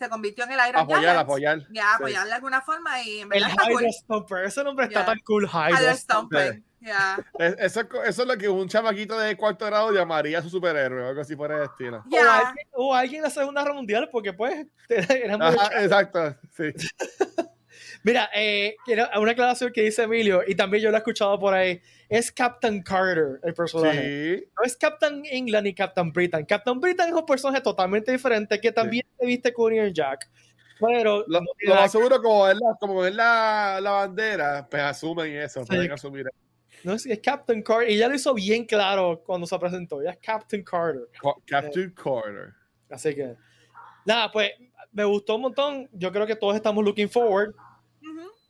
se 0.00 0.08
convirtió 0.08 0.44
en 0.44 0.52
el 0.52 0.58
Iron 0.68 0.82
Apoyar, 0.82 1.00
Giant. 1.02 1.18
apoyar. 1.18 1.58
Ya, 1.70 1.82
Sí. 1.82 1.88
apoyar 1.96 2.26
de 2.26 2.32
alguna 2.32 2.60
forma 2.62 3.00
y 3.02 3.18
en 3.20 3.22
El 3.24 3.28
verdad 3.28 3.50
está 3.50 3.62
cool. 3.68 3.82
Hydra 3.82 3.92
Stomper, 3.92 4.44
ese 4.46 4.64
nombre 4.64 4.86
está 4.86 5.00
Ya. 5.00 5.06
tan 5.06 5.18
cool, 5.20 5.44
Hydra 5.44 5.76
Tyler 5.78 5.96
Stomper. 5.96 6.62
Es- 7.38 7.54
Eso, 7.58 7.80
eso 8.06 8.22
es 8.22 8.26
lo 8.28 8.38
que 8.38 8.48
un 8.48 8.66
chamaquito 8.66 9.18
de 9.18 9.36
cuarto 9.36 9.66
grado 9.66 9.92
llamaría 9.92 10.38
a 10.38 10.42
su 10.42 10.48
superhéroe 10.48 11.02
o 11.04 11.08
algo 11.10 11.20
así 11.20 11.36
por 11.36 11.52
el 11.52 11.62
estilo. 11.64 11.98
O, 11.98 12.10
Ya. 12.10 12.38
alguien, 12.48 12.66
o 12.72 12.94
alguien 12.94 13.16
en 13.18 13.22
la 13.24 13.30
Segunda 13.30 13.60
Guerra 13.62 13.74
Mundial, 13.74 14.08
porque 14.10 14.32
pues 14.32 14.66
era 14.88 15.36
muy- 15.36 15.46
Ajá, 15.46 15.82
exacto. 15.82 16.34
Sí. 16.56 16.72
Mira, 18.02 18.30
eh, 18.34 18.76
una 19.18 19.32
aclaración 19.32 19.72
que 19.72 19.82
dice 19.82 20.04
Emilio, 20.04 20.42
y 20.46 20.54
también 20.54 20.82
yo 20.82 20.90
lo 20.90 20.96
he 20.96 20.98
escuchado 20.98 21.38
por 21.38 21.52
ahí, 21.52 21.80
es 22.08 22.32
Captain 22.32 22.82
Carter 22.82 23.38
el 23.42 23.52
personaje. 23.52 24.38
Sí. 24.38 24.44
No 24.56 24.62
es 24.64 24.76
Captain 24.76 25.22
England 25.26 25.64
ni 25.66 25.74
Captain 25.74 26.10
Britain. 26.12 26.44
Captain 26.46 26.80
Britain 26.80 27.08
es 27.08 27.14
un 27.14 27.26
personaje 27.26 27.60
totalmente 27.62 28.10
diferente 28.10 28.58
que 28.60 28.72
también 28.72 29.04
se 29.18 29.26
viste 29.26 29.52
con 29.52 29.66
Union 29.66 29.92
Jack. 29.92 30.30
Pero 30.80 31.24
Lo, 31.28 31.40
lo 31.40 31.74
más 31.74 31.92
seguro, 31.92 32.22
como 32.22 32.48
es 32.48 32.54
la, 32.54 32.74
como 32.80 33.04
es 33.04 33.14
la, 33.14 33.80
la 33.82 33.90
bandera, 33.90 34.66
pues 34.70 34.82
asumen 34.82 35.36
eso. 35.36 35.62
Pueden 35.66 35.92
asumir. 35.92 36.26
No 36.82 36.94
es, 36.94 37.04
es 37.04 37.18
Captain 37.20 37.62
Carter. 37.62 37.90
Y 37.90 37.98
ya 37.98 38.08
lo 38.08 38.14
hizo 38.14 38.32
bien 38.32 38.64
claro 38.64 39.22
cuando 39.22 39.46
se 39.46 39.58
presentó. 39.58 40.02
Ya 40.02 40.12
es 40.12 40.18
Captain 40.22 40.64
Carter. 40.64 41.02
Co- 41.20 41.42
Captain 41.46 41.90
Carter. 41.90 42.54
Así 42.88 43.14
que, 43.14 43.36
nada, 44.06 44.32
pues 44.32 44.52
me 44.90 45.04
gustó 45.04 45.36
un 45.36 45.42
montón. 45.42 45.88
Yo 45.92 46.10
creo 46.10 46.26
que 46.26 46.34
todos 46.34 46.56
estamos 46.56 46.82
looking 46.82 47.10
forward 47.10 47.54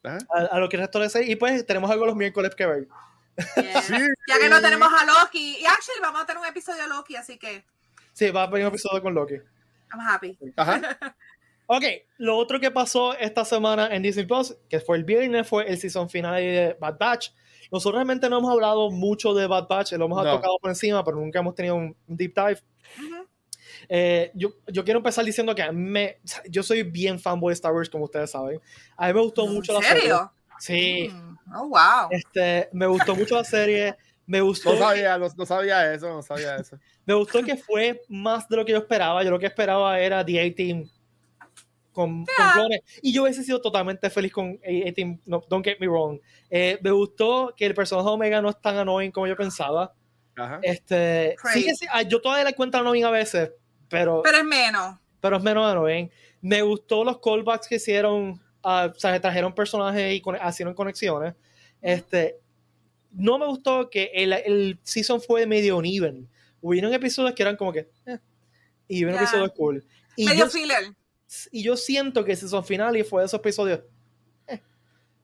A, 0.04 0.38
a 0.52 0.58
lo 0.58 0.68
que 0.68 0.76
resta 0.76 0.98
de 0.98 1.10
serie. 1.10 1.32
Y 1.32 1.36
pues 1.36 1.64
tenemos 1.66 1.90
algo 1.90 2.06
los 2.06 2.16
miércoles 2.16 2.54
que 2.54 2.66
ver. 2.66 2.88
Yeah. 3.56 3.82
Sí. 3.82 3.94
Ya 4.28 4.38
que 4.38 4.48
no 4.48 4.60
tenemos 4.60 4.88
a 4.92 5.04
Loki. 5.04 5.58
Y 5.60 5.64
actually 5.66 6.00
vamos 6.02 6.22
a 6.22 6.26
tener 6.26 6.40
un 6.42 6.48
episodio 6.48 6.82
de 6.82 6.88
Loki, 6.88 7.16
así 7.16 7.38
que 7.38 7.64
Sí, 8.12 8.30
va 8.30 8.42
a 8.42 8.46
venir 8.48 8.66
un 8.66 8.72
episodio 8.72 9.00
con 9.02 9.14
Loki. 9.14 9.34
I'm 9.92 10.00
happy. 10.00 10.38
Ajá. 10.56 10.80
Ok, 11.72 11.84
lo 12.18 12.36
otro 12.36 12.58
que 12.58 12.72
pasó 12.72 13.16
esta 13.16 13.44
semana 13.44 13.94
en 13.94 14.02
Disney 14.02 14.26
Plus, 14.26 14.56
que 14.68 14.80
fue 14.80 14.96
el 14.96 15.04
viernes, 15.04 15.46
fue 15.46 15.70
el 15.70 15.78
season 15.78 16.10
final 16.10 16.34
de 16.34 16.76
Bad 16.80 16.98
Batch. 16.98 17.28
Nosotros 17.70 17.94
realmente 17.94 18.28
no 18.28 18.38
hemos 18.38 18.50
hablado 18.50 18.90
mucho 18.90 19.34
de 19.34 19.46
Bad 19.46 19.68
Batch, 19.68 19.92
lo 19.92 20.06
hemos 20.06 20.24
No. 20.24 20.32
tocado 20.32 20.58
por 20.60 20.68
encima, 20.68 21.04
pero 21.04 21.18
nunca 21.18 21.38
hemos 21.38 21.54
tenido 21.54 21.76
un 21.76 21.96
deep 22.08 22.34
dive. 22.34 22.60
Ujú. 22.98 23.28
Eh, 23.92 24.30
yo, 24.34 24.50
yo 24.68 24.84
quiero 24.84 24.98
empezar 24.98 25.24
diciendo 25.24 25.52
que 25.52 25.62
a 25.62 25.72
mí 25.72 25.82
me, 25.90 26.18
yo 26.48 26.62
soy 26.62 26.84
bien 26.84 27.18
fanboy 27.18 27.50
de 27.50 27.54
Star 27.54 27.72
Wars, 27.74 27.90
como 27.90 28.04
ustedes 28.04 28.30
saben. 28.30 28.60
A 28.96 29.08
mí 29.08 29.14
me 29.14 29.20
gustó 29.20 29.46
mucho 29.48 29.72
¿En 29.76 29.82
la 29.82 29.88
serie. 29.88 30.02
serio? 30.02 30.32
Sí, 30.60 31.08
Mm. 31.12 31.36
Oh, 31.56 31.68
wow. 31.68 32.08
este, 32.10 32.68
me 32.72 32.86
gustó 32.86 33.16
mucho 33.16 33.34
la 33.34 33.42
serie. 33.44 33.96
Me 34.26 34.40
gustó, 34.40 34.72
No 34.74 34.78
sabía, 34.78 35.18
no, 35.18 35.26
no 35.36 35.44
sabía 35.44 35.92
eso, 35.92 36.08
no 36.08 36.22
sabía 36.22 36.54
eso. 36.54 36.78
me 37.04 37.14
gustó 37.14 37.42
que 37.42 37.56
fue 37.56 38.00
más 38.08 38.48
de 38.48 38.56
lo 38.56 38.64
que 38.64 38.70
yo 38.72 38.78
esperaba. 38.78 39.24
Yo 39.24 39.30
lo 39.32 39.38
que 39.40 39.46
esperaba 39.46 39.98
era 39.98 40.24
The 40.24 40.40
A-Team 40.40 40.88
con, 41.92 42.24
con 42.24 42.26
Yeah. 42.38 42.52
clones. 42.54 42.80
Y 43.02 43.12
yo 43.12 43.24
hubiese 43.24 43.42
sido 43.42 43.60
totalmente 43.60 44.08
feliz 44.10 44.30
con 44.32 44.60
A-Team. 44.64 45.18
No, 45.26 45.42
don't 45.48 45.64
get 45.64 45.78
me 45.80 45.88
wrong. 45.88 46.20
Eh, 46.48 46.78
me 46.82 46.92
gustó 46.92 47.52
que 47.56 47.66
el 47.66 47.74
personaje 47.74 48.06
de 48.06 48.12
Omega 48.14 48.40
no 48.40 48.50
es 48.50 48.60
tan 48.60 48.76
annoying 48.76 49.10
como 49.10 49.26
yo 49.26 49.34
pensaba. 49.36 49.92
Ajá. 50.36 50.60
Este, 50.62 51.34
sí 51.52 51.64
que 51.64 51.74
sí, 51.74 51.86
ah, 51.90 52.02
yo 52.02 52.20
todavía 52.20 52.44
le 52.44 52.50
encuentro 52.50 52.80
annoying 52.80 53.04
a 53.04 53.10
veces, 53.10 53.50
pero, 53.90 54.22
Pero 54.22 54.38
es 54.38 54.44
menos. 54.44 54.98
pero 55.20 55.36
es 55.36 55.42
menos 55.42 55.70
annoying. 55.70 56.10
Me 56.40 56.62
gustó 56.62 57.04
los 57.04 57.18
callbacks 57.20 57.68
que 57.68 57.74
hicieron. 57.76 58.40
ah, 58.62 58.90
o 58.94 58.98
sea, 58.98 59.20
trajeron 59.20 59.54
personajes 59.54 60.14
y 60.14 60.20
con- 60.22 60.38
hicieron 60.48 60.72
conexiones. 60.74 61.34
Este, 61.82 62.38
no 63.12 63.38
me 63.38 63.46
gustó 63.46 63.90
que 63.90 64.10
el, 64.14 64.32
el 64.32 64.78
season 64.82 65.20
fue 65.20 65.46
medio 65.46 65.76
uneven. 65.76 66.28
Hubieron 66.62 66.92
episodios 66.94 67.34
que 67.34 67.42
eran 67.42 67.56
como 67.56 67.72
que. 67.72 67.90
eh, 68.06 68.18
y 68.88 68.96
hubieron 69.04 69.14
Ya. 69.16 69.22
episodios 69.22 69.52
cool. 69.52 69.84
Y 70.16 70.26
Medio 70.26 70.44
yo, 70.44 70.50
filler. 70.50 70.94
y 71.52 71.62
yo 71.62 71.76
siento 71.76 72.24
que 72.24 72.32
el 72.32 72.36
season 72.38 72.64
final 72.64 73.02
fue 73.04 73.22
de 73.22 73.26
esos 73.26 73.40
episodios. 73.40 73.80
eh. 74.46 74.60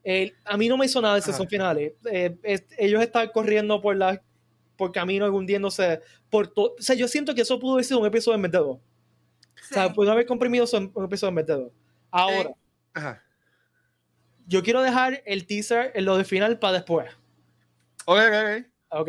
El- 0.04 0.34
a 0.44 0.56
mí 0.56 0.68
no 0.68 0.76
me 0.76 0.86
hizo 0.86 1.00
nada 1.00 1.16
el 1.16 1.22
season 1.22 1.48
final. 1.48 1.78
Eh, 1.78 2.36
es- 2.42 2.64
ellos 2.78 3.02
están 3.02 3.28
corriendo 3.30 3.80
por 3.80 3.96
la 3.96 4.20
por 4.76 4.92
camino 4.92 5.26
hundiéndose 5.34 6.00
por 6.36 6.48
todo. 6.48 6.74
O 6.78 6.82
sea, 6.82 6.94
yo 6.94 7.08
siento 7.08 7.34
que 7.34 7.40
eso 7.40 7.58
pudo 7.58 7.72
haber 7.74 7.84
sido 7.86 7.98
un 8.00 8.06
episodio 8.06 8.34
en 8.36 8.42
vez 8.42 8.52
de 8.52 8.58
dos. 8.58 8.76
O 8.76 8.80
sea, 9.72 9.86
Sí. 9.88 9.94
pudo 9.94 10.12
haber 10.12 10.26
comprimido 10.26 10.64
eso 10.64 10.76
en 10.76 10.90
un 10.94 11.04
episodio 11.06 11.30
en 11.30 11.34
vez 11.36 11.46
de 11.46 11.54
dos. 11.54 11.72
Ahora, 12.10 12.50
Ajá. 12.92 13.22
yo 14.46 14.62
quiero 14.62 14.82
dejar 14.82 15.22
el 15.24 15.46
teaser 15.46 15.92
en 15.94 16.04
lo 16.04 16.18
de 16.18 16.24
final 16.24 16.58
para 16.58 16.74
después. 16.74 17.10
Ok, 18.04 18.18
ok, 18.18 18.34
ok. 18.90 19.00
¿Ok? 19.00 19.08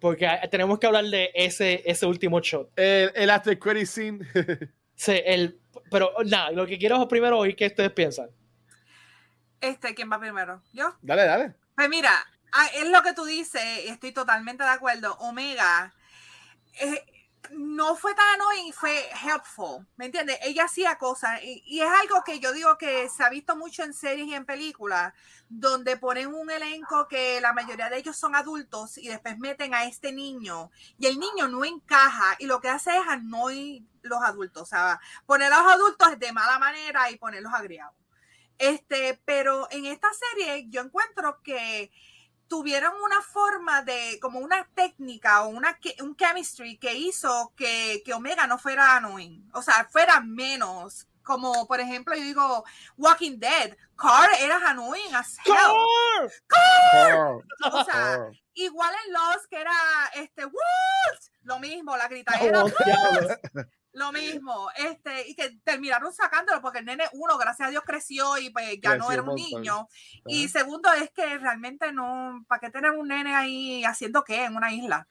Porque 0.00 0.26
ah, 0.26 0.40
tenemos 0.50 0.78
que 0.78 0.86
hablar 0.86 1.04
de 1.04 1.30
ese, 1.34 1.82
ese 1.84 2.06
último 2.06 2.40
shot. 2.40 2.70
El, 2.76 3.12
el 3.14 3.28
after 3.30 3.58
credit 3.58 3.86
scene. 3.86 4.18
Sí, 4.96 5.20
el, 5.24 5.58
pero 5.90 6.12
nada, 6.24 6.52
lo 6.52 6.64
que 6.66 6.78
quiero 6.78 7.02
es 7.02 7.08
primero 7.08 7.36
oír 7.36 7.56
qué 7.56 7.66
ustedes 7.66 7.90
piensan. 7.90 8.30
Este, 9.60 9.92
¿quién 9.94 10.10
va 10.10 10.18
primero? 10.20 10.62
¿Yo? 10.72 10.94
dale, 11.02 11.24
dale. 11.24 11.54
Pues 11.74 11.88
mira, 11.88 12.12
ah, 12.52 12.66
es 12.76 12.88
lo 12.88 13.02
que 13.02 13.12
tú 13.12 13.24
dices, 13.24 13.60
y 13.84 13.88
estoy 13.88 14.12
totalmente 14.12 14.62
de 14.62 14.70
acuerdo. 14.70 15.14
Omega 15.18 15.92
eh, 16.80 17.04
no 17.50 17.94
fue 17.94 18.14
tan 18.14 18.24
annoying, 18.34 18.72
fue 18.72 19.08
helpful, 19.22 19.86
¿me 19.96 20.06
entiendes? 20.06 20.38
Ella 20.42 20.64
hacía 20.64 20.96
cosas, 20.96 21.42
y, 21.42 21.62
y 21.66 21.80
es 21.80 21.88
algo 21.88 22.22
que 22.24 22.40
yo 22.40 22.52
digo 22.52 22.78
que 22.78 23.08
se 23.08 23.22
ha 23.22 23.28
visto 23.28 23.54
mucho 23.56 23.82
en 23.82 23.92
series 23.92 24.26
y 24.26 24.34
en 24.34 24.46
películas, 24.46 25.12
donde 25.48 25.96
ponen 25.96 26.34
un 26.34 26.50
elenco 26.50 27.06
que 27.06 27.40
la 27.40 27.52
mayoría 27.52 27.90
de 27.90 27.98
ellos 27.98 28.16
son 28.16 28.34
adultos 28.34 28.96
y 28.98 29.08
después 29.08 29.38
meten 29.38 29.74
a 29.74 29.84
este 29.84 30.12
niño, 30.12 30.70
y 30.98 31.06
el 31.06 31.18
niño 31.18 31.48
no 31.48 31.64
encaja, 31.64 32.36
y 32.38 32.46
lo 32.46 32.60
que 32.60 32.68
hace 32.68 32.96
es 32.96 33.06
annoy 33.08 33.86
los 34.02 34.22
adultos, 34.22 34.62
o 34.62 34.66
sea, 34.66 35.00
poner 35.26 35.52
a 35.52 35.62
los 35.62 35.72
adultos 35.72 36.18
de 36.18 36.32
mala 36.32 36.58
manera 36.58 37.10
y 37.10 37.16
ponerlos 37.16 37.52
agriados. 37.52 37.94
Este, 38.58 39.20
pero 39.24 39.68
en 39.70 39.86
esta 39.86 40.08
serie 40.12 40.66
yo 40.68 40.80
encuentro 40.80 41.42
que 41.42 41.90
tuvieron 42.54 42.92
una 43.02 43.20
forma 43.20 43.82
de, 43.82 44.16
como 44.22 44.38
una 44.38 44.64
técnica 44.76 45.42
o 45.42 45.48
una, 45.48 45.76
un 46.02 46.14
chemistry 46.14 46.78
que 46.78 46.94
hizo 46.94 47.52
que, 47.56 48.00
que 48.04 48.14
Omega 48.14 48.46
no 48.46 48.58
fuera 48.58 48.96
annoying, 48.96 49.50
o 49.54 49.60
sea, 49.60 49.88
fuera 49.90 50.20
menos. 50.20 51.08
Como 51.24 51.66
por 51.66 51.80
ejemplo, 51.80 52.14
yo 52.14 52.22
digo 52.22 52.64
Walking 52.96 53.38
Dead, 53.40 53.76
Carl 53.96 54.28
era 54.38 54.58
annoying 54.70 55.12
as 55.16 55.36
hell. 55.44 56.30
Carl, 56.46 57.42
O 57.72 57.84
sea, 57.84 57.92
Carl. 57.92 58.40
igual 58.52 58.94
en 59.06 59.12
Lost 59.14 59.46
que 59.50 59.60
era 59.60 59.72
este 60.14 60.44
Woods, 60.44 61.32
lo 61.42 61.58
mismo, 61.58 61.96
la 61.96 62.06
gritadera, 62.06 62.62
Oh. 62.62 62.70
Lo 63.94 64.12
mismo, 64.12 64.68
este, 64.76 65.28
y 65.28 65.34
que 65.34 65.50
terminaron 65.64 66.12
sacándolo 66.12 66.60
porque 66.60 66.80
el 66.80 66.84
nene, 66.84 67.04
uno, 67.12 67.38
gracias 67.38 67.68
a 67.68 67.70
Dios 67.70 67.84
creció 67.86 68.36
y 68.38 68.50
pues 68.50 68.78
ya 68.82 68.96
no 68.96 69.10
era 69.10 69.22
un 69.22 69.28
montón. 69.28 69.62
niño. 69.62 69.88
Y 70.26 70.48
segundo 70.48 70.92
es 70.92 71.10
que 71.10 71.38
realmente 71.38 71.92
no, 71.92 72.44
¿para 72.48 72.60
qué 72.60 72.70
tener 72.70 72.90
un 72.90 73.08
nene 73.08 73.34
ahí 73.34 73.84
haciendo 73.84 74.24
qué 74.24 74.44
en 74.44 74.56
una 74.56 74.72
isla? 74.72 75.06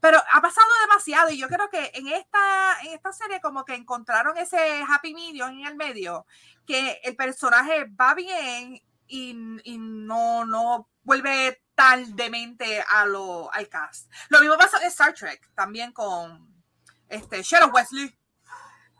Pero 0.00 0.18
ha 0.32 0.40
pasado 0.40 0.68
demasiado 0.82 1.30
y 1.30 1.38
yo 1.38 1.48
creo 1.48 1.68
que 1.68 1.90
en 1.94 2.08
esta, 2.08 2.80
en 2.82 2.94
esta 2.94 3.12
serie 3.12 3.40
como 3.40 3.64
que 3.64 3.74
encontraron 3.74 4.36
ese 4.38 4.82
happy 4.88 5.14
medium 5.14 5.50
en 5.50 5.66
el 5.66 5.76
medio, 5.76 6.24
que 6.66 7.00
el 7.02 7.16
personaje 7.16 7.86
va 8.00 8.14
bien 8.14 8.80
y, 9.08 9.36
y 9.64 9.78
no, 9.78 10.44
no 10.44 10.88
vuelve 11.02 11.60
tan 11.74 12.14
demente 12.14 12.84
a 12.88 13.04
lo, 13.04 13.52
al 13.52 13.68
cast. 13.68 14.10
Lo 14.28 14.40
mismo 14.40 14.56
pasa 14.56 14.78
en 14.80 14.88
Star 14.88 15.14
Trek, 15.14 15.50
también 15.54 15.92
con, 15.92 16.58
este, 17.08 17.42
Sheriff 17.42 17.72
Wesley. 17.72 18.14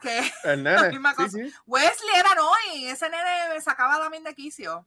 Que 0.00 0.18
El 0.44 0.62
la 0.64 0.82
nene. 0.82 0.88
misma 0.90 1.10
Sí, 1.10 1.16
cosa. 1.16 1.30
sí. 1.30 1.52
Wesley 1.66 2.14
era 2.16 2.30
annoying, 2.32 2.88
ese 2.88 3.08
nene 3.10 3.54
me 3.54 3.60
sacaba 3.60 3.98
la 3.98 4.10
mente 4.10 4.30
de 4.30 4.34
quicio. 4.34 4.86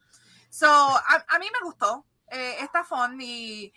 So, 0.50 0.68
a, 0.68 1.26
a 1.28 1.40
mí 1.40 1.46
me 1.52 1.66
gustó 1.66 2.06
eh, 2.30 2.58
esta 2.62 2.84
fun 2.84 3.20
y 3.22 3.74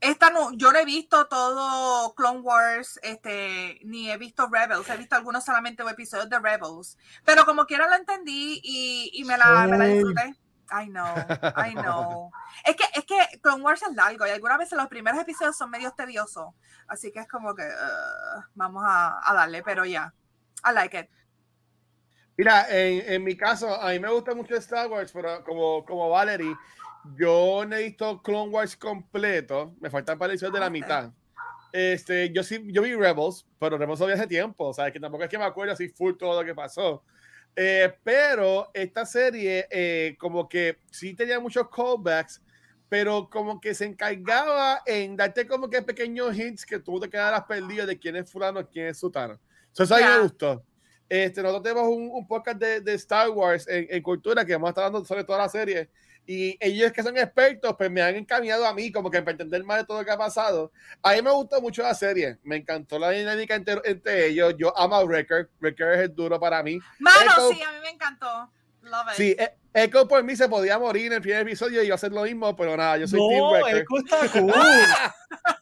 esta 0.00 0.28
no, 0.30 0.52
yo 0.52 0.72
no 0.72 0.78
he 0.78 0.84
visto 0.84 1.26
todo 1.28 2.14
Clone 2.14 2.40
Wars, 2.40 3.00
este, 3.02 3.80
ni 3.84 4.10
he 4.10 4.18
visto 4.18 4.46
Rebels, 4.50 4.88
he 4.90 4.96
visto 4.98 5.16
algunos 5.16 5.44
solamente 5.44 5.82
episodios 5.82 6.28
de 6.28 6.38
Rebels, 6.38 6.98
pero 7.24 7.46
como 7.46 7.64
quiera 7.64 7.88
lo 7.88 7.94
entendí 7.94 8.60
y, 8.62 9.10
y 9.14 9.24
me, 9.24 9.38
la, 9.38 9.66
me 9.66 9.78
la 9.78 9.86
Sí. 9.86 9.92
disfruté. 9.94 10.34
I 10.68 10.86
know, 10.88 11.14
I 11.64 11.74
know. 11.74 12.30
Es 12.64 12.74
que, 12.76 12.84
es 12.94 13.04
que 13.04 13.40
Clone 13.40 13.62
Wars 13.62 13.82
es 13.82 13.94
largo 13.94 14.26
y 14.26 14.30
algunas 14.30 14.58
veces 14.58 14.76
los 14.76 14.88
primeros 14.88 15.20
episodios 15.20 15.56
son 15.56 15.70
medio 15.70 15.92
tediosos, 15.92 16.54
así 16.88 17.12
que 17.12 17.20
es 17.20 17.28
como 17.28 17.54
que 17.54 17.62
uh, 17.62 18.40
vamos 18.54 18.82
a, 18.84 19.20
a 19.22 19.32
darle, 19.32 19.62
pero 19.62 19.84
ya, 19.84 20.12
I 20.64 20.72
like 20.72 20.98
it. 20.98 21.08
Mira, 22.36 22.66
en, 22.68 23.12
en 23.12 23.24
mi 23.24 23.36
caso, 23.36 23.74
a 23.80 23.90
mí 23.92 23.98
me 23.98 24.10
gusta 24.10 24.34
mucho 24.34 24.56
Star 24.56 24.88
Wars, 24.88 25.10
pero 25.12 25.42
como, 25.42 25.84
como 25.84 26.10
Valerie, 26.10 26.54
yo 27.16 27.64
visto 27.66 28.22
Clone 28.22 28.50
Wars 28.50 28.76
completo, 28.76 29.74
me 29.80 29.88
faltan 29.88 30.18
para 30.18 30.34
de 30.34 30.60
la 30.60 30.68
mitad. 30.68 31.10
Este, 31.72 32.30
yo 32.32 32.42
sí, 32.42 32.62
yo 32.68 32.82
vi 32.82 32.94
Rebels, 32.94 33.46
pero 33.58 33.78
Rebels 33.78 34.00
vi 34.00 34.12
hace 34.12 34.26
tiempo, 34.26 34.68
o 34.68 34.74
sea, 34.74 34.90
que 34.90 35.00
tampoco 35.00 35.24
es 35.24 35.30
que 35.30 35.38
me 35.38 35.44
acuerdo 35.44 35.72
así 35.72 35.88
full 35.88 36.14
todo 36.16 36.40
lo 36.40 36.46
que 36.46 36.54
pasó. 36.54 37.04
Eh, 37.54 37.94
pero 38.04 38.70
esta 38.74 39.06
serie, 39.06 39.66
eh, 39.70 40.14
como 40.18 40.48
que 40.48 40.78
sí 40.90 41.14
tenía 41.14 41.40
muchos 41.40 41.68
callbacks, 41.70 42.42
pero 42.88 43.28
como 43.30 43.60
que 43.60 43.74
se 43.74 43.86
encargaba 43.86 44.82
en 44.84 45.16
darte 45.16 45.46
como 45.46 45.68
que 45.68 45.82
pequeños 45.82 46.36
hints 46.36 46.66
que 46.66 46.78
tú 46.78 47.00
te 47.00 47.08
quedaras 47.08 47.44
perdido 47.44 47.86
de 47.86 47.98
quién 47.98 48.16
es 48.16 48.30
fulano, 48.30 48.68
quién 48.68 48.88
es 48.88 48.98
sutano. 48.98 49.40
So, 49.76 49.82
eso 49.84 49.94
a 49.94 49.98
mí 49.98 50.04
Ya. 50.04 50.16
me 50.16 50.22
gustó. 50.22 50.64
Este, 51.08 51.42
nosotros 51.42 51.62
tenemos 51.62 51.88
un, 51.94 52.08
un 52.10 52.26
podcast 52.26 52.58
de, 52.58 52.80
de 52.80 52.94
Star 52.94 53.28
Wars 53.30 53.68
en, 53.68 53.86
en 53.90 54.02
cultura 54.02 54.44
que 54.44 54.54
vamos 54.54 54.68
a 54.68 54.70
estar 54.70 54.84
hablando 54.84 55.06
sobre 55.06 55.22
toda 55.24 55.38
la 55.38 55.48
serie. 55.48 55.90
Y 56.26 56.56
ellos 56.58 56.90
que 56.92 57.02
son 57.02 57.16
expertos, 57.18 57.74
pues 57.76 57.88
me 57.90 58.00
han 58.02 58.16
encaminado 58.16 58.66
a 58.66 58.72
mí 58.74 58.90
como 58.90 59.10
que 59.10 59.20
para 59.20 59.32
entender 59.32 59.62
más 59.62 59.78
de 59.78 59.84
todo 59.84 59.98
lo 59.98 60.04
que 60.04 60.10
ha 60.10 60.16
pasado. 60.18 60.72
A 61.02 61.12
mí 61.12 61.20
me 61.22 61.30
gustó 61.30 61.60
mucho 61.60 61.82
la 61.82 61.94
serie. 61.94 62.38
Me 62.42 62.56
encantó 62.56 62.98
la 62.98 63.10
dinámica 63.10 63.54
entre, 63.54 63.80
entre 63.84 64.26
ellos. 64.28 64.54
Yo 64.58 64.76
amo 64.76 64.96
a 64.96 65.04
Wrecker. 65.04 65.50
Wrecker 65.60 65.92
es 65.92 66.00
el 66.00 66.14
duro 66.14 66.40
para 66.40 66.62
mí. 66.62 66.78
Mano, 66.98 67.30
Echo- 67.30 67.52
sí, 67.52 67.62
a 67.62 67.70
mí 67.72 67.78
me 67.82 67.90
encantó. 67.90 68.50
Love 68.82 69.08
it. 69.10 69.14
Sí, 69.16 69.36
E- 69.38 69.54
Echo 69.74 70.08
por 70.08 70.24
mí 70.24 70.34
se 70.34 70.48
podía 70.48 70.78
morir 70.78 71.06
en 71.08 71.12
el 71.12 71.20
primer 71.20 71.42
episodio 71.42 71.82
y 71.82 71.86
yo 71.86 71.94
hacer 71.94 72.10
lo 72.10 72.22
mismo, 72.22 72.56
pero 72.56 72.76
nada, 72.76 72.96
yo 72.96 73.06
soy 73.06 73.20
Team 73.28 73.40
No, 73.40 73.50
Wrecker. 73.52 73.76
Echo 73.76 73.98
está 73.98 74.28
cool. 74.40 74.52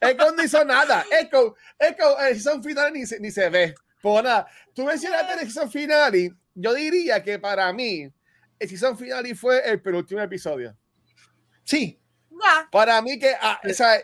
Echo 0.00 0.32
no 0.32 0.42
hizo 0.44 0.64
nada. 0.64 1.04
Echo, 1.20 1.56
Echo, 1.78 2.18
el 2.20 2.34
season 2.34 2.62
final 2.62 2.92
ni 2.92 3.04
se, 3.06 3.18
ni 3.20 3.30
se 3.30 3.48
ve. 3.50 3.74
Pues 4.04 4.22
nada, 4.22 4.46
tú 4.74 4.84
mencionaste 4.84 5.32
el 5.32 5.50
season 5.50 5.70
finale. 5.72 6.30
Yo 6.54 6.74
diría 6.74 7.22
que 7.22 7.38
para 7.38 7.72
mí, 7.72 8.06
el 8.58 8.68
season 8.68 8.98
finale 8.98 9.34
fue 9.34 9.66
el 9.66 9.80
penúltimo 9.80 10.20
episodio. 10.20 10.76
Sí. 11.64 11.98
Para 12.70 13.00
mí 13.00 13.18
que, 13.18 13.32
ah, 13.40 13.58
o 13.64 13.72
sea, 13.72 13.94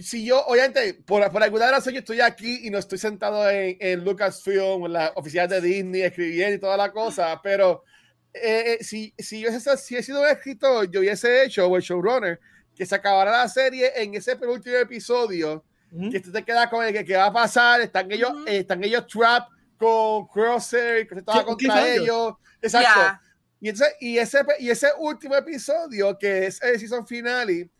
si 0.00 0.24
yo, 0.24 0.42
obviamente, 0.46 0.94
por, 0.94 1.30
por 1.30 1.42
alguna 1.42 1.70
razón 1.70 1.92
yo 1.92 1.98
estoy 1.98 2.22
aquí 2.22 2.66
y 2.66 2.70
no 2.70 2.78
estoy 2.78 2.96
sentado 2.96 3.50
en, 3.50 3.76
en 3.78 4.02
Lucasfilm, 4.02 4.86
en 4.86 4.92
la 4.94 5.12
oficina 5.16 5.46
de 5.46 5.60
Disney, 5.60 6.00
escribiendo 6.00 6.54
y 6.56 6.58
toda 6.58 6.78
la 6.78 6.90
cosa, 6.90 7.38
pero 7.42 7.84
eh, 8.32 8.78
eh, 8.80 8.82
si, 8.84 9.12
si 9.18 9.40
yo 9.40 9.50
hubiese- 9.50 9.76
si 9.76 9.96
he 9.96 10.02
sido 10.02 10.22
un 10.22 10.28
escritor, 10.28 10.90
yo 10.90 11.00
hubiese 11.00 11.44
hecho, 11.44 11.66
o 11.66 11.76
el 11.76 11.82
showrunner, 11.82 12.40
que 12.74 12.86
se 12.86 12.94
acabara 12.94 13.30
la 13.32 13.48
serie 13.50 13.92
en 13.96 14.14
ese 14.14 14.34
penúltimo 14.36 14.76
episodio, 14.76 15.62
Ujú. 15.92 16.10
que 16.10 16.20
tú 16.20 16.32
te 16.32 16.42
quedas 16.42 16.68
con 16.68 16.84
el 16.84 16.92
que, 16.92 17.04
¿qué 17.04 17.16
va 17.16 17.26
a 17.26 17.32
pasar, 17.32 17.80
están 17.82 18.10
ellos, 18.10 18.30
Ujú. 18.30 18.44
eh, 18.46 18.58
están 18.58 18.82
ellos 18.82 19.06
trap 19.06 19.48
con 19.76 20.26
Crosshair, 20.28 21.06
que 21.06 21.18
estaba 21.18 21.44
contra 21.44 21.86
ellos, 21.88 22.34
exacto. 22.60 23.00
Ya. 23.00 23.20
Y, 23.60 23.68
entonces, 23.68 23.94
y, 24.00 24.18
ese, 24.18 24.44
y 24.58 24.70
ese 24.70 24.88
último 24.98 25.34
episodio, 25.36 26.18
que 26.18 26.46
es 26.46 26.60
el 26.62 26.78
season 26.80 27.06
finale, 27.06 27.70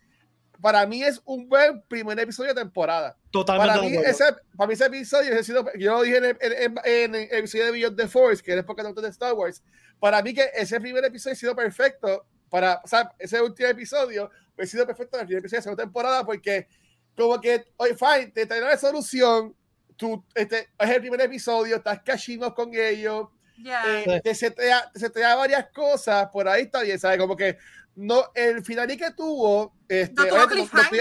para 0.60 0.86
mí 0.86 1.02
es 1.02 1.20
un 1.24 1.48
buen 1.48 1.82
primer 1.88 2.18
episodio 2.20 2.54
de 2.54 2.60
temporada. 2.60 3.16
totalmente. 3.32 3.68
Para 3.74 3.82
mí, 3.88 3.96
ese, 3.96 4.24
para 4.56 4.68
mí 4.68 4.74
ese 4.74 4.84
episodio, 4.86 5.32
ese 5.32 5.42
sido- 5.44 5.64
yo 5.78 5.94
lo 5.96 6.02
dije 6.02 6.18
en 6.18 6.24
el, 6.26 6.36
en, 6.40 6.52
en- 6.52 6.78
en 6.84 7.14
el 7.14 7.38
episodio 7.38 7.64
de 7.66 7.72
Beyond 7.72 7.96
the 7.96 8.06
Force, 8.06 8.42
que 8.42 8.54
es 8.56 8.62
porque 8.64 8.82
no 8.84 8.92
de 8.92 9.08
Star 9.08 9.32
Wars, 9.32 9.62
para 9.98 10.22
mí 10.22 10.34
que 10.34 10.50
ese 10.54 10.78
primer 10.80 11.04
episodio 11.04 11.32
ha 11.32 11.36
sido 11.36 11.56
perfecto, 11.56 12.26
para, 12.48 12.80
o 12.84 12.86
sea, 12.86 13.10
ese 13.18 13.40
último 13.40 13.68
episodio 13.70 14.30
ha 14.58 14.66
sido 14.66 14.86
perfecto 14.86 15.16
en 15.16 15.22
el 15.22 15.26
primer 15.26 15.40
episodio 15.40 15.56
de 15.56 15.60
la 15.60 15.62
segunda 15.64 15.82
temporada, 15.84 16.24
porque 16.24 16.68
como 17.16 17.40
que, 17.40 17.64
oye, 17.76 17.94
fine, 17.96 18.26
te 18.28 18.46
traen 18.46 18.64
la 18.64 18.76
solución, 18.76 19.54
tú, 19.96 20.24
este, 20.34 20.68
es 20.78 20.90
el 20.90 21.00
primer 21.00 21.20
episodio, 21.20 21.76
estás 21.76 22.00
cachimos 22.02 22.54
con 22.54 22.74
ellos, 22.74 23.28
Ya. 23.58 23.82
eh, 24.02 24.20
te 24.22 24.34
setea, 24.34 24.90
te 24.92 25.00
setea 25.00 25.34
varias 25.36 25.66
cosas, 25.74 26.28
por 26.32 26.48
ahí 26.48 26.62
está 26.62 26.80
bien, 26.82 26.98
¿sabes? 26.98 27.18
Como 27.18 27.36
que 27.36 27.58
no, 27.94 28.24
el 28.34 28.64
final 28.64 28.88
que 28.96 29.10
tuvo, 29.12 29.74
este, 29.88 30.14
no 30.14 30.24
tuvo 30.24 30.34
obviamente, 30.36 30.54
no- 30.56 30.70
no 30.72 30.82
estoy, 30.82 30.98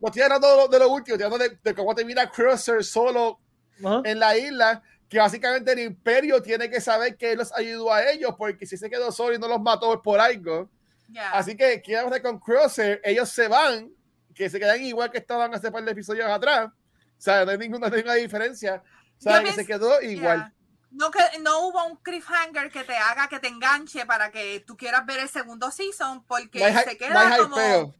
no 0.00 0.06
estoy 0.08 0.22
hablando 0.22 0.48
de 0.50 0.56
lo, 0.56 0.68
de 0.68 0.78
lo 0.78 0.88
último, 0.90 1.14
estoy 1.16 1.24
hablando 1.32 1.48
de, 1.48 1.58
de 1.62 1.74
cómo 1.74 1.94
termina 1.94 2.30
Cruiser 2.30 2.84
solo 2.84 3.40
Ajá. 3.84 4.02
en 4.04 4.18
la 4.20 4.36
isla, 4.38 4.82
que 5.08 5.18
básicamente 5.18 5.72
el 5.72 5.78
imperio 5.80 6.40
tiene 6.42 6.70
que 6.70 6.80
saber 6.80 7.16
que 7.16 7.32
él 7.32 7.38
los 7.38 7.52
ayudó 7.54 7.92
a 7.92 8.08
ellos, 8.10 8.34
porque 8.38 8.66
si 8.66 8.76
se 8.76 8.88
quedó 8.88 9.10
solo 9.10 9.34
y 9.34 9.38
no 9.38 9.48
los 9.48 9.60
mató 9.60 9.92
es 9.94 10.00
por 10.04 10.20
algo. 10.20 10.70
Ya. 11.08 11.30
Así 11.32 11.56
que, 11.56 11.80
¿qué 11.82 11.96
vamos 11.96 12.12
a 12.12 12.14
hacer 12.16 12.22
con 12.22 12.38
Cruiser? 12.38 13.00
Ellos 13.02 13.30
se 13.30 13.48
van, 13.48 13.90
que 14.38 14.48
se 14.48 14.60
quedan 14.60 14.80
igual 14.82 15.10
que 15.10 15.18
estaban 15.18 15.52
hace 15.52 15.70
par 15.72 15.84
de 15.84 15.90
episodios 15.90 16.30
atrás. 16.30 16.68
O 16.68 17.20
sea, 17.20 17.44
no 17.44 17.50
hay 17.50 17.58
ninguna, 17.58 17.88
ninguna 17.90 18.14
diferencia. 18.14 18.82
O 19.18 19.20
sea, 19.20 19.40
Yo 19.40 19.46
que 19.46 19.52
se 19.52 19.66
quedó 19.66 20.00
igual. 20.00 20.38
Ya. 20.38 20.54
No, 20.92 21.10
que, 21.10 21.18
no 21.42 21.66
hubo 21.66 21.84
un 21.86 21.96
cliffhanger 21.96 22.70
que 22.70 22.84
te 22.84 22.96
haga 22.96 23.28
que 23.28 23.40
te 23.40 23.48
enganche 23.48 24.06
para 24.06 24.30
que 24.30 24.60
tú 24.66 24.76
quieras 24.76 25.04
ver 25.04 25.18
el 25.18 25.28
segundo 25.28 25.70
season, 25.72 26.24
porque 26.24 26.60
No 26.72 26.80
se 26.80 26.96
queda 26.96 27.36
no 27.36 27.42
como. 27.42 27.56
hypeo. 27.56 27.94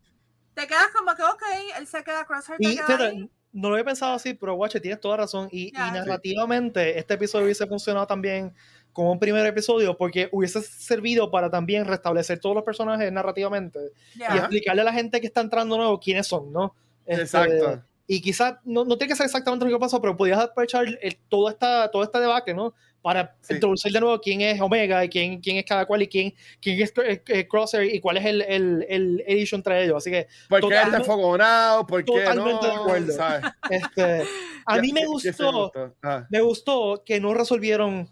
Te 0.55 0.67
quedas 0.67 0.89
como 0.97 1.15
que, 1.15 1.23
ok, 1.25 1.43
él 1.77 1.87
se 1.87 2.03
queda 2.05 2.25
Crosshair. 2.25 2.57
Y 2.61 2.77
te 2.77 2.85
queda 2.85 3.07
ahí. 3.07 3.31
no 3.53 3.69
lo 3.69 3.75
había 3.75 3.85
pensado 3.85 4.15
así, 4.15 4.33
pero 4.35 4.55
Watch, 4.55 4.77
tienes 4.81 5.01
toda 5.01 5.17
razón. 5.19 5.49
Y, 5.51 5.69
y 5.69 5.73
Ya. 5.73 5.87
Sí. 5.87 5.93
narrativamente, 5.93 6.99
este 6.99 7.15
episodio 7.15 7.45
hubiese 7.45 7.67
funcionado 7.67 8.07
también 8.07 8.55
como 8.99 9.13
un 9.13 9.21
primer 9.21 9.47
episodio, 9.47 9.97
porque 9.97 10.29
hubiese 10.33 10.61
servido 10.61 11.31
para 11.31 11.49
también 11.49 11.85
restablecer 11.85 12.41
todos 12.41 12.57
los 12.57 12.65
personajes 12.65 13.13
narrativamente 13.13 13.79
Ya. 14.17 14.35
y 14.35 14.39
explicarle 14.39 14.83
a 14.83 14.85
la 14.87 14.93
gente 14.93 15.21
que 15.21 15.29
está 15.29 15.41
entrando 15.41 15.77
nuevo 15.77 16.01
quiénes 16.01 16.27
son, 16.27 16.53
¿no? 16.53 16.75
Este, 17.07 17.23
Exacto. 17.23 17.85
Y 18.09 18.21
quizás, 18.21 18.55
no, 18.65 18.85
no 18.85 18.99
tiene 18.99 19.13
que 19.13 19.17
ser 19.17 19.27
exactamente 19.27 19.65
lo 19.67 19.71
que 19.71 19.79
pasó, 19.79 20.01
pero 20.01 20.17
podías 20.17 20.41
aprovechar 20.41 20.85
el, 21.01 21.17
todo, 21.29 21.49
esta, 21.49 21.89
todo 21.93 22.03
este 22.03 22.19
debate, 22.19 22.55
¿no? 22.55 22.75
Para 23.01 23.37
Sí. 23.41 23.55
introducir 23.55 23.93
de 23.93 24.01
nuevo 24.01 24.21
quién 24.21 24.41
es 24.41 24.61
Omega 24.61 25.05
y 25.05 25.09
quién, 25.09 25.41
quién 25.41 25.59
es 25.59 25.65
cada 25.65 25.87
cual 25.87 26.03
y 26.03 26.09
quién, 26.09 26.35
quién 26.61 26.83
es 26.83 26.93
eh, 27.05 27.23
eh, 27.29 27.47
Crosser 27.47 27.85
y 27.85 28.01
cuál 28.01 28.17
es 28.17 28.25
el, 28.27 28.43
el, 28.43 28.85
el, 28.89 29.39
issue 29.39 29.55
entre 29.57 29.85
ellos. 29.85 29.99
Así 29.99 30.11
que, 30.11 30.27
¿Por 30.49 30.69
qué 30.69 30.75
está 30.75 31.05
fogonado? 31.05 31.87
¿Por 31.87 32.05
qué 32.05 32.11
totalmente 32.11 32.67
de 32.67 32.75
no? 32.75 32.81
acuerdo. 32.83 33.13
¿Sabes? 33.13 33.45
este, 33.71 34.25
a 34.67 34.75
Ya- 34.75 34.83
mí 34.83 34.93
me 34.93 35.07
gustó, 35.07 35.71
Ah. 36.03 36.27
me 36.31 36.41
gustó 36.41 37.05
que 37.07 37.21
no 37.21 37.33
resolvieron 37.33 38.11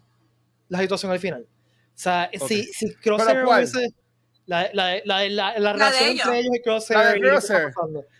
la 0.69 0.79
situación 0.79 1.11
al 1.11 1.19
final. 1.19 1.45
O 1.47 1.99
sea, 1.99 2.29
Ok. 2.39 2.47
si, 2.47 2.63
si 2.65 2.93
Crosser 2.95 3.27
¿Pero 3.33 3.45
cuál? 3.45 3.63
hubiese... 3.63 3.89
La, 4.45 4.69
la, 4.73 5.01
la, 5.03 5.27
la, 5.27 5.59
la 5.59 5.73
relación 5.73 6.09
ellos. 6.09 6.25
entre 6.25 6.39
ellos 6.39 6.55
y 6.55 6.61
Crosser. 6.61 6.97
La 6.97 7.13
de. 7.13 7.39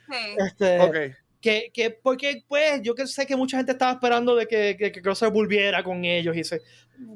Sí. 0.10 0.36
Este, 0.46 0.80
Ok. 0.82 0.96
que, 1.40 1.72
que 1.74 1.90
porque 1.92 2.44
pues 2.48 2.82
yo 2.82 2.96
que 2.96 3.08
sé 3.08 3.26
que 3.26 3.36
mucha 3.38 3.56
gente 3.58 3.72
estaba 3.72 3.94
esperando 3.94 4.36
de 4.36 4.46
que, 4.46 4.76
que, 4.78 4.92
que 4.92 5.02
Crosser 5.02 5.30
volviera 5.32 5.82
con 5.84 6.04
ellos 6.04 6.36
y 6.36 6.40
dice 6.40 6.62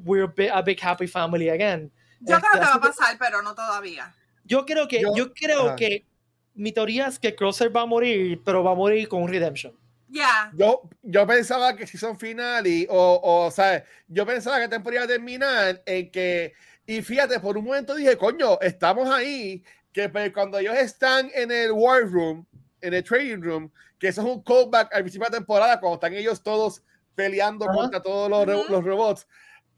we're 0.05 0.23
a 0.23 0.27
big, 0.33 0.49
a 0.49 0.61
big 0.61 0.79
happy 0.81 1.07
family 1.07 1.49
again 1.49 1.91
Yo 2.21 2.35
Este, 2.37 2.47
creo 2.51 2.61
que 2.61 2.67
va 2.69 2.73
a 2.75 2.79
pasar, 2.81 3.17
pero 3.19 3.41
no 3.41 3.53
todavía. 3.53 4.13
yo 4.45 4.65
creo 4.65 4.87
que 4.87 5.01
Yo- 5.01 5.13
yo, 5.15 5.33
creo 5.33 5.67
ajá. 5.67 5.75
que 5.75 6.05
mi 6.53 6.71
teoría 6.71 7.07
es 7.07 7.19
que 7.19 7.35
Crosser 7.35 7.75
va 7.75 7.81
a 7.81 7.85
morir 7.85 8.39
pero 8.45 8.63
va 8.63 8.71
a 8.71 8.75
morir 8.75 9.09
con 9.09 9.23
un 9.23 9.29
redemption 9.29 9.73
Ya. 10.11 10.51
Yo, 10.53 10.81
yo 11.01 11.25
pensaba 11.25 11.73
que 11.75 11.87
si 11.87 11.97
son 11.97 12.19
finales 12.19 12.85
o, 12.89 13.19
o, 13.23 13.49
¿sabes? 13.51 13.83
Yo 14.07 14.25
pensaba 14.25 14.59
que 14.59 14.67
temporada 14.67 15.07
terminar 15.07 15.81
en 15.85 16.11
que, 16.11 16.53
y 16.85 17.01
fíjate, 17.01 17.39
por 17.39 17.57
un 17.57 17.63
momento 17.63 17.95
dije, 17.95 18.17
coño, 18.17 18.59
estamos 18.59 19.09
ahí, 19.09 19.63
que 19.93 20.09
pues, 20.09 20.33
cuando 20.33 20.59
ellos 20.59 20.75
están 20.77 21.31
en 21.33 21.49
el 21.51 21.71
War 21.71 22.03
Room, 22.09 22.45
en 22.81 22.93
el 22.93 23.03
Trading 23.03 23.41
Room, 23.41 23.71
que 23.97 24.09
eso 24.09 24.21
es 24.21 24.27
un 24.27 24.43
callback 24.43 24.93
al 24.93 25.03
principio 25.03 25.27
de 25.27 25.31
la 25.31 25.37
temporada, 25.37 25.79
cuando 25.79 25.95
están 25.95 26.13
ellos 26.13 26.43
todos 26.43 26.83
peleando 27.15 27.65
Ajá. 27.65 27.73
contra 27.73 28.01
todos 28.01 28.29
los, 28.29 28.45
ro- 28.45 28.61
Ujú. 28.63 28.71
los 28.71 28.83
robots. 28.83 29.27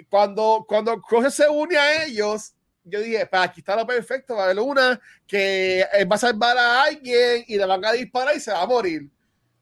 Cuando, 0.10 0.66
cuando 0.68 1.00
Crusher 1.00 1.32
se 1.32 1.48
une 1.48 1.78
a 1.78 2.06
ellos, 2.06 2.54
yo 2.84 3.00
dije, 3.02 3.26
para 3.28 3.44
aquí 3.44 3.60
está 3.62 3.76
lo 3.76 3.86
perfecto, 3.86 4.36
va 4.36 4.42
a 4.42 4.46
haber 4.46 4.60
una 4.60 5.00
que 5.28 5.82
eh, 5.94 6.06
va 6.06 6.16
a 6.16 6.20
salvar 6.20 6.58
a 6.58 6.84
alguien 6.86 7.44
y 7.48 7.58
le 7.58 7.66
van 7.66 7.86
a 7.86 7.92
disparar 7.92 8.36
y 8.36 8.40
se 8.40 8.52
va 8.52 8.64
a 8.64 8.68
morir. 8.68 9.10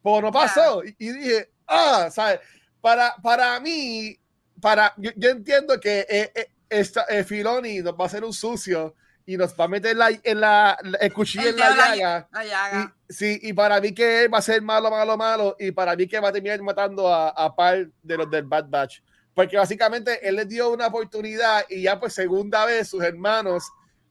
Pues 0.01 0.21
no 0.23 0.31
pasó. 0.31 0.83
Y, 0.83 0.95
y 0.99 1.11
dije, 1.11 1.51
ah, 1.67 2.09
¿sabes? 2.11 2.39
Para, 2.81 3.15
para 3.21 3.59
mí, 3.59 4.17
para, 4.59 4.93
yo, 4.97 5.11
yo 5.15 5.29
entiendo 5.29 5.79
que 5.79 6.05
eh, 6.09 6.31
eh, 6.33 6.47
esta, 6.69 7.03
eh, 7.09 7.23
Filoni 7.23 7.79
nos 7.81 7.93
va 7.93 8.03
a 8.03 8.07
hacer 8.07 8.23
un 8.23 8.33
sucio 8.33 8.95
y 9.25 9.37
nos 9.37 9.53
va 9.59 9.65
a 9.65 9.67
meter 9.67 9.95
la, 9.95 10.09
en 10.23 10.41
la, 10.41 10.77
el 10.99 11.13
cuchillo 11.13 11.49
en 11.49 11.57
la 11.57 11.69
la- 11.69 11.95
llaga. 11.95 12.27
la 12.31 12.43
llaga. 12.45 12.95
Y, 13.07 13.13
sí, 13.13 13.39
y 13.43 13.53
para 13.53 13.79
mí 13.79 13.93
que 13.93 14.23
él 14.23 14.33
va 14.33 14.39
a 14.39 14.41
ser 14.41 14.61
malo, 14.61 14.89
malo, 14.89 15.15
malo, 15.15 15.55
y 15.59 15.71
para 15.71 15.95
mí 15.95 16.07
que 16.07 16.19
va 16.19 16.29
a 16.29 16.31
terminar 16.31 16.61
matando 16.61 17.07
a, 17.07 17.29
a 17.29 17.55
par 17.55 17.87
de 18.01 18.17
los 18.17 18.29
del 18.31 18.43
Bad 18.45 18.65
Batch. 18.69 19.01
Porque 19.33 19.55
básicamente 19.57 20.27
él 20.27 20.35
les 20.35 20.47
dio 20.49 20.71
una 20.71 20.87
oportunidad 20.87 21.63
y 21.69 21.83
ya 21.83 21.99
pues 21.99 22.13
segunda 22.13 22.65
vez 22.65 22.89
sus 22.89 23.01
hermanos 23.03 23.63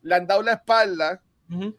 le 0.02 0.14
han 0.14 0.26
dado 0.26 0.42
la 0.42 0.52
espalda 0.52 1.20
Ujú. 1.50 1.76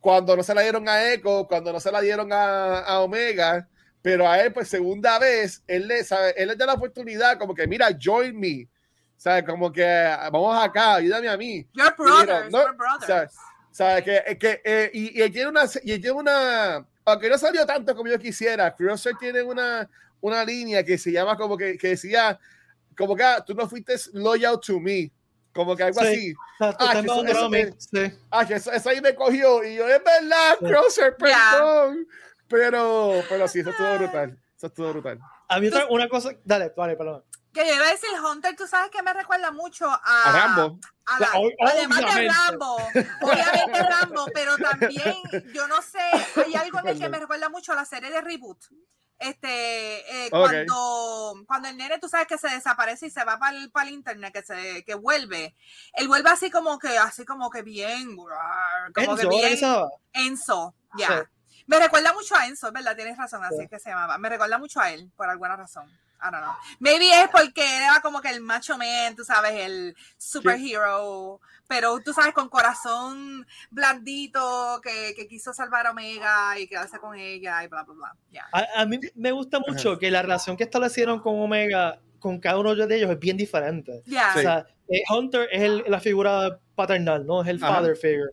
Cuando 0.00 0.36
no 0.36 0.42
se 0.42 0.54
la 0.54 0.62
dieron 0.62 0.88
a 0.88 1.12
Echo, 1.12 1.46
cuando 1.48 1.72
no 1.72 1.80
se 1.80 1.90
la 1.90 2.00
dieron 2.00 2.32
a, 2.32 2.80
a 2.80 3.00
Omega, 3.00 3.68
pero 4.00 4.28
a 4.28 4.40
él, 4.40 4.52
pues 4.52 4.68
segunda 4.68 5.18
vez, 5.18 5.62
él 5.66 5.88
le, 5.88 6.04
¿sabe? 6.04 6.34
él 6.36 6.48
le 6.48 6.56
da 6.56 6.66
la 6.66 6.74
oportunidad, 6.74 7.38
como 7.38 7.54
que, 7.54 7.66
mira, 7.66 7.88
join 8.00 8.38
me, 8.38 8.68
¿sabes? 9.16 9.44
Como 9.44 9.72
que 9.72 9.82
vamos 9.84 10.64
acá, 10.64 10.94
ayúdame 10.94 11.28
a 11.28 11.36
mí, 11.36 11.66
Your 11.72 11.94
brothers, 11.96 12.50
no, 12.50 12.62
your 12.62 12.76
brothers. 12.76 13.06
¿sabes? 13.06 13.32
¿Sabes? 13.70 14.04
Que, 14.04 14.38
que, 14.38 14.62
eh, 14.64 14.90
y, 14.92 15.18
y 15.18 15.22
él 15.22 15.32
tiene 15.32 15.48
una, 15.48 15.64
y 15.82 15.92
él 15.92 16.00
tiene 16.00 16.12
una, 16.12 16.86
aunque 17.04 17.28
no 17.28 17.38
salió 17.38 17.66
tanto 17.66 17.94
como 17.94 18.10
yo 18.10 18.18
quisiera, 18.18 18.74
Crosser 18.74 19.16
tiene 19.16 19.42
una, 19.42 19.88
una 20.20 20.44
línea 20.44 20.84
que 20.84 20.98
se 20.98 21.10
llama 21.10 21.36
como 21.36 21.56
que, 21.56 21.76
que 21.76 21.88
decía, 21.88 22.38
como 22.96 23.14
que 23.16 23.22
ah, 23.22 23.42
tú 23.44 23.54
no 23.54 23.68
fuiste 23.68 23.94
loyal 24.12 24.58
to 24.60 24.78
me, 24.80 25.10
como 25.58 25.74
que 25.76 25.82
algo 25.82 26.00
Sí. 26.00 26.06
así. 26.06 26.34
Ah, 26.60 26.70
estás 26.70 26.92
que 26.92 27.00
eso- 27.00 27.24
eso 27.24 27.76
Sí. 27.78 28.18
Ah, 28.30 28.46
que 28.46 28.54
eso, 28.54 28.70
eso 28.72 28.88
ahí 28.90 29.00
me 29.00 29.14
cogió. 29.16 29.64
Y 29.64 29.74
yo, 29.74 29.88
es 29.88 30.02
verdad, 30.04 30.56
Sí. 30.60 30.64
Crosser, 30.66 31.16
perdón. 31.16 32.06
Pero, 32.48 33.22
pero 33.28 33.48
sí, 33.48 33.60
eso 33.60 33.70
estuvo 33.70 33.94
brutal. 33.98 34.38
Eso 34.56 34.66
estuvo 34.68 34.88
brutal. 34.92 35.18
A 35.48 35.58
mí 35.60 35.66
otra, 35.68 35.86
una 35.90 36.08
cosa, 36.08 36.30
dale, 36.44 36.72
vale, 36.76 36.96
perdón. 36.96 37.24
Que 37.52 37.66
yo 37.66 37.74
iba 37.74 37.86
a 37.86 37.90
decir, 37.90 38.08
Hunter, 38.24 38.54
tú 38.56 38.66
sabes 38.66 38.90
que 38.90 39.02
me 39.02 39.12
recuerda 39.12 39.50
mucho 39.50 39.86
a, 39.88 40.00
A 40.24 40.32
Rambo. 40.32 40.78
a 41.06 41.20
la- 41.20 41.32
O- 41.38 41.50
además 41.66 42.14
de. 42.14 42.28
Rambo, 42.28 42.76
obviamente 43.22 43.82
Rambo, 43.82 44.26
pero 44.32 44.56
también, 44.58 45.16
yo 45.52 45.66
no 45.66 45.82
sé, 45.82 45.98
hay 46.44 46.54
algo 46.54 46.78
en 46.80 46.88
el 46.88 46.98
que 46.98 47.08
me 47.08 47.18
recuerda 47.18 47.48
mucho 47.48 47.72
a 47.72 47.76
la 47.76 47.84
serie 47.84 48.10
de 48.10 48.20
Reboot. 48.20 48.58
Este, 49.18 50.26
eh, 50.26 50.30
cuando, 50.30 51.42
cuando 51.46 51.68
el 51.68 51.76
nene, 51.76 51.98
tú 51.98 52.08
sabes 52.08 52.28
que 52.28 52.38
se 52.38 52.48
desaparece 52.48 53.06
y 53.06 53.10
se 53.10 53.24
va 53.24 53.38
para 53.38 53.56
el, 53.56 53.70
para 53.70 53.88
el 53.88 53.94
internet, 53.94 54.32
que 54.32 54.42
se, 54.42 54.84
que 54.84 54.94
vuelve, 54.94 55.56
él 55.94 56.06
vuelve 56.06 56.30
así 56.30 56.50
como 56.50 56.78
que, 56.78 56.96
así 56.98 57.24
como 57.24 57.50
que 57.50 57.62
bien, 57.62 58.14
como 58.16 58.28
que 58.94 59.02
Enzo, 59.02 59.10
¿ahora 59.10 59.28
bien? 59.28 59.58
Enzo, 60.12 60.74
ya. 60.96 61.28
Me 61.66 61.78
recuerda 61.78 62.12
mucho 62.14 62.34
a 62.36 62.46
Enzo, 62.46 62.70
¿verdad? 62.72 62.94
Tienes 62.96 63.18
razón, 63.18 63.44
así 63.44 63.56
Sí. 63.56 63.64
es 63.64 63.70
que 63.70 63.78
se 63.78 63.90
llamaba. 63.90 64.18
Me 64.18 64.28
recuerda 64.28 64.56
mucho 64.56 64.80
a 64.80 64.90
él, 64.90 65.10
por 65.16 65.28
alguna 65.28 65.56
razón. 65.56 65.90
I 66.20 66.30
don't 66.32 66.42
know. 66.42 66.52
Maybe 66.80 67.08
es 67.10 67.28
porque 67.30 67.62
era 67.76 68.00
como 68.00 68.20
que 68.20 68.30
el 68.30 68.40
macho 68.40 68.76
man, 68.76 69.14
tú 69.16 69.24
sabes, 69.24 69.52
el 69.54 69.94
superhero, 70.16 71.40
pero 71.66 72.00
tú 72.00 72.12
sabes, 72.12 72.32
con 72.32 72.48
corazón 72.48 73.46
blandito, 73.70 74.80
que, 74.82 75.14
que 75.14 75.26
quiso 75.28 75.52
salvar 75.52 75.86
a 75.86 75.90
Omega 75.90 76.58
y 76.58 76.66
quedarse 76.66 76.98
con 76.98 77.14
ella 77.16 77.62
y 77.64 77.68
bla, 77.68 77.82
bla, 77.84 77.94
bla. 77.94 78.16
Ya. 78.30 78.46
A, 78.52 78.82
a 78.82 78.86
mí 78.86 78.98
me 79.14 79.32
gusta 79.32 79.58
mucho 79.60 79.98
que 79.98 80.10
la 80.10 80.22
relación 80.22 80.56
que 80.56 80.64
establecieron 80.64 81.20
con 81.20 81.38
Omega, 81.40 82.00
con 82.18 82.38
cada 82.40 82.58
uno 82.58 82.74
de 82.74 82.96
ellos, 82.96 83.10
es 83.10 83.18
bien 83.18 83.36
diferente. 83.36 84.02
Ya. 84.06 84.32
O 84.36 84.40
sea, 84.40 84.66
eh, 84.88 85.02
Hunter 85.10 85.48
es 85.52 85.62
el- 85.62 85.84
la 85.86 86.00
figura 86.00 86.58
paternal, 86.74 87.26
¿no? 87.26 87.42
Es 87.42 87.48
el 87.48 87.62
Ajá. 87.62 87.74
father 87.76 87.96
figure. 87.96 88.30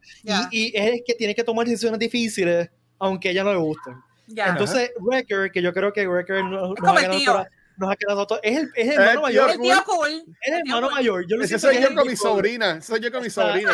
Y- 0.51 0.75
es 0.75 0.93
el 0.93 1.03
que 1.05 1.13
tiene 1.15 1.35
que 1.35 1.43
tomar 1.43 1.65
decisiones 1.67 1.99
difíciles, 1.99 2.69
aunque 2.99 3.27
a 3.27 3.31
ella 3.31 3.43
no 3.43 3.51
le 3.53 3.59
gusten. 3.59 3.95
ya. 4.27 4.47
Entonces, 4.47 4.91
Wrecker, 5.01 5.51
que 5.51 5.61
yo 5.61 5.71
creo 5.71 5.93
que 5.93 6.07
Wrecker 6.07 6.43
nos, 6.45 6.69
nos 6.69 6.79
como 6.79 6.97
el 6.97 7.11
tío. 7.11 7.31
toda- 7.31 7.47
nos 7.77 7.91
ha 7.91 7.95
quedado 7.95 8.25
todo- 8.27 8.39
es 8.43 8.57
el, 8.57 8.71
es 8.75 8.87
el 8.87 8.93
hermano 8.93 9.21
mayor. 9.21 9.49
el 9.51 9.59
tío 9.59 9.83
cool. 9.85 10.09
Es 10.41 10.51
el 10.53 10.59
hermano 10.65 10.89
mayor. 10.91 11.25
Yo 11.27 11.37
lo 11.37 11.43
Ese 11.43 11.59
soy 11.59 11.75
que 11.75 11.81
yo 11.81 11.87
es 11.89 11.95
con 11.95 12.07
mi 12.07 12.15
sobrina. 12.15 12.71
Ese 12.77 12.87
soy 12.87 12.99
yo 13.01 13.11
con 13.11 13.23
mi 13.23 13.29
sobrina. 13.29 13.71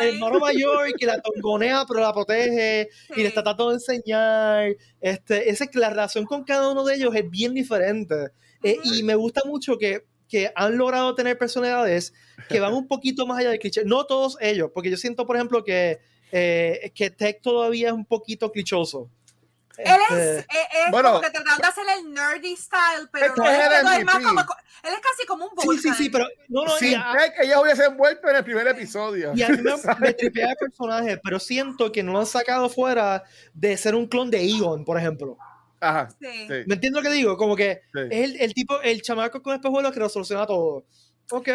es 0.00 0.06
el 0.08 0.14
hermano 0.14 0.38
mayor 0.40 0.92
que 0.98 1.06
la 1.06 1.20
tongonea 1.20 1.84
pero 1.88 2.00
la 2.00 2.12
protege 2.12 2.88
y 3.16 3.22
le 3.22 3.28
está 3.28 3.42
tratando 3.42 3.70
de 3.70 3.74
enseñar. 3.76 4.68
Este, 5.00 5.50
esa 5.50 5.66
que 5.66 5.78
la 5.78 5.90
relación 5.90 6.24
con 6.26 6.44
cada 6.44 6.70
uno 6.70 6.84
de 6.84 6.94
ellos 6.94 7.14
es 7.14 7.28
bien 7.30 7.54
diferente. 7.54 8.30
Eh, 8.62 8.78
y 8.84 9.02
me 9.02 9.14
gusta 9.14 9.42
mucho 9.44 9.76
que, 9.78 10.06
que 10.28 10.50
han 10.54 10.76
logrado 10.78 11.14
tener 11.14 11.36
personalidades 11.36 12.14
que 12.48 12.58
van 12.60 12.72
un 12.72 12.88
poquito 12.88 13.26
más 13.26 13.38
allá 13.38 13.50
del 13.50 13.58
cliché. 13.58 13.84
No 13.84 14.04
todos 14.06 14.36
ellos, 14.40 14.70
porque 14.72 14.90
yo 14.90 14.96
siento, 14.96 15.26
por 15.26 15.36
ejemplo, 15.36 15.62
que, 15.62 15.98
eh, 16.32 16.90
que 16.94 17.10
Tech 17.10 17.40
todavía 17.42 17.88
es 17.88 17.92
un 17.94 18.06
poquito 18.06 18.50
clichoso. 18.50 19.10
Él 19.78 19.86
Este, 20.10 20.38
es, 20.38 20.38
es, 20.38 20.46
es 20.86 20.90
Bueno. 20.90 21.08
como 21.10 21.20
que 21.22 21.30
tratando 21.30 21.62
de 21.62 21.68
hacer 21.68 21.84
el 21.98 22.12
nerdy 22.14 22.56
style, 22.56 23.08
pero 23.12 23.26
Este 23.26 23.40
no 23.40 23.48
es 23.48 23.58
es, 23.58 23.64
el 23.66 23.72
es 23.72 24.04
más 24.04 24.14
como, 24.22 24.40
él 24.40 24.92
es 24.92 25.00
casi 25.00 25.26
como 25.26 25.44
un 25.46 25.50
sí, 25.58 25.78
sí, 25.78 25.94
sí, 25.94 26.08
Vulcan. 26.10 26.10
pero 26.12 26.26
no, 26.48 26.64
no, 26.64 26.76
Sin 26.78 26.92
Tech, 26.92 27.34
ella 27.40 27.60
hubiese 27.60 27.84
envuelto 27.86 28.28
en 28.28 28.36
el 28.36 28.44
primer 28.44 28.66
episodio. 28.68 29.32
Y 29.34 29.42
a 29.42 29.48
mí 29.48 29.58
me, 29.58 29.72
me 30.00 30.12
tripea 30.14 30.50
el 30.50 30.56
personaje, 30.56 31.18
pero 31.22 31.40
siento 31.40 31.90
que 31.90 32.02
no 32.02 32.12
lo 32.12 32.20
han 32.20 32.26
sacado 32.26 32.68
fuera 32.68 33.22
de 33.52 33.76
ser 33.76 33.94
un 33.94 34.06
clon 34.06 34.30
de 34.30 34.44
Egon, 34.44 34.84
por 34.84 34.98
ejemplo. 34.98 35.36
Ajá. 35.80 36.08
Sí. 36.20 36.26
Sí, 36.46 36.48
¿Me 36.66 36.74
entiendes 36.74 36.92
lo 36.92 37.02
que 37.02 37.10
digo? 37.14 37.36
Como 37.36 37.56
que 37.56 37.82
sí. 37.92 38.00
es 38.10 38.24
el, 38.30 38.40
el 38.40 38.54
tipo, 38.54 38.80
el 38.80 39.02
chamaco 39.02 39.42
con 39.42 39.54
espejuelos 39.54 39.92
que 39.92 40.00
lo 40.00 40.08
soluciona 40.08 40.46
todo. 40.46 40.84
Ok, 41.30 41.48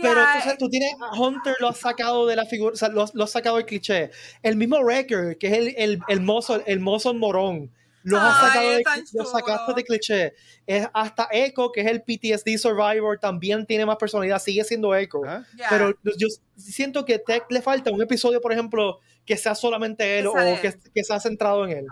pero 0.00 0.20
entonces 0.20 0.58
tú 0.58 0.68
tienes 0.68 0.94
a 1.00 1.18
Hunter, 1.18 1.54
lo 1.60 1.68
has 1.68 1.78
sacado 1.78 2.26
de 2.26 2.36
la 2.36 2.46
figura, 2.46 2.72
o 2.72 2.76
sea, 2.76 2.88
lo, 2.88 3.04
lo 3.12 3.24
has 3.24 3.30
sacado 3.30 3.56
del 3.56 3.66
cliché. 3.66 4.10
El 4.42 4.56
mismo 4.56 4.78
Wrecker, 4.78 5.36
que 5.38 5.48
es 5.48 5.52
el, 5.52 5.74
el, 5.76 6.00
el 6.08 6.20
mozo, 6.20 6.64
el 6.64 6.80
mozo 6.80 7.12
morón, 7.12 7.70
lo 8.04 8.18
has 8.18 8.36
Ay, 8.42 8.48
sacado 8.48 8.70
de, 8.70 9.30
sacaste 9.30 9.74
de 9.74 9.84
cliché. 9.84 10.34
Es 10.66 10.88
hasta 10.92 11.28
Echo, 11.30 11.70
que 11.70 11.82
es 11.82 11.86
el 11.86 12.02
PTSD 12.02 12.58
survivor, 12.58 13.18
también 13.18 13.66
tiene 13.66 13.86
más 13.86 13.96
personalidad, 13.96 14.40
sigue 14.40 14.64
siendo 14.64 14.94
Echo. 14.94 15.20
Ya. 15.56 15.68
Pero 15.68 15.92
yo 16.16 16.28
siento 16.56 17.04
que 17.04 17.18
Tech 17.18 17.44
le 17.50 17.62
falta 17.62 17.90
un 17.90 18.02
episodio, 18.02 18.40
por 18.40 18.52
ejemplo, 18.52 19.00
que 19.24 19.36
sea 19.36 19.54
solamente 19.54 20.18
él 20.18 20.26
o 20.26 20.32
sea 20.32 20.60
que, 20.60 20.68
él. 20.68 20.80
que 20.94 21.04
sea 21.04 21.20
centrado 21.20 21.64
en 21.64 21.78
él. 21.78 21.86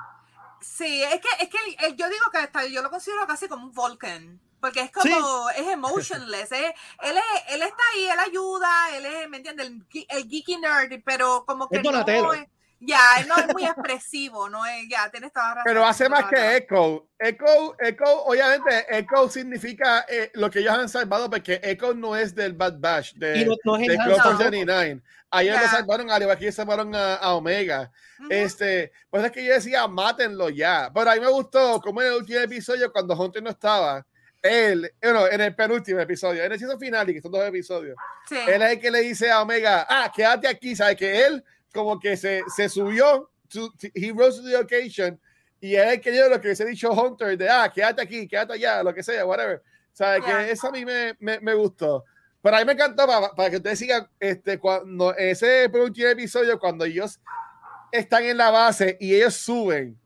Sí, 0.61 1.03
es 1.03 1.21
que, 1.21 1.45
es 1.45 1.49
que 1.49 1.97
yo 1.97 2.09
digo 2.09 2.25
que 2.33 2.39
hasta 2.39 2.67
yo 2.67 2.83
lo 2.83 2.91
considero 2.91 3.27
casi 3.27 3.49
como 3.49 3.67
un 3.67 3.73
Vulcan. 3.73 4.41
Porque 4.61 4.81
es 4.81 4.91
como, 4.93 5.49
es 5.51 5.67
emotionless. 5.69 6.53
es- 6.53 6.75
él, 7.03 7.17
es- 7.17 7.55
él 7.55 7.63
está 7.63 7.83
ahí, 7.95 8.05
él 8.07 8.19
ayuda, 8.19 8.97
él 8.97 9.07
es, 9.07 9.29
¿me 9.29 9.39
entiendes? 9.39 9.67
El, 9.67 9.87
el 10.09 10.29
geeky 10.29 10.57
nerd, 10.59 11.01
pero 11.05 11.45
como 11.47 11.69
que 11.69 11.79
Es 11.79 11.83
Donatello. 11.83 12.23
no 12.25 12.33
es, 12.35 12.47
ya, 12.83 12.99
él 13.19 13.29
no 13.29 13.37
es 13.37 13.47
muy 13.53 13.65
expresivo, 13.65 14.49
no 14.49 14.65
es, 14.65 14.89
ya, 14.89 15.11
tienes 15.11 15.33
toda 15.33 15.49
la 15.49 15.55
razón. 15.57 15.65
Pero 15.67 15.85
hace 15.87 16.09
más 16.09 16.25
que. 16.31 16.57
Echo. 16.57 17.07
Echo, 17.19 17.77
Echo, 17.79 18.25
obviamente, 18.25 18.87
Echo 18.89 19.29
significa 19.29 20.07
eh, 20.09 20.31
lo 20.35 20.51
que 20.51 20.61
ellos 20.61 20.73
han 20.73 20.89
salvado, 20.89 21.29
porque 21.29 21.61
Echo 21.63 21.93
no 21.95 22.17
es 22.17 22.35
del 22.35 22.55
Bad 22.55 22.79
Bash, 22.79 23.13
de, 23.15 23.45
no, 23.45 23.55
no 23.65 23.77
de 23.77 23.85
Club 23.87 23.99
No. 23.99 24.17
tampoco. 24.17 24.37
49. 24.39 25.03
Ayer 25.33 25.55
lo 25.55 25.61
Ya. 25.61 25.69
salvaron, 25.71 26.11
al 26.11 26.23
igual 26.23 26.39
que 26.39 26.51
salvaron 26.51 26.95
a, 26.95 27.15
a 27.17 27.35
Omega. 27.35 27.91
Ujú. 28.19 28.29
Este, 28.31 28.91
pues 29.11 29.25
es 29.25 29.31
que 29.31 29.45
yo 29.45 29.53
decía, 29.53 29.87
mátenlo 29.87 30.49
ya. 30.49 30.91
Pero 30.93 31.11
a 31.11 31.15
mí 31.15 31.21
me 31.21 31.29
gustó, 31.31 31.81
como 31.81 32.01
en 32.03 32.09
el 32.09 32.15
último 32.15 32.41
episodio, 32.41 32.91
cuando 32.91 33.15
Hunter 33.15 33.43
no 33.43 33.51
estaba, 33.51 34.05
él, 34.43 34.91
bueno, 35.03 35.27
en 35.29 35.41
el 35.41 35.55
penúltimo 35.55 36.01
episodio, 36.01 36.43
en 36.45 36.53
el 36.53 36.59
season 36.59 36.79
final, 36.79 37.09
y 37.11 37.15
que 37.15 37.21
son 37.21 37.33
dos 37.33 37.47
episodios, 37.47 37.97
Sí. 38.29 38.37
él 38.49 38.63
es 38.63 38.73
el 38.73 38.81
que 38.81 38.91
le 38.91 39.01
dice 39.01 39.31
a 39.31 39.43
Omega, 39.43 39.87
ah, 39.89 40.11
quédate 40.15 40.49
aquí, 40.49 40.75
¿sabes? 40.75 40.97
Que 40.97 41.27
él 41.27 41.45
como 41.75 41.99
que 42.01 42.17
se, 42.17 42.43
se 42.57 42.69
subió, 42.69 43.31
to- 43.49 43.71
to- 43.73 43.89
he 43.95 44.13
rose 44.13 44.41
to 44.41 44.49
the 44.49 44.57
occasion, 44.57 45.21
y 45.61 45.75
él 45.75 45.89
es 45.89 45.95
el 45.95 46.01
que 46.01 46.11
dio 46.11 46.29
lo 46.29 46.41
que 46.41 46.55
se 46.57 46.63
ha 46.63 46.67
dicho 46.67 46.91
Hunter, 46.91 47.37
de, 47.37 47.49
ah, 47.51 47.71
quédate 47.75 48.01
aquí, 48.03 48.27
quédate 48.27 48.55
allá, 48.55 48.83
lo 48.83 48.95
que 48.95 49.03
sea, 49.03 49.25
whatever. 49.27 49.63
¿Sabes? 49.93 50.23
Ya. 50.27 50.39
Que 50.47 50.53
eso 50.53 50.69
a 50.69 50.71
mí 50.71 50.85
me, 50.85 51.15
me, 51.19 51.39
me 51.41 51.53
gustó. 51.55 52.05
Pero 52.43 52.57
a 52.57 52.61
mí 52.61 52.65
me 52.65 52.73
encantó, 52.73 53.07
para, 53.07 53.31
para 53.35 53.51
que 53.51 53.57
ustedes 53.57 53.79
sigan, 53.79 54.09
este, 54.19 54.59
cuando 54.59 55.15
ese 55.15 55.69
penúltimo 55.69 56.09
episodio, 56.09 56.59
cuando 56.59 56.87
ellos 56.87 57.21
están 57.93 58.23
en 58.25 58.39
la 58.39 58.51
base 58.51 58.97
y 58.99 59.15
ellos 59.15 59.35
suben, 59.35 60.00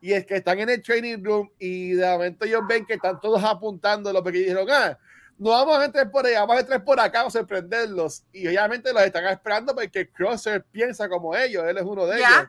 y 0.00 0.12
es 0.12 0.24
que 0.26 0.36
están 0.36 0.58
en 0.60 0.68
el 0.70 0.82
training 0.82 1.22
room 1.22 1.50
y 1.58 1.92
de 1.92 2.06
momento 2.08 2.44
ellos 2.44 2.62
ven 2.68 2.86
que 2.86 2.94
están 2.94 3.20
todos 3.20 3.42
apuntándolo 3.44 4.22
porque 4.22 4.38
dijeron, 4.38 4.66
ah, 4.70 4.98
no 5.38 5.50
vamos 5.50 5.78
a 5.78 5.84
entrar 5.86 6.10
por 6.10 6.26
allá, 6.26 6.40
vamos 6.40 6.56
a 6.56 6.60
entrar 6.60 6.84
por 6.84 7.00
acá, 7.00 7.18
vamos 7.20 7.34
a 7.36 7.38
sorprenderlos. 7.40 8.24
Y 8.32 8.46
obviamente 8.46 8.92
los 8.92 9.02
están 9.02 9.26
esperando 9.26 9.74
porque 9.74 10.08
Crosser 10.10 10.62
piensa 10.64 11.08
como 11.08 11.34
ellos, 11.36 11.64
él 11.66 11.78
es 11.78 11.84
uno 11.84 12.06
de 12.06 12.18
Ya. 12.20 12.28
ellos. 12.28 12.48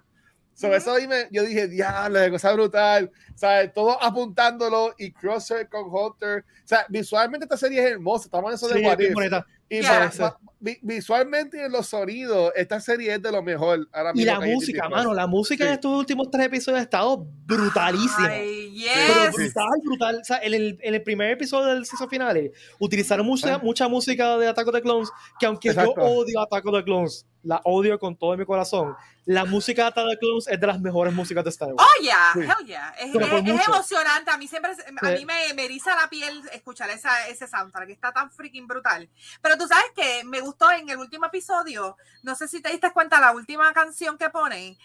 Sobre 0.54 0.78
Ujú. 0.78 0.82
eso 0.82 0.93
ahí 0.95 1.08
me- 1.08 1.28
yo 1.32 1.43
dije, 1.43 1.68
diablo, 1.70 2.20
cosa 2.30 2.52
brutal. 2.52 3.10
O 3.34 3.38
sea, 3.38 3.72
todos 3.72 3.97
apuntándolo 4.02 4.93
y 4.97 5.12
Crosser 5.14 5.70
con 5.70 5.86
Hunter. 5.89 6.43
O 6.64 6.68
sea, 6.68 6.86
visualmente 6.89 7.45
esta 7.45 7.56
serie 7.58 7.80
es 7.84 7.91
hermosa. 7.91 8.26
Estamos 8.26 8.52
en 8.52 8.56
eso 8.56 8.68
Sí, 8.68 8.82
de 8.82 8.86
What 8.88 8.99
If. 8.99 9.14
bonita. 9.14 9.45
Y 9.70 9.82
Ya. 9.82 10.12
va- 10.20 10.26
va- 10.26 10.39
vi- 10.62 10.80
visualmente 10.82 11.57
y 11.57 11.62
en 11.62 11.72
los 11.72 11.88
sonidos, 11.88 12.51
esta 12.55 12.80
serie 12.80 13.14
es 13.16 13.22
de 13.22 13.32
lo 13.32 13.41
mejor. 13.43 13.88
Ahora 13.91 14.12
Y 14.14 14.20
mismo 14.20 14.32
la 14.34 14.38
hay 14.39 14.49
en 14.49 14.55
música, 14.55 14.88
mano, 14.89 15.14
la 15.14 15.28
música 15.28 15.64
en 15.66 15.70
Sí. 15.72 15.74
estos 15.74 15.97
últimos 15.99 16.32
tres 16.32 16.45
episodios 16.45 16.80
ha 16.80 16.84
estado 16.84 17.26
brutalísima. 17.45 18.28
Ay, 18.28 18.82
Pero 18.95 19.26
yes. 19.26 19.34
brutal, 19.36 19.70
brutal. 19.84 20.20
O 20.22 20.24
sea, 20.24 20.38
en 20.41 20.53
el, 20.53 20.80
en 20.82 20.93
el 20.93 21.03
primer 21.03 21.32
episodio 21.32 21.74
del 21.74 21.86
season 21.86 22.09
finales 22.09 22.51
utilizaron 22.80 23.26
mucha, 23.26 23.57
mucha 23.57 23.88
música 23.88 24.38
de 24.38 24.47
Attack 24.47 24.68
of 24.68 24.74
the 24.76 24.82
Clones, 24.82 25.09
que 25.39 25.45
aunque 25.45 25.70
Exacto. 25.70 25.93
yo 25.97 26.01
odio 26.03 26.39
Attack 26.39 26.66
of 26.66 26.76
the 26.78 26.84
Clones, 26.84 27.26
la 27.43 27.59
odio 27.66 27.97
con 27.97 28.16
todo 28.16 28.38
mi 28.38 28.45
corazón, 28.45 28.95
la 29.26 29.45
música 29.45 29.82
de 29.84 29.88
Attack 29.89 30.05
of 30.05 30.12
the 30.12 30.18
Clones 30.20 30.47
es 30.47 30.59
de 30.59 30.68
las 30.68 30.80
mejores 30.80 31.14
músicas 31.14 31.43
de 31.43 31.49
Star 31.49 31.70
Wars. 31.74 31.80
Oh, 31.82 32.01
yeah, 32.03 32.32
Sí. 32.34 32.39
hell 32.41 32.66
yeah. 32.68 32.89
Es, 32.99 33.09
Pero 33.12 33.26
es- 33.26 33.47
es 33.47 33.68
emocionante. 33.68 34.32
A 34.32 34.38
mí 34.38 34.47
siempre, 34.47 34.72
a 34.72 34.76
Sí. 34.76 35.18
mí 35.20 35.26
me, 35.26 35.53
me 35.55 35.66
eriza 35.66 35.95
la 35.95 36.07
piel 36.09 36.41
escuchar 36.53 36.89
esa, 36.91 37.28
ese 37.28 37.47
soundtrack, 37.47 37.88
que 37.88 37.93
está 37.93 38.12
tan 38.12 38.32
freaking 38.32 38.68
brutal. 38.68 39.09
Pero 39.41 39.57
tú 39.57 39.68
sabes 39.68 39.86
que 39.95 40.24
me 40.26 40.39
gustó 40.52 40.72
en 40.72 40.89
el 40.89 40.97
último 40.97 41.26
episodio, 41.26 41.95
no 42.24 42.36
sé 42.36 42.47
si 42.47 42.62
te 42.62 42.70
diste 42.70 42.91
cuenta, 42.91 43.20
la 43.20 43.32
última 43.32 43.72
canción 43.74 44.18
que 44.18 44.30
ponen 44.30 44.78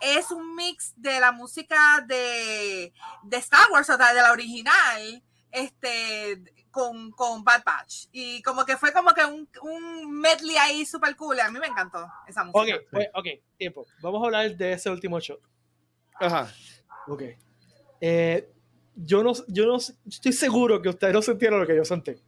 es 0.00 0.30
un 0.32 0.56
mix 0.56 0.94
de 0.96 1.20
la 1.20 1.30
música 1.30 2.04
de, 2.06 2.92
de 3.22 3.36
Star 3.36 3.70
Wars, 3.70 3.88
o 3.88 3.96
sea, 3.96 4.12
de 4.12 4.20
la 4.20 4.32
original, 4.32 5.22
este, 5.52 6.42
con, 6.72 7.12
con 7.12 7.44
Bad 7.44 7.62
Batch. 7.64 8.06
Y 8.10 8.42
como 8.42 8.64
que 8.64 8.76
fue 8.76 8.92
como 8.92 9.14
que 9.14 9.24
un, 9.24 9.48
un 9.62 10.10
medley 10.10 10.56
ahí 10.56 10.84
super 10.84 11.14
cool. 11.14 11.38
A 11.38 11.50
mí 11.50 11.60
me 11.60 11.68
encantó 11.68 12.04
esa 12.26 12.42
música. 12.42 12.76
Ok, 12.76 12.82
pues, 12.90 13.08
ok, 13.14 13.26
tiempo. 13.56 13.86
Vamos 14.02 14.22
a 14.22 14.26
hablar 14.26 14.56
de 14.56 14.72
ese 14.72 14.90
último 14.90 15.20
shot. 15.20 15.40
Ajá. 16.14 16.52
Ok. 17.06 17.22
Eh, 18.00 18.50
yo 18.96 19.22
no, 19.22 19.32
yo 19.46 19.66
no 19.66 19.76
estoy 19.76 20.32
seguro 20.32 20.82
que 20.82 20.88
ustedes 20.88 21.14
no 21.14 21.22
sintieron 21.22 21.60
lo 21.60 21.66
que 21.66 21.76
yo 21.76 21.84
sentí. 21.84 22.20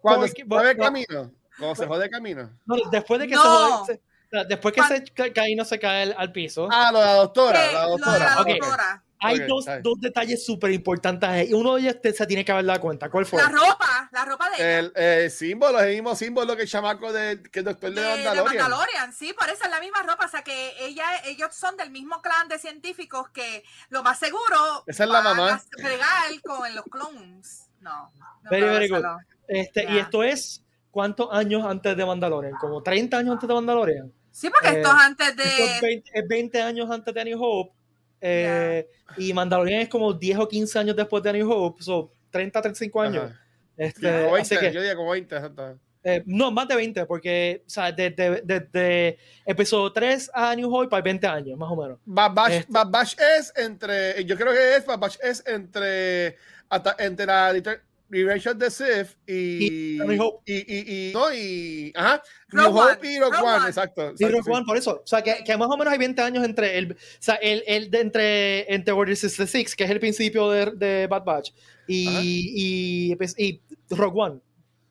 Cuando 0.00 0.26
se 0.26 0.32
jode 0.34 0.44
bueno, 0.46 0.82
camino. 0.84 1.30
Cuando 1.58 1.74
se 1.76 1.86
jode 1.86 2.10
camino. 2.10 2.50
No, 2.66 2.76
después 2.90 3.20
de 3.20 3.28
que 3.28 3.34
No. 3.34 3.84
se 3.86 4.00
jode- 4.30 4.46
después 4.48 4.74
que 4.74 4.82
se 4.84 5.04
ca- 5.12 5.32
Caíno 5.32 5.64
se 5.64 5.78
cae 5.78 6.02
al, 6.04 6.14
al 6.16 6.32
piso, 6.32 6.68
Ah, 6.70 6.90
lo 6.92 7.00
de 7.00 7.04
la 7.06 7.14
doctora. 7.14 7.66
Eh, 7.66 7.72
la 7.72 7.82
lo 7.88 7.96
de 7.96 8.54
doctora. 8.54 8.78
la 8.86 9.02
hay 9.22 9.40
dos, 9.46 9.66
dos 9.82 10.00
detalles 10.00 10.44
súper 10.44 10.70
importantes 10.70 11.28
ahí. 11.28 11.52
Uno 11.52 11.74
de 11.74 11.82
ellos 11.82 12.00
te- 12.00 12.12
se 12.12 12.26
tiene 12.26 12.42
que 12.44 12.52
haber 12.52 12.64
dado 12.64 12.80
cuenta. 12.80 13.10
¿Cuál 13.10 13.26
fue? 13.26 13.42
La 13.42 13.48
ropa, 13.50 14.08
la 14.12 14.24
ropa 14.24 14.48
de 14.50 14.56
ella. 14.56 14.78
El 14.78 14.92
eh, 14.96 15.30
símbolo, 15.30 15.78
el 15.80 15.90
mismo 15.94 16.14
símbolo 16.16 16.56
que 16.56 16.62
el 16.62 16.68
chamaco 16.68 17.12
de, 17.12 17.42
que 17.52 17.58
el 17.58 17.66
doctor 17.66 17.90
de, 17.92 18.00
de, 18.00 18.06
de 18.08 18.24
Mandalorian. 18.24 18.62
Mandalorian, 18.62 19.12
sí, 19.12 19.34
por 19.34 19.48
eso 19.50 19.64
es 19.64 19.70
la 19.70 19.80
misma 19.80 20.02
ropa, 20.04 20.24
o 20.24 20.28
sea 20.28 20.42
que 20.42 20.72
ella, 20.80 21.04
ellos 21.26 21.54
son 21.54 21.76
del 21.76 21.90
mismo 21.90 22.22
clan 22.22 22.48
de 22.48 22.58
científicos 22.58 23.28
que 23.30 23.62
lo 23.90 24.02
más 24.02 24.18
seguro 24.18 24.84
Esa 24.86 25.04
es 25.04 25.10
la 25.10 25.20
mamá. 25.20 25.52
a 25.52 26.40
con 26.42 26.74
los 26.74 26.84
clones. 26.86 27.66
No. 27.80 28.10
no 28.18 28.50
Very, 28.50 28.62
puedo 28.62 28.72
very 28.74 28.88
good. 28.88 29.04
Este, 29.50 29.82
Y 29.82 29.86
Ya. 29.96 30.00
esto 30.02 30.22
es, 30.22 30.64
¿cuántos 30.90 31.28
años 31.32 31.64
antes 31.64 31.96
de 31.96 32.06
Mandalorian? 32.06 32.54
¿Como 32.60 32.82
30 32.82 33.18
años 33.18 33.32
antes 33.32 33.48
de 33.48 33.54
Mandalorian? 33.54 34.12
Sí, 34.30 34.48
porque 34.48 34.68
Eh, 34.76 34.80
esto 34.80 34.88
es 34.88 35.02
antes 35.02 35.28
Esto 35.28 35.42
es 35.42 35.80
de 35.80 35.86
20, 35.86 36.10
es 36.14 36.28
20 36.28 36.62
años 36.62 36.90
antes 36.90 37.12
de 37.12 37.20
A 37.20 37.24
New 37.24 37.42
Hope. 37.42 37.72
eh, 38.20 38.86
Y 39.16 39.32
Mandalorian 39.32 39.80
es 39.80 39.88
como 39.88 40.12
10 40.12 40.38
o 40.38 40.46
15 40.46 40.78
años 40.78 40.94
después 40.94 41.22
de 41.22 41.30
A 41.30 41.32
New 41.32 41.50
Hope. 41.50 41.82
So, 41.82 42.12
30, 42.30 42.60
35 42.62 43.00
años. 43.02 43.32
Este, 43.76 44.00
Sí, 44.00 44.24
como 44.24 44.36
así 44.36 44.54
20, 44.54 44.58
que, 44.68 44.72
yo 44.74 44.80
diría 44.82 44.94
como 44.96 45.10
20, 45.10 45.34
exacto. 45.34 45.78
eh, 46.04 46.22
no, 46.26 46.50
más 46.52 46.68
de 46.68 46.76
20, 46.76 47.06
porque, 47.06 47.62
o 47.66 47.70
sea, 47.70 47.90
desde 47.90 48.42
desde 48.42 49.18
episodio 49.46 49.90
3 49.92 50.30
a 50.32 50.54
New 50.54 50.72
Hope 50.72 50.94
hay 50.94 51.02
20 51.02 51.26
años, 51.26 51.58
más 51.58 51.70
o 51.70 51.76
menos. 51.76 51.98
Bad 52.04 52.32
Batch, 52.34 52.52
Este- 52.52 52.72
Bad 52.72 52.86
Batch 52.90 53.14
es 53.38 53.52
entre, 53.56 54.24
yo 54.24 54.36
creo 54.36 54.52
que 54.52 54.76
es, 54.76 54.84
Bad 54.86 54.98
Batch 54.98 55.16
es 55.22 55.42
entre, 55.46 56.36
hasta, 56.68 56.94
entre 56.98 57.26
la 57.26 57.52
Revenge 58.10 58.46
of 58.48 58.58
the 58.58 58.70
Sith 58.70 59.16
y, 59.26 59.96
Y 60.02 60.18
Hope. 60.18 60.42
y, 60.44 60.56
y, 60.56 61.08
y, 61.10 61.12
no, 61.14 61.32
y, 61.32 61.92
ajá, 61.94 62.22
Rogue 62.48 62.68
New 62.72 62.76
Hope 62.78 62.92
One, 63.00 63.12
y 63.12 63.18
Rogue 63.20 63.36
Rogue 63.36 63.46
One, 63.48 63.56
One. 63.58 63.66
exacto. 63.68 64.08
Sí, 64.16 64.24
exacto, 64.24 64.36
Rogue 64.38 64.56
One, 64.56 64.66
por 64.66 64.76
eso. 64.76 65.00
O 65.04 65.06
sea, 65.06 65.22
que, 65.22 65.44
que 65.44 65.56
más 65.56 65.68
o 65.70 65.76
menos 65.76 65.92
hay 65.92 65.98
20 65.98 66.20
años 66.22 66.44
entre 66.44 66.76
el, 66.78 66.92
o 66.92 66.96
sea, 67.20 67.36
el, 67.36 67.62
el 67.66 67.90
de 67.90 68.00
entre, 68.00 68.74
entre 68.74 68.92
Order 68.92 69.16
66, 69.16 69.76
que 69.76 69.84
es 69.84 69.90
el 69.90 70.00
principio 70.00 70.50
de, 70.50 70.72
de 70.72 71.06
Bad 71.06 71.24
Batch, 71.24 71.50
y, 71.86 73.08
y, 73.08 73.14
epi- 73.16 73.34
y 73.38 73.60
Rogue 73.94 74.20
One. 74.20 74.40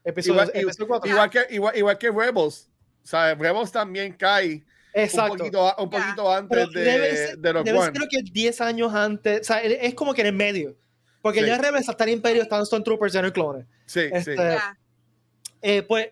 Episodio, 0.04 0.42
Igual, 0.44 0.52
episodio 0.56 0.88
4. 0.88 1.10
igual, 1.12 1.30
que, 1.30 1.40
igual, 1.52 1.78
igual 1.78 1.98
que 1.98 2.10
Rebels, 2.10 2.70
o 3.04 3.08
sea, 3.08 3.36
Rebels 3.36 3.72
también 3.72 4.14
cae 4.14 4.64
Exacto. 4.94 5.34
un 5.34 5.38
poquito, 5.40 5.68
a- 5.68 5.76
un 5.84 5.90
poquito 5.90 6.32
antes 6.34 6.58
Pero 6.58 6.72
de, 6.72 7.16
ser, 7.16 7.38
de 7.38 7.54
Rogue 7.54 7.66
debe 7.66 7.80
ser 7.80 7.90
One. 7.90 7.98
creo 8.00 8.08
que 8.10 8.32
10 8.32 8.62
años 8.62 8.94
antes, 8.94 9.42
o 9.42 9.44
sea, 9.44 9.58
él- 9.62 9.78
es 9.82 9.94
como 9.94 10.14
que 10.14 10.22
en 10.22 10.28
el 10.28 10.34
medio. 10.34 10.76
Porque 11.22 11.42
Sí. 11.42 11.48
ya 11.48 11.58
Rebels 11.58 11.90
hasta 11.90 12.04
el 12.06 12.12
Imperio 12.12 12.42
están 12.44 12.66
Stormtroopers 12.66 13.14
ya 13.14 13.22
no 13.22 13.28
hay 13.28 13.32
clones. 13.34 13.66
Sí, 13.86 14.02
este, 14.12 14.32
sí. 14.32 14.38
ya. 14.38 14.78
Eh, 15.62 15.82
pues, 15.84 16.10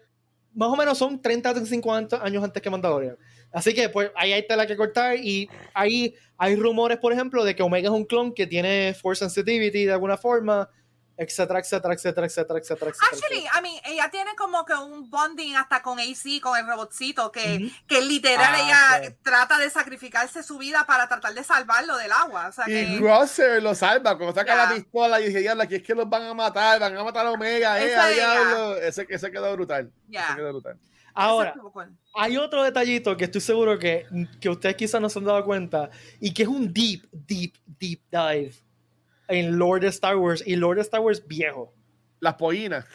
más 0.54 0.70
o 0.70 0.76
menos 0.76 0.98
son 0.98 1.22
30 1.22 1.50
o 1.52 1.54
35 1.54 1.94
an- 1.94 2.08
años 2.22 2.44
antes 2.44 2.62
que 2.62 2.70
Mandalorian. 2.70 3.16
Así 3.52 3.74
que, 3.74 3.88
pues, 3.90 4.12
ahí 4.16 4.34
hay 4.34 4.46
tela 4.46 4.68
que 4.68 4.76
cortar 4.76 5.16
y 5.18 5.50
ahí 5.74 6.14
hay 6.38 6.56
rumores, 6.56 6.98
por 6.98 7.14
ejemplo, 7.14 7.46
de 7.46 7.56
que 7.56 7.64
Omega 7.64 7.88
es 7.88 7.94
un 7.96 8.04
clon 8.06 8.34
que 8.34 8.46
tiene 8.48 8.94
Force 8.94 9.20
Sensitivity 9.20 9.86
de 9.86 9.94
alguna 9.94 10.18
forma, 10.18 10.70
etcétera, 11.18 11.60
etcétera, 11.60 11.94
etcétera, 11.96 12.28
etcétera, 12.28 12.60
etcétera, 12.60 12.92
etcétera. 12.92 13.12
Actually, 13.12 13.46
I 13.46 13.62
mean, 13.62 13.82
ella 13.86 14.10
tiene 14.12 14.36
como 14.38 14.64
que 14.66 14.74
un 14.76 15.10
bonding 15.10 15.56
hasta 15.56 15.82
con 15.82 16.00
AC, 16.00 16.40
con 16.42 16.58
el 16.58 16.68
robotcito, 16.68 17.32
que, 17.32 17.58
Ujú. 17.66 17.76
que 17.88 18.02
literal 18.02 18.54
Ah, 18.56 19.00
ella 19.02 19.16
trata 19.24 19.58
de 19.58 19.70
sacrificarse 19.70 20.44
su 20.44 20.58
vida 20.58 20.86
para 20.86 21.08
tratar 21.08 21.34
de 21.34 21.44
salvarlo 21.44 21.98
del 21.98 22.12
agua. 22.12 22.48
O 22.50 22.52
sea 22.52 22.66
Y 22.70 22.72
que, 22.72 23.00
Grosser 23.00 23.62
lo 23.64 23.74
salva 23.76 24.16
cuando 24.18 24.34
saca 24.34 24.56
Ya. 24.56 24.66
la 24.70 24.76
pistola 24.76 25.20
y 25.20 25.26
dice, 25.28 25.40
diablo, 25.40 25.64
aquí 25.64 25.76
es 25.76 25.84
que 25.84 25.96
los 25.96 26.08
van 26.10 26.24
a 26.24 26.34
matar, 26.34 26.80
van 26.80 26.96
a 26.96 27.04
matar 27.04 27.26
a 27.26 27.32
Omega, 27.32 27.82
eh, 27.84 27.96
a 27.96 28.08
diablo. 28.08 28.78
Ese, 28.78 29.06
ese 29.10 29.32
quedó 29.32 29.52
brutal. 29.54 29.92
ya. 30.08 30.28
Ese 30.28 30.36
quedó 30.36 30.52
brutal. 30.54 30.78
Ahora, 31.20 31.56
hay 32.14 32.38
otro 32.38 32.62
detallito 32.62 33.18
que 33.18 33.24
estoy 33.26 33.42
seguro 33.42 33.80
que, 33.80 34.06
que 34.40 34.50
ustedes 34.50 34.76
quizás 34.76 35.02
no 35.02 35.10
se 35.10 35.18
han 35.18 35.26
dado 35.26 35.44
cuenta 35.44 35.90
y 36.20 36.32
que 36.32 36.44
es 36.44 36.48
un 36.48 36.72
deep, 36.72 37.08
deep, 37.12 37.56
deep 37.66 38.02
dive 38.12 38.54
en 39.28 39.58
Lord 39.58 39.84
Star 39.86 40.16
Wars 40.18 40.44
y 40.46 40.56
Lord 40.56 40.80
Star 40.80 41.02
Wars 41.02 41.26
viejo. 41.28 41.74
Las 42.20 42.36
pollinas, 42.36 42.86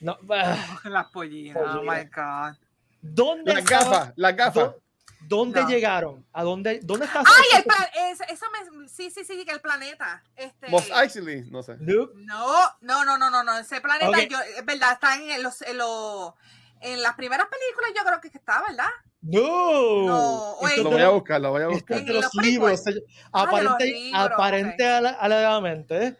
No, 0.00 0.18
ah, 0.30 0.80
Las 0.84 1.06
pollinas, 1.10 1.62
oh 1.76 1.82
my 1.82 2.04
God. 2.14 2.56
¿Dónde 3.00 3.54
las 3.54 3.64
gafas, 3.64 4.12
las 4.16 4.36
gafas. 4.36 4.54
dó- 4.64 4.82
¿Dónde 5.24 5.60
No. 5.62 5.68
llegaron? 5.68 6.26
¿A 6.32 6.42
dónde, 6.42 6.80
dónde 6.82 7.06
está? 7.06 7.20
Ay, 7.20 7.58
el 7.58 7.62
plan, 7.62 7.86
es- 8.10 8.20
eso 8.28 8.44
me, 8.50 8.88
sí, 8.88 9.08
sí, 9.10 9.24
sí, 9.24 9.44
que 9.44 9.52
el 9.52 9.60
planeta. 9.60 10.22
Este, 10.34 10.68
Mos 10.68 10.90
Eisley, 10.90 11.42
no 11.50 11.62
sé. 11.62 11.76
Nope. 11.78 12.12
no, 12.16 12.52
no, 12.80 13.04
no, 13.04 13.16
no, 13.18 13.30
no, 13.30 13.44
no, 13.44 13.56
ese 13.58 13.80
planeta, 13.80 14.22
yo, 14.24 14.40
es 14.40 14.64
verdad, 14.64 14.92
está 14.94 15.14
en 15.16 15.40
los, 15.42 15.62
en 15.62 15.78
los, 15.78 16.32
en 16.80 17.00
las 17.02 17.14
primeras 17.14 17.46
películas 17.46 17.90
yo 17.96 18.04
creo 18.04 18.20
que 18.20 18.36
está, 18.36 18.62
¿verdad? 18.68 18.88
No. 19.22 20.54
Oye, 20.56 20.76
Lo 20.82 20.90
voy 20.90 21.00
a 21.00 21.04
los- 21.04 21.14
buscar, 21.14 21.40
lo 21.40 21.50
voy 21.50 21.62
a 21.62 21.68
buscar. 21.68 22.04
de 22.04 22.12
los 22.12 22.24
los 22.34 22.44
libros. 22.44 22.82
Ah, 22.86 22.90
de 22.90 23.48
Aparente, 23.48 23.84
los 23.90 24.00
libros, 24.02 24.22
aparente 24.32 24.84
ok. 24.84 24.90
ale- 24.90 25.16
alegadamente, 25.20 26.16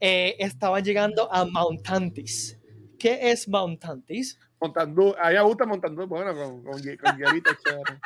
eh, 0.00 0.36
estaban 0.38 0.84
llegando 0.84 1.32
a 1.32 1.44
Mountantis. 1.44 2.58
¿Qué 2.98 3.30
es 3.30 3.48
Mountantis? 3.48 4.38
Montandú, 4.60 5.14
a 5.20 5.30
me 5.32 5.42
gusta 5.42 5.66
Montandú, 5.66 6.06
bueno, 6.06 6.32
con, 6.34 6.62
con, 6.64 6.72
con 6.96 7.18
chévere. 7.66 8.00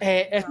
Eh, 0.00 0.28
es- 0.32 0.44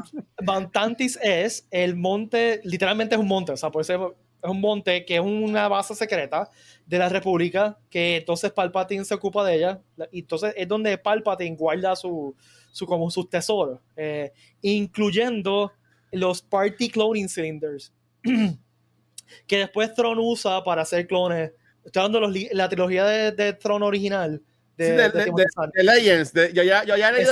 Mountantis 0.46 1.20
es 1.22 1.68
el 1.72 1.96
monte, 1.96 2.62
literalmente 2.64 3.16
es 3.16 3.22
un 3.22 3.28
monte, 3.28 3.52
o 3.52 3.58
sea, 3.58 3.72
por 3.72 3.82
eso 3.82 4.16
es 4.46 4.52
un 4.52 4.62
monte 4.62 5.06
que 5.06 5.16
es 5.16 5.22
una 5.22 5.68
base 5.68 5.96
secreta 5.96 6.50
de 6.86 6.98
la 7.00 7.10
República, 7.10 7.78
que 7.90 8.18
entonces 8.18 8.52
Palpatine 8.52 9.04
se 9.06 9.14
ocupa 9.16 9.46
de 9.46 9.56
ella, 9.56 9.82
la- 9.98 10.08
y 10.12 10.20
entonces 10.20 10.54
es 10.56 10.68
donde 10.68 10.98
Palpatine 10.98 11.56
guarda 11.56 11.96
su, 11.96 12.36
su 12.72 12.86
como 12.86 13.10
sus 13.12 13.30
tesoros, 13.30 13.80
eh, 13.96 14.32
incluyendo 14.62 15.72
los 16.12 16.42
Party 16.42 16.90
Cloning 16.90 17.28
Cylinders, 17.28 17.92
que 19.48 19.58
después 19.58 19.94
Tron 19.94 20.20
usa 20.20 20.64
para 20.64 20.84
hacer 20.84 21.08
clones. 21.08 21.52
Estoy 21.84 22.32
li- 22.32 22.50
la 22.52 22.70
trilogía 22.70 23.06
de, 23.06 23.32
de 23.32 23.54
Tron 23.54 23.84
original. 23.84 24.42
De, 24.78 24.86
Sí, 24.88 24.92
de- 24.92 25.10
de 25.10 25.26
de- 25.26 25.84
Legends, 25.84 26.34
yo 26.54 26.62
ya, 26.64 26.84
yo 26.84 26.98
ya 26.98 27.14
que 27.14 27.22
era, 27.22 27.32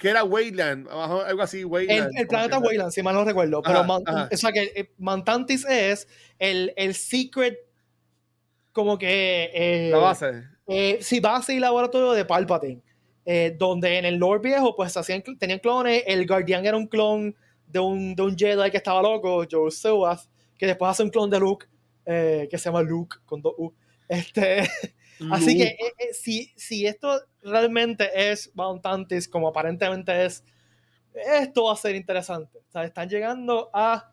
que 0.00 0.08
era 0.08 0.24
Wayland, 0.24 0.88
algo 0.88 1.42
así, 1.42 1.60
El, 1.60 1.66
Wayland. 1.66 2.10
el 2.18 2.26
planeta 2.26 2.56
como 2.56 2.62
que- 2.62 2.68
Wayland, 2.70 2.90
si 2.92 3.02
mal 3.04 3.14
no 3.14 3.24
recuerdo. 3.24 3.62
Pero 3.62 3.78
Ajá, 3.78 3.86
Man- 3.86 4.02
ajá. 4.04 4.28
o 4.32 4.36
sea 4.36 4.50
que 4.50 4.72
eh, 4.74 4.90
Mantantis 4.98 5.64
es 5.68 6.08
el, 6.40 6.72
el 6.76 6.94
secret, 6.94 7.56
como 8.72 8.98
que. 8.98 9.50
Eh, 9.54 9.90
La 9.92 9.98
base. 9.98 10.42
eh, 10.66 10.98
sí, 11.02 11.20
base 11.20 11.54
y 11.54 11.60
laboratorio 11.60 12.12
de 12.12 12.24
Palpatine. 12.24 12.82
eh, 13.24 13.54
donde 13.56 13.98
en 13.98 14.04
el 14.04 14.16
lore 14.16 14.40
viejo, 14.40 14.74
pues 14.74 14.96
hacían, 14.96 15.22
tenían 15.38 15.60
clones. 15.60 16.02
El 16.08 16.26
Guardián 16.26 16.66
era 16.66 16.76
un 16.76 16.88
clon 16.88 17.36
de 17.68 17.78
un, 17.78 18.16
de 18.16 18.22
un 18.22 18.36
Jedi 18.36 18.68
que 18.72 18.78
estaba 18.78 19.00
loco, 19.00 19.44
Joe 19.48 19.70
Sewath, 19.70 20.22
que 20.58 20.66
después 20.66 20.90
hace 20.90 21.04
un 21.04 21.10
clon 21.10 21.30
de 21.30 21.38
Luke, 21.38 21.66
eh, 22.04 22.48
que 22.50 22.58
se 22.58 22.64
llama 22.64 22.82
Luke 22.82 23.18
con 23.24 23.40
dos 23.40 23.54
U. 23.56 23.72
Este, 24.08 24.64
Así 25.30 25.56
que 25.56 25.64
eh, 25.64 25.92
eh, 25.98 26.14
si, 26.14 26.52
si 26.56 26.86
esto 26.86 27.20
realmente 27.42 28.10
es 28.30 28.50
Mountantis, 28.54 29.28
como 29.28 29.48
aparentemente 29.48 30.24
es, 30.24 30.44
esto 31.14 31.64
va 31.64 31.74
a 31.74 31.76
ser 31.76 31.94
interesante. 31.94 32.58
O 32.58 32.70
sea, 32.72 32.84
están 32.84 33.08
llegando 33.08 33.70
a. 33.72 34.10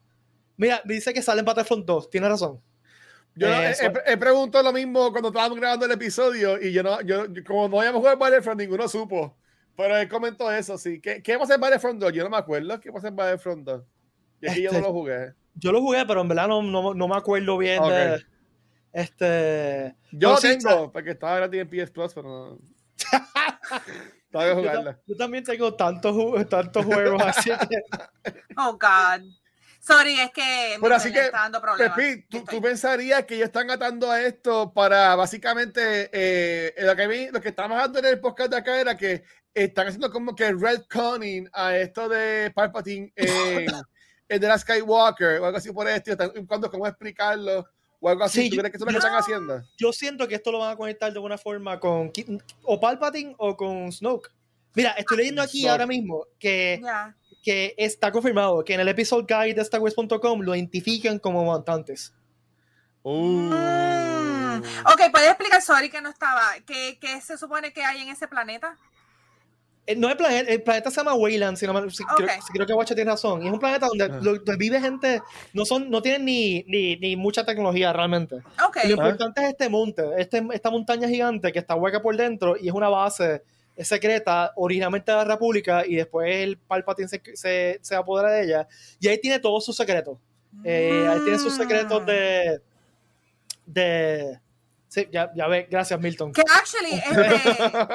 Mira, 0.58 0.82
dice 0.86 1.14
que 1.14 1.22
sale 1.22 1.40
en 1.40 1.46
Battlefront 1.46 1.86
2, 1.86 2.10
tiene 2.10 2.28
razón. 2.30 2.62
Yo 3.36 3.48
Eh, 3.48 3.74
he, 3.80 4.12
he- 4.14 4.18
preguntado 4.18 4.64
lo 4.66 4.74
mismo 4.74 5.12
cuando 5.12 5.30
estábamos 5.30 5.58
grabando 5.58 5.86
el 5.86 5.92
episodio 5.94 6.62
y 6.62 6.74
yo 6.74 6.84
no, 6.84 7.00
yo, 7.02 7.24
como 7.48 7.70
no 7.70 7.80
habíamos 7.80 8.00
jugado 8.00 8.18
Battlefront, 8.18 8.60
ninguno 8.60 8.88
supo. 8.88 9.38
Pero 9.78 9.96
él 9.98 10.10
comentó 10.10 10.52
eso, 10.52 10.78
sí. 10.78 11.00
¿Qué, 11.00 11.24
qué 11.24 11.38
pasa 11.40 11.56
en 11.56 11.62
Battlefront 11.62 12.00
2? 12.02 12.12
Yo 12.12 12.24
no 12.26 12.30
me 12.30 12.38
acuerdo. 12.38 12.80
¿Qué 12.82 12.92
pasa 12.92 13.08
en 13.08 13.16
Battlefront 13.16 13.64
2? 13.66 13.84
Y 14.42 14.48
es 14.48 14.54
que 14.56 14.62
yo 14.64 14.72
no 14.72 14.78
Este- 14.80 14.88
lo 14.90 14.94
jugué. 14.94 15.34
Yo 15.56 15.72
lo 15.72 15.82
jugué, 15.82 16.06
pero 16.06 16.22
en 16.22 16.28
verdad 16.28 16.48
no, 16.50 16.62
no, 16.62 16.94
no 16.94 17.08
me 17.08 17.16
acuerdo 17.16 17.58
bien 17.58 17.80
Ok. 17.80 17.90
de. 17.90 18.26
Este. 18.94 19.96
Yo 20.12 20.30
no, 20.30 20.36
lo 20.36 20.42
sí, 20.42 20.58
tengo, 20.58 20.92
porque 20.92 21.12
estaba 21.12 21.38
gratis 21.38 21.62
en 21.62 21.70
PS 21.70 21.92
Plus, 21.92 22.14
pero 22.14 22.28
no. 22.28 22.60
Yo, 24.32 24.62
yo 25.08 25.16
también 25.18 25.44
tengo 25.44 25.74
tantos, 25.74 26.16
ju- 26.16 26.48
tantos 26.48 26.86
juegos 26.86 27.22
así 27.26 27.50
que. 27.50 28.34
Oh, 28.58 28.74
God. 28.74 29.24
Sorry, 29.80 30.20
es 30.20 30.32
que 30.32 30.78
Pero 30.80 30.96
así 30.96 31.12
que, 31.12 31.26
está 31.26 31.40
dando 31.40 31.62
problemas. 31.62 31.96
Pepi, 31.98 32.28
¿tú, 32.30 32.44
tú 32.44 32.62
pensarías 32.62 33.26
que 33.26 33.36
ellos 33.36 33.48
están 33.48 33.72
atando 33.72 34.12
a 34.12 34.22
esto 34.22 34.72
para 34.74 35.16
básicamente 35.16 36.10
eh, 36.12 36.76
lo, 36.84 36.96
que 36.96 37.08
vi- 37.08 37.30
lo 37.32 37.42
que 37.42 37.50
estábamos 37.50 37.78
hablando 37.78 38.00
en 38.00 38.06
el 38.06 38.20
podcast 38.20 38.52
de 38.52 38.58
acá 38.58 38.80
era 38.80 38.98
que 38.98 39.24
están 39.54 39.88
haciendo 39.88 40.12
como 40.12 40.36
que 40.36 40.52
redconning 40.52 41.50
a 41.54 41.76
esto 41.78 42.08
de 42.10 42.52
Palpatine 42.54 43.12
en, 43.16 43.66
en 44.30 44.42
The 44.42 44.48
Last 44.48 44.64
Skywalker 44.70 45.40
o 45.40 45.46
algo 45.46 45.58
así 45.58 45.72
por 45.72 45.88
esto. 45.88 46.12
Están 46.12 46.34
buscando 46.36 46.70
cómo 46.70 46.86
explicarlo 46.86 47.66
o 48.00 48.10
algo 48.10 48.24
así. 48.24 48.44
Sí, 48.44 48.50
¿Tú 48.50 48.56
yo- 48.56 48.62
crees 48.62 48.72
que 48.72 48.78
eso 48.78 48.86
es 48.86 48.94
lo 48.94 49.00
que 49.00 49.06
están 49.06 49.20
haciendo? 49.20 49.64
Yo 49.78 49.92
siento 49.94 50.28
que 50.28 50.36
esto 50.36 50.52
lo 50.52 50.60
van 50.60 50.72
a 50.72 50.76
conectar 50.76 51.12
de 51.12 51.18
alguna 51.18 51.38
forma 51.38 51.80
con 51.80 52.12
o 52.64 52.80
Palpatine 52.80 53.36
o 53.38 53.56
con 53.58 53.92
Snoke. 53.92 54.30
Mira, 54.76 54.92
estoy 54.92 55.18
leyendo 55.18 55.42
aquí 55.42 55.60
Snoke. 55.62 55.72
ahora 55.72 55.86
mismo 55.88 56.26
que, 56.38 56.82
que 57.44 57.74
está 57.78 58.12
confirmado 58.12 58.64
que 58.64 58.74
en 58.76 58.80
el 58.82 58.88
episode 58.88 59.26
guide 59.28 59.54
de 59.56 59.66
StarWars.com 59.66 60.42
lo 60.42 60.56
identifican 60.56 61.20
como 61.20 61.44
montantes. 61.44 62.14
Uh. 63.04 63.50
Mm. 63.54 64.64
Ok, 64.92 65.02
¿puedes 65.12 65.30
explicar, 65.30 65.62
sorry, 65.62 65.90
que 65.90 66.02
no 66.02 66.10
estaba? 66.10 66.42
¿Qué, 66.66 66.98
qué 67.00 67.22
se 67.22 67.38
supone 67.38 67.72
que 67.74 67.84
hay 67.84 68.02
en 68.02 68.10
ese 68.10 68.28
planeta? 68.28 68.78
Eh, 69.92 69.96
No 69.96 70.08
el 70.10 70.18
planeta, 70.18 70.52
el 70.52 70.62
planeta 70.62 70.92
se 70.92 70.98
llama 70.98 71.16
Wayland, 71.16 71.58
si, 71.58 71.66
no 71.66 71.74
me- 71.74 71.90
si 71.90 72.04
creo, 72.04 72.28
Ok. 72.28 72.44
si 72.46 72.54
creo 72.54 72.68
que 72.68 72.74
Watcher 72.74 72.96
tiene 72.96 73.10
razón. 73.12 73.42
Y 73.44 73.48
es 73.48 73.54
un 73.54 73.60
planeta 73.60 73.88
donde, 73.88 74.04
Ah. 74.06 74.20
lo- 74.22 74.36
donde 74.36 74.56
vive 74.58 74.80
gente, 74.80 75.22
no 75.54 75.66
son, 75.66 75.90
no 75.90 76.02
tienen 76.02 76.26
ni, 76.26 76.64
ni, 76.68 76.96
ni 76.98 77.16
mucha 77.16 77.44
tecnología 77.44 77.92
realmente. 77.92 78.36
Y 78.84 78.88
lo 78.90 78.94
importante 78.96 79.42
es 79.42 79.48
este 79.50 79.68
monte, 79.70 80.04
este, 80.18 80.44
esta 80.54 80.70
montaña 80.70 81.08
gigante 81.08 81.52
que 81.52 81.60
está 81.60 81.76
hueca 81.76 82.02
por 82.02 82.16
dentro 82.16 82.56
y 82.56 82.68
es 82.68 82.74
una 82.74 82.90
base 82.90 83.42
secreta 83.78 84.52
originalmente 84.58 85.10
de 85.12 85.18
la 85.18 85.24
República 85.24 85.86
y 85.88 85.96
después 85.96 86.30
el 86.36 86.58
Palpatine 86.58 87.08
se, 87.08 87.22
se, 87.34 87.80
se 87.82 87.96
apodera 87.96 88.30
de 88.32 88.44
ella 88.44 88.68
y 89.00 89.08
ahí 89.08 89.18
tiene 89.20 89.40
todos 89.40 89.66
sus 89.66 89.76
secretos. 89.76 90.18
Eh, 90.64 91.08
ahí 91.10 91.20
tiene 91.24 91.40
sus 91.40 91.56
secretos 91.56 92.02
Mm. 92.04 92.06
de... 92.06 92.62
de 93.66 94.40
sí, 94.90 95.08
ya, 95.12 95.32
ya 95.36 95.48
ve, 95.48 95.68
gracias 95.70 96.00
Milton. 96.00 96.34
Que 96.34 96.42
actually, 96.42 96.94
este, 96.94 97.54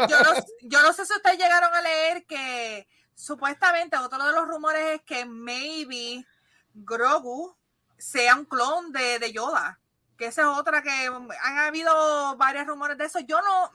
yo, 0.09 0.21
no, 0.21 0.35
yo 0.63 0.83
no 0.83 0.93
sé 0.93 1.05
si 1.05 1.13
ustedes 1.13 1.39
llegaron 1.39 1.75
a 1.75 1.81
leer 1.83 2.25
que 2.27 2.87
supuestamente 3.15 3.97
otro 3.97 4.25
de 4.25 4.33
los 4.33 4.49
rumores 4.49 4.97
es 4.97 5.03
que 5.03 5.25
maybe 5.25 6.25
Grogu 6.73 7.57
sea 7.99 8.35
un 8.37 8.45
clon 8.45 8.93
de, 8.93 9.19
de 9.19 9.33
Yoda. 9.33 9.81
Que 10.17 10.27
esa 10.27 10.43
es 10.43 10.47
otra 10.47 10.83
que 10.83 10.91
han 10.91 11.59
habido 11.59 12.37
varios 12.37 12.67
rumores 12.67 12.97
de 12.97 13.07
eso. 13.07 13.19
Yo 13.21 13.41
no, 13.41 13.71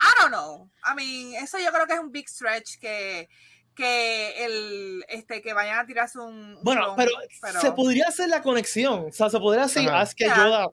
I 0.00 0.20
don't 0.20 0.32
know. 0.32 0.70
I 0.84 0.94
mean, 0.96 1.34
eso 1.42 1.58
yo 1.58 1.70
creo 1.72 1.86
que 1.86 1.94
es 1.94 2.00
un 2.00 2.10
big 2.10 2.28
stretch 2.28 2.78
que, 2.80 3.28
que 3.74 4.44
el 4.44 5.04
este 5.08 5.40
que 5.42 5.52
vayan 5.52 5.78
a 5.78 5.86
tirarse 5.86 6.18
un, 6.18 6.56
un 6.56 6.64
Bueno, 6.64 6.96
clon, 6.96 7.08
pero, 7.40 7.60
se 7.60 7.70
podría 7.72 8.08
hacer 8.08 8.28
la 8.28 8.42
conexión. 8.42 9.06
O 9.08 9.12
sea, 9.12 9.30
se 9.30 9.38
podría 9.38 9.64
decir, 9.64 9.88
ah, 9.88 10.02
es 10.02 10.14
que. 10.14 10.26
Yoda, 10.26 10.68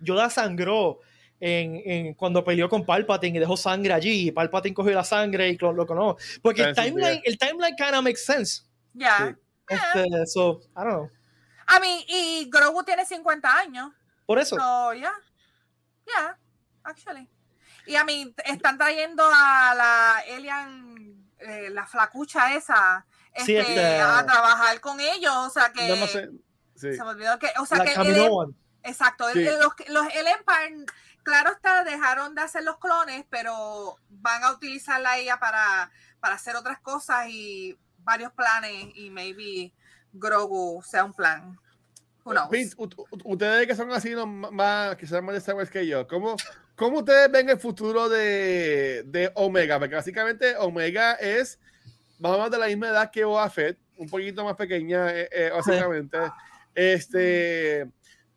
Yoda 0.00 0.30
sangró 0.30 1.00
en, 1.40 1.82
en- 1.84 2.14
cuando 2.14 2.42
peleó 2.44 2.68
con 2.68 2.84
Palpatine 2.84 3.36
y 3.36 3.40
dejó 3.40 3.56
sangre 3.56 3.92
allí. 3.92 4.28
Y 4.28 4.32
Palpatine 4.32 4.74
cogió 4.74 4.92
la 4.94 5.04
sangre 5.04 5.48
y 5.48 5.56
lo, 5.58 5.72
lo 5.72 5.86
conoce. 5.86 6.40
Porque 6.40 6.62
el 6.62 6.74
timeline, 6.74 7.20
el 7.24 7.38
timeline 7.38 7.76
kind 7.76 7.94
of 7.94 8.02
makes 8.02 8.20
sense. 8.24 8.62
Ya. 8.94 9.36
Este, 9.68 10.26
so, 10.26 10.60
I 10.76 10.84
don't 10.84 10.88
know. 10.90 11.10
I 11.68 11.80
mean, 11.80 12.04
y 12.08 12.48
Grogu 12.50 12.84
tiene 12.84 13.04
50 13.04 13.58
años. 13.58 13.90
Por 14.24 14.38
eso. 14.38 14.56
So, 14.56 14.94
yeah. 14.94 15.12
Yeah, 16.06 16.38
actually. 16.84 17.28
Y 17.86 17.96
a 17.96 18.04
mí, 18.04 18.32
están 18.44 18.78
trayendo 18.78 19.24
a 19.24 19.74
la 19.76 20.22
Elian, 20.28 21.26
eh, 21.40 21.68
la 21.70 21.86
flacucha 21.86 22.54
esa, 22.54 23.04
Sí, 23.44 23.56
este, 23.56 23.72
este- 23.74 24.00
a 24.00 24.24
trabajar 24.24 24.80
con 24.80 24.98
ellos. 25.00 25.32
O 25.34 25.50
sea 25.50 25.70
que. 25.72 25.88
No, 25.88 25.96
no 25.96 26.06
sé. 26.06 26.30
Sí. 26.76 26.94
Se 26.94 27.02
me 27.02 27.10
olvidó 27.10 27.38
que. 27.38 27.48
O 27.60 27.66
sea 27.66 27.78
la 27.78 27.84
que. 27.84 27.94
Exacto. 28.86 29.24
Sí. 29.32 29.46
el- 29.46 29.58
los, 29.60 29.72
los, 29.88 30.06
el 30.14 30.26
Empire, 30.26 30.86
claro 31.22 31.52
está, 31.52 31.84
dejaron 31.84 32.34
de 32.34 32.42
hacer 32.42 32.62
los 32.64 32.78
clones, 32.78 33.24
pero 33.30 33.98
van 34.08 34.42
a 34.44 34.52
utilizarla 34.52 35.12
a 35.12 35.18
ella 35.18 35.38
para, 35.38 35.90
para 36.20 36.36
hacer 36.36 36.56
otras 36.56 36.80
cosas 36.80 37.26
y 37.28 37.78
varios 37.98 38.32
planes. 38.32 38.88
Y 38.94 39.10
maybe 39.10 39.72
Grogu 40.12 40.82
sea 40.82 41.04
un 41.04 41.12
plan. 41.12 41.58
Who 42.24 42.32
knows? 42.32 42.50
Vince, 42.50 42.74
ustedes 43.24 43.66
que 43.68 43.74
son 43.76 43.92
así 43.92 44.10
no, 44.10 44.26
más, 44.26 44.96
que 44.96 45.06
son 45.06 45.24
más 45.24 45.34
de 45.34 45.38
Star 45.38 45.54
Wars 45.54 45.70
que 45.70 45.86
yo, 45.86 46.08
¿cómo, 46.08 46.34
cómo 46.74 46.98
ustedes 46.98 47.30
ven 47.30 47.48
el 47.50 47.60
futuro 47.60 48.08
de, 48.08 49.04
de 49.06 49.30
Omega? 49.36 49.78
Porque 49.78 49.94
básicamente 49.94 50.56
Omega 50.56 51.12
es 51.14 51.60
más 52.18 52.32
o 52.32 52.36
menos 52.36 52.50
de 52.50 52.58
la 52.58 52.66
misma 52.66 52.88
edad 52.88 53.10
que 53.12 53.24
Boba 53.24 53.48
Fett, 53.48 53.78
un 53.96 54.08
poquito 54.08 54.44
más 54.44 54.56
pequeña, 54.56 55.08
eh, 55.12 55.28
eh, 55.30 55.50
básicamente. 55.54 56.18
Este, 56.74 57.88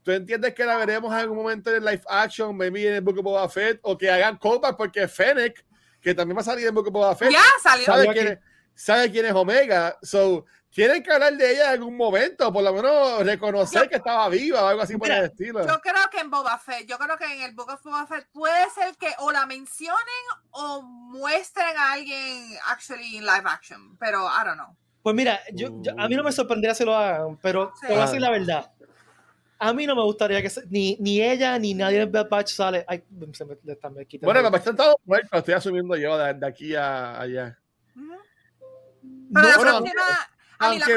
¿Tú 0.03 0.11
entiendes 0.11 0.53
que 0.53 0.65
la 0.65 0.77
veremos 0.77 1.11
en 1.11 1.19
algún 1.19 1.37
momento 1.37 1.73
en 1.73 1.83
live 1.83 2.01
action, 2.09 2.55
maybe 2.55 2.87
en 2.87 2.93
el 2.95 3.01
Book 3.01 3.17
of 3.19 3.23
Boba 3.23 3.49
Fett, 3.49 3.79
o 3.83 3.97
que 3.97 4.09
hagan 4.09 4.37
callback 4.37 4.75
porque 4.77 5.07
Fennec, 5.07 5.63
que 6.01 6.13
también 6.15 6.37
va 6.37 6.41
a 6.41 6.45
salir 6.45 6.67
en 6.67 6.73
Book 6.73 6.87
of 6.87 6.93
Boba 6.93 7.15
Fett, 7.15 7.31
Ya 7.31 7.43
salió. 7.61 7.85
sabe 7.85 8.07
quién, 8.13 8.27
es, 8.27 8.39
sabe 8.75 9.11
quién 9.11 9.25
es 9.25 9.33
Omega. 9.33 9.97
So, 10.01 10.45
tienen 10.71 11.03
que 11.03 11.11
hablar 11.11 11.35
de 11.35 11.51
ella 11.51 11.65
en 11.65 11.69
algún 11.71 11.97
momento, 11.97 12.51
por 12.53 12.63
lo 12.63 12.71
menos 12.71 13.25
reconocer 13.25 13.83
Yo- 13.83 13.89
que 13.89 13.95
estaba 13.97 14.29
viva 14.29 14.63
o 14.63 14.67
algo 14.67 14.81
así 14.83 14.95
por 14.97 15.07
Mira, 15.07 15.19
el 15.19 15.25
estilo. 15.25 15.67
Yo 15.67 15.79
creo 15.81 16.09
que 16.11 16.19
en 16.19 16.29
Boba 16.31 16.57
Fett, 16.59 16.87
yo 16.87 16.97
creo 16.97 17.17
que 17.17 17.25
en 17.25 17.41
el 17.41 17.53
Book 17.53 17.69
of 17.69 17.83
Boba 17.83 18.07
Fett 18.07 18.27
puede 18.31 18.69
ser 18.69 18.95
que 18.95 19.11
o 19.17 19.31
la 19.31 19.45
mencionen 19.45 19.97
o 20.51 20.81
muestren 20.83 21.75
a 21.77 21.91
alguien 21.93 22.47
actually 22.67 23.17
in 23.17 23.25
live 23.25 23.43
action, 23.45 23.97
pero 23.97 24.25
I 24.27 24.45
don't 24.45 24.55
know. 24.57 24.75
Pues 25.01 25.15
mira, 25.15 25.39
yo, 25.53 25.69
yo- 25.81 25.93
a 25.97 26.07
mí 26.07 26.15
no 26.15 26.23
me 26.23 26.31
sorprendería 26.31 26.75
si 26.75 26.85
lo 26.85 26.95
hagan, 26.95 27.37
pero 27.41 27.73
Sí. 27.81 27.87
te 27.87 27.93
voy 27.93 28.01
a 28.01 28.05
decir 28.05 28.21
la 28.21 28.29
verdad. 28.29 28.71
A 29.61 29.73
mí 29.73 29.85
no 29.85 29.95
me 29.95 30.03
gustaría 30.03 30.41
que 30.41 30.49
se- 30.49 30.65
ni, 30.69 30.95
ni 31.01 31.21
ella 31.21 31.59
ni 31.59 31.73
nadie 31.73 31.99
del 31.99 32.07
Bad 32.09 32.29
Batch 32.29 32.53
sale. 32.53 32.85
Ay, 32.87 33.03
se 33.33 33.43
me, 33.45 33.55
está- 33.67 33.89
me 33.89 34.05
quitan 34.05 34.25
bueno, 34.25 34.49
me 34.49 34.57
están 34.57 34.75
todos 34.75 34.95
muertos, 35.03 35.29
estoy 35.37 35.53
asumiendo 35.53 35.95
yo 35.97 36.17
de, 36.17 36.33
de 36.33 36.47
aquí 36.47 36.75
a 36.75 37.19
allá. 37.19 37.59
No, 37.93 38.15
Pero 39.33 39.47
la 39.49 39.55
bueno, 39.57 39.71
próxima, 39.79 40.01
la 40.01 40.29
Aunque 40.59 40.95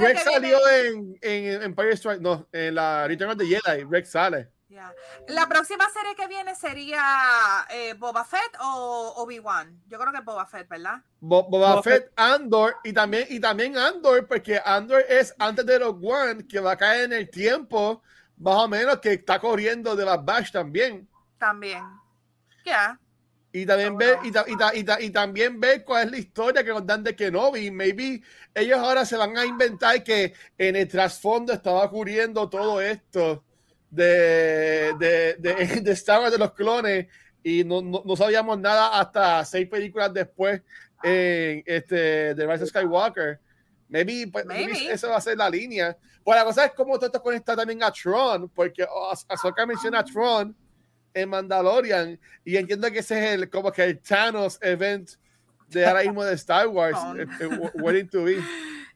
Rex, 0.00 0.22
salió 0.24 0.58
viene- 0.92 1.16
en, 1.22 1.54
en 1.56 1.62
Empire 1.62 1.92
Strike, 1.96 2.20
no, 2.20 2.46
en 2.52 2.74
la 2.74 3.06
Return 3.08 3.30
of 3.30 3.36
the 3.38 3.46
Jedi, 3.46 3.84
Rex 3.88 4.10
sale. 4.10 4.48
Ya. 4.70 4.94
La 5.26 5.48
próxima 5.48 5.84
serie 5.90 6.14
que 6.14 6.28
viene 6.28 6.54
sería 6.54 7.02
eh, 7.70 7.94
Boba 7.94 8.24
Fett 8.24 8.56
o 8.60 9.14
Obi-Wan. 9.16 9.82
Yo 9.88 9.98
creo 9.98 10.12
que 10.12 10.18
es 10.18 10.24
Boba 10.24 10.46
Fett, 10.46 10.68
¿verdad? 10.68 11.02
Bo- 11.18 11.42
Boba 11.48 11.70
Boba 11.70 11.82
Fett, 11.82 12.12
Andor 12.14 12.76
y 12.84 12.92
también, 12.92 13.26
y 13.30 13.40
también 13.40 13.76
Andor, 13.76 14.28
porque 14.28 14.60
Andor 14.64 15.02
es 15.08 15.34
antes 15.40 15.66
de 15.66 15.76
Rogue 15.80 16.06
One, 16.08 16.46
que 16.46 16.60
va 16.60 16.72
a 16.72 16.76
caer 16.76 17.06
en 17.06 17.14
el 17.14 17.28
tiempo, 17.28 18.00
más 18.38 18.54
o 18.58 18.68
menos, 18.68 19.00
que 19.00 19.14
está 19.14 19.40
corriendo 19.40 19.96
de 19.96 20.04
las 20.04 20.24
Bash 20.24 20.52
también. 20.52 21.08
También. 21.36 21.82
Ya. 22.64 22.96
Y 23.52 23.66
también 23.66 23.94
Oh, 23.94 23.96
ver, 23.96 24.18
no. 24.18 24.24
y, 24.26 24.30
ta- 24.30 24.44
y 24.46 24.56
ta- 24.56 24.74
y 24.76 24.84
ta- 24.84 25.00
y 25.00 25.10
también 25.10 25.58
ver 25.58 25.84
cuál 25.84 26.04
es 26.06 26.10
la 26.12 26.18
historia 26.18 26.62
que 26.62 26.70
nos 26.70 26.86
dan 26.86 27.02
de 27.02 27.16
Kenobi. 27.16 27.72
Maybe 27.72 28.22
ellos 28.54 28.78
ahora 28.78 29.04
se 29.04 29.16
van 29.16 29.36
a 29.36 29.44
inventar 29.44 30.04
que 30.04 30.32
en 30.56 30.76
el 30.76 30.86
trasfondo 30.86 31.52
estaba 31.52 31.82
ocurriendo 31.82 32.48
todo 32.48 32.80
esto 32.80 33.42
de, 33.90 34.94
de, 34.98 35.34
de, 35.38 35.80
de 35.82 35.92
Star 35.92 36.20
Wars 36.20 36.32
de 36.32 36.38
los 36.38 36.52
clones 36.52 37.06
y 37.42 37.64
no, 37.64 37.82
no, 37.82 38.02
no 38.04 38.16
sabíamos 38.16 38.58
nada 38.58 38.98
hasta 38.98 39.44
seis 39.44 39.68
películas 39.68 40.12
después 40.12 40.62
en 41.02 41.62
este 41.66 42.34
The 42.34 42.46
Rise 42.46 42.64
of 42.64 42.68
Skywalker. 42.70 43.40
Maybe, 43.88 44.28
pues, 44.30 44.46
maybe 44.46 44.90
eso 44.90 45.08
va 45.08 45.16
a 45.16 45.20
ser 45.20 45.36
la 45.36 45.50
línea. 45.50 45.96
Pues 46.22 46.38
la 46.38 46.44
cosa 46.44 46.66
es 46.66 46.72
cómo 46.72 46.96
todo 46.96 47.06
esto 47.06 47.22
conecta 47.22 47.56
también 47.56 47.82
a 47.82 47.90
Tron, 47.90 48.48
porque 48.50 48.86
Ahsoka 49.28 49.66
menciona 49.66 50.00
a 50.00 50.04
Tron 50.04 50.54
en 51.12 51.28
Mandalorian 51.28 52.20
y 52.44 52.56
entiendo 52.56 52.90
que 52.90 53.00
ese 53.00 53.18
es 53.18 53.34
el 53.34 53.50
como 53.50 53.72
que 53.72 53.82
el 53.82 53.98
Thanos 53.98 54.58
event 54.62 55.10
de 55.68 55.86
ahora 55.86 56.02
mismo 56.02 56.24
de 56.24 56.34
Star 56.34 56.68
Wars 56.68 56.98
Oh. 57.02 57.16
eh, 57.16 57.26
eh, 57.40 57.70
waiting 57.74 58.08
to 58.08 58.24
be 58.24 58.36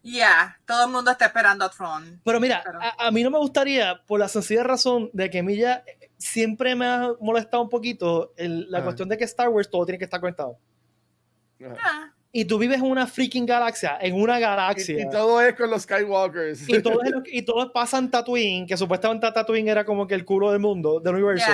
Ya. 0.04 0.56
Todo 0.66 0.84
el 0.84 0.92
mundo 0.92 1.10
está 1.10 1.24
esperando 1.26 1.64
a 1.64 1.70
Tron. 1.70 2.20
Pero 2.24 2.38
mira, 2.38 2.62
Pero- 2.64 2.78
a, 2.80 3.06
a 3.06 3.10
mí 3.10 3.22
no 3.22 3.30
me 3.30 3.38
gustaría, 3.38 4.00
por 4.06 4.20
la 4.20 4.28
sencilla 4.28 4.62
razón 4.62 5.10
de 5.12 5.28
que 5.30 5.38
a 5.38 5.42
mí 5.42 5.56
ya 5.56 5.82
eh, 5.86 6.10
siempre 6.18 6.74
me 6.76 6.86
ha 6.86 7.08
molestado 7.20 7.62
un 7.62 7.68
poquito 7.70 8.32
el- 8.36 8.70
la 8.70 8.82
cuestión 8.84 9.08
de 9.08 9.16
que 9.16 9.24
Star 9.24 9.48
Wars 9.48 9.68
todo 9.70 9.84
tiene 9.86 9.98
que 9.98 10.04
estar 10.04 10.20
conectado. 10.20 10.58
Ah, 11.82 12.10
Y 12.32 12.44
tú 12.44 12.58
vives 12.58 12.78
en 12.78 12.84
una 12.86 13.06
freaking 13.06 13.46
galaxia, 13.46 13.96
en 14.00 14.14
una 14.20 14.38
galaxia. 14.38 14.98
y, 14.98 15.02
y 15.02 15.08
todo 15.10 15.40
es 15.40 15.54
con 15.54 15.70
los 15.70 15.82
Skywalkers 15.82 16.68
Y 16.68 16.82
todo, 16.82 17.00
es 17.02 17.12
y 17.32 17.42
todo 17.42 17.72
pasa 17.72 17.96
en 17.98 18.10
Tatooine, 18.10 18.66
que 18.66 18.76
supuestamente 18.76 19.30
Tatooine 19.32 19.68
era 19.68 19.84
como 19.84 20.06
que 20.06 20.14
el 20.14 20.24
culo 20.24 20.50
del 20.50 20.60
mundo, 20.60 21.00
del 21.00 21.14
universo. 21.14 21.46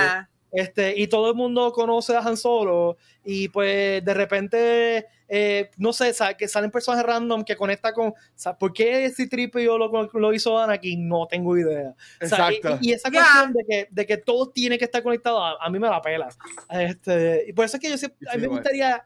Este, 0.52 0.98
y 0.98 1.06
todo 1.06 1.30
el 1.30 1.36
mundo 1.36 1.72
conoce 1.72 2.16
a 2.16 2.20
Han 2.20 2.36
Solo. 2.36 2.96
Y 3.24 3.48
pues 3.48 4.04
de 4.04 4.14
repente, 4.14 5.06
eh, 5.28 5.70
no 5.76 5.92
sé, 5.92 6.12
sa- 6.12 6.34
que 6.34 6.48
salen 6.48 6.70
personajes 6.70 7.06
random 7.06 7.44
que 7.44 7.54
conecta 7.56 7.92
con. 7.92 8.14
sa- 8.34 8.56
¿Por 8.58 8.72
qué 8.72 9.04
ese 9.04 9.28
tripio 9.28 9.78
lo, 9.78 9.90
lo 10.12 10.32
hizo 10.34 10.58
Anakin? 10.58 11.06
No 11.06 11.26
tengo 11.28 11.56
idea. 11.56 11.94
O 12.22 12.26
sea, 12.26 12.50
y- 12.50 12.56
exacto 12.56 12.78
y, 12.80 12.92
esa 12.92 13.10
cuestión 13.10 13.52
de 13.52 13.64
que, 13.68 13.88
de 13.90 14.06
que 14.06 14.16
todo 14.16 14.48
tiene 14.50 14.78
que 14.78 14.86
estar 14.86 15.02
conectado, 15.02 15.42
a, 15.44 15.56
a 15.64 15.70
mí 15.70 15.78
me 15.78 15.88
la 15.88 16.02
pela. 16.02 16.28
Este, 16.70 17.44
y 17.48 17.52
por 17.52 17.64
eso 17.64 17.76
es 17.76 17.82
que 17.82 17.90
yo 17.90 17.98
siempre, 17.98 18.28
a 18.28 18.34
mí 18.34 18.40
me 18.42 18.48
gustaría 18.48 19.04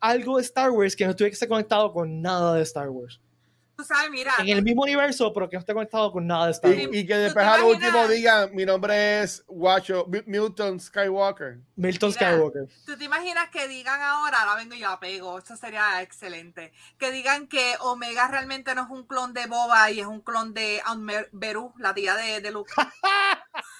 algo 0.00 0.36
de 0.36 0.42
Star 0.42 0.70
Wars 0.70 0.96
que 0.96 1.06
no 1.06 1.14
tuviera 1.14 1.30
que 1.30 1.34
estar 1.34 1.48
conectado 1.48 1.92
con 1.92 2.20
nada 2.20 2.54
de 2.54 2.62
Star 2.62 2.88
Wars. 2.90 3.20
Tú 3.82 3.88
tú 3.88 3.94
sabes, 3.94 4.10
mira. 4.10 4.32
en 4.38 4.48
el 4.48 4.62
mismo 4.62 4.82
universo, 4.82 5.32
pero 5.32 5.48
que 5.48 5.56
no 5.56 5.60
esté 5.60 5.74
conectado 5.74 6.12
con 6.12 6.26
nada 6.26 6.46
de 6.46 6.52
Star 6.52 6.72
Y, 6.72 6.86
Wars. 6.86 6.96
y 6.96 7.06
que 7.06 7.14
¿Tú 7.14 7.20
después 7.20 7.46
al 7.46 7.62
último 7.62 8.06
digan, 8.08 8.54
mi 8.54 8.64
nombre 8.64 9.22
es 9.22 9.44
Guacho, 9.48 10.06
Mi- 10.08 10.22
Milton 10.26 10.78
Skywalker. 10.80 11.58
Milton 11.76 12.10
Mira. 12.10 12.30
Skywalker. 12.32 12.68
¿Tú 12.86 12.96
te 12.96 13.04
imaginas 13.04 13.48
que 13.50 13.66
digan 13.68 14.00
ahora, 14.00 14.40
ahora 14.42 14.54
vengo 14.56 14.74
y 14.74 14.80
yo 14.80 14.88
la 14.88 15.00
pego, 15.00 15.38
eso 15.38 15.56
sería 15.56 16.00
excelente, 16.02 16.72
que 16.98 17.10
digan 17.10 17.48
que 17.48 17.74
Omega 17.80 18.28
realmente 18.28 18.74
no 18.74 18.84
es 18.84 18.90
un 18.90 19.06
clon 19.06 19.32
de 19.34 19.46
Boba 19.46 19.90
y 19.90 20.00
es 20.00 20.06
un 20.06 20.20
clon 20.20 20.54
de 20.54 20.80
Aunt 20.84 21.10
Beru, 21.32 21.72
la 21.78 21.92
tía 21.94 22.14
de, 22.14 22.40
de 22.40 22.50
Luke. 22.50 22.72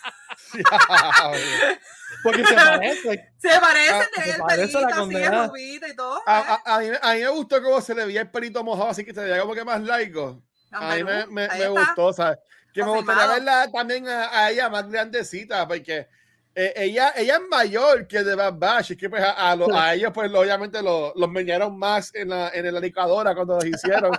Porque 2.22 2.44
se 2.46 2.54
parece. 2.54 3.32
Se 3.38 3.60
parece, 3.60 3.92
Ah, 3.94 4.06
tiene 4.14 4.30
se 4.30 4.36
el 4.36 4.42
parece 4.42 4.78
a 4.78 4.80
la 4.82 4.86
pelito 4.86 4.86
así, 4.86 4.98
condena. 4.98 5.52
y 5.88 5.96
todo. 5.96 6.22
a, 6.26 6.38
¿eh? 6.40 6.44
a- 6.64 6.74
a 6.76 6.78
mí, 6.80 6.86
a 7.00 7.14
mí 7.14 7.20
me 7.20 7.28
gustó 7.30 7.62
cómo 7.62 7.80
se 7.80 7.94
le 7.94 8.04
veía 8.06 8.20
el 8.20 8.30
pelito 8.30 8.62
mojado, 8.62 8.90
así 8.90 9.04
que 9.04 9.14
se 9.14 9.20
veía 9.24 9.40
como 9.40 9.54
que 9.54 9.64
más 9.64 9.80
largo. 9.82 10.42
Aunt 10.70 10.92
A 10.92 10.94
mí 10.96 11.04
me, 11.04 11.26
me, 11.26 11.48
me 11.48 11.68
gustó, 11.68 12.12
¿sabes? 12.12 12.38
Que 12.72 12.82
me 12.82 12.90
gustaría 12.90 13.26
Confirmado. 13.26 13.32
verla 13.34 13.72
también 13.72 14.08
a, 14.08 14.38
a 14.44 14.50
ella 14.50 14.68
más 14.68 14.88
grandecita, 14.88 15.66
porque 15.66 16.06
eh, 16.54 16.72
ella, 16.76 17.12
ella 17.16 17.34
es 17.36 17.42
mayor 17.50 18.06
que 18.06 18.22
de 18.22 18.34
Bad 18.34 18.54
Batch, 18.54 18.90
y 18.92 18.96
que 18.96 19.10
pues 19.10 19.22
a, 19.22 19.50
a, 19.50 19.56
lo- 19.56 19.74
a 19.74 19.92
ellos 19.94 20.10
pues 20.14 20.30
obviamente 20.32 20.80
lo- 20.82 21.12
los 21.16 21.28
meñaron 21.30 21.78
más 21.78 22.14
en 22.14 22.28
la, 22.28 22.50
en 22.50 22.72
la 22.72 22.80
licuadora 22.80 23.34
cuando 23.34 23.54
los 23.56 23.64
hicieron, 23.66 24.12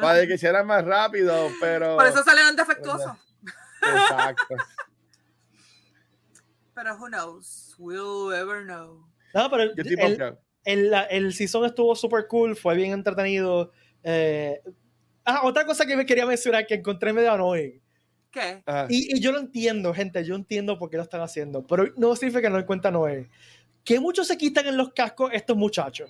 para 0.00 0.26
que 0.26 0.34
hicieran 0.34 0.66
más 0.66 0.84
rápido, 0.84 1.48
pero... 1.60 1.96
Por 1.96 2.06
eso 2.06 2.22
salieron 2.22 2.54
defectuosos. 2.56 3.12
Exacto. 3.80 4.54
Pero 6.78 6.94
who 6.96 7.08
knows? 7.08 7.74
We'll 7.76 8.32
ever 8.32 8.62
know. 8.64 9.04
No, 9.34 9.50
pero 9.50 9.74
Yo 9.74 9.82
el, 9.98 10.36
el, 10.64 10.90
la- 10.92 11.02
el 11.06 11.34
season 11.34 11.64
estuvo 11.64 11.96
super 11.96 12.28
cool, 12.28 12.54
fue 12.54 12.76
bien 12.76 12.92
entretenido. 12.92 13.72
Eh, 14.04 14.62
ah, 15.24 15.40
otra 15.42 15.66
cosa 15.66 15.84
que 15.84 15.96
me 15.96 16.06
quería 16.06 16.24
mencionar 16.24 16.68
que 16.68 16.74
encontré 16.74 17.12
medio 17.12 17.32
annoying. 17.32 17.82
¿Qué? 18.30 18.62
Ajá. 18.64 18.86
Y, 18.88 19.16
y 19.16 19.18
yo 19.18 19.32
lo 19.32 19.40
entiendo, 19.40 19.92
gente, 19.92 20.24
yo 20.24 20.36
entiendo 20.36 20.78
por 20.78 20.88
qué 20.88 20.98
lo 20.98 21.02
están 21.02 21.20
haciendo, 21.20 21.66
pero 21.66 21.92
no 21.96 22.14
significa 22.14 22.42
que 22.42 22.50
no 22.50 22.60
encuentra 22.60 22.92
Noé. 22.92 23.28
Que 23.82 23.98
muchos 23.98 24.28
se 24.28 24.38
quitan 24.38 24.68
en 24.68 24.76
los 24.76 24.92
cascos 24.92 25.32
estos 25.32 25.56
muchachos. 25.56 26.08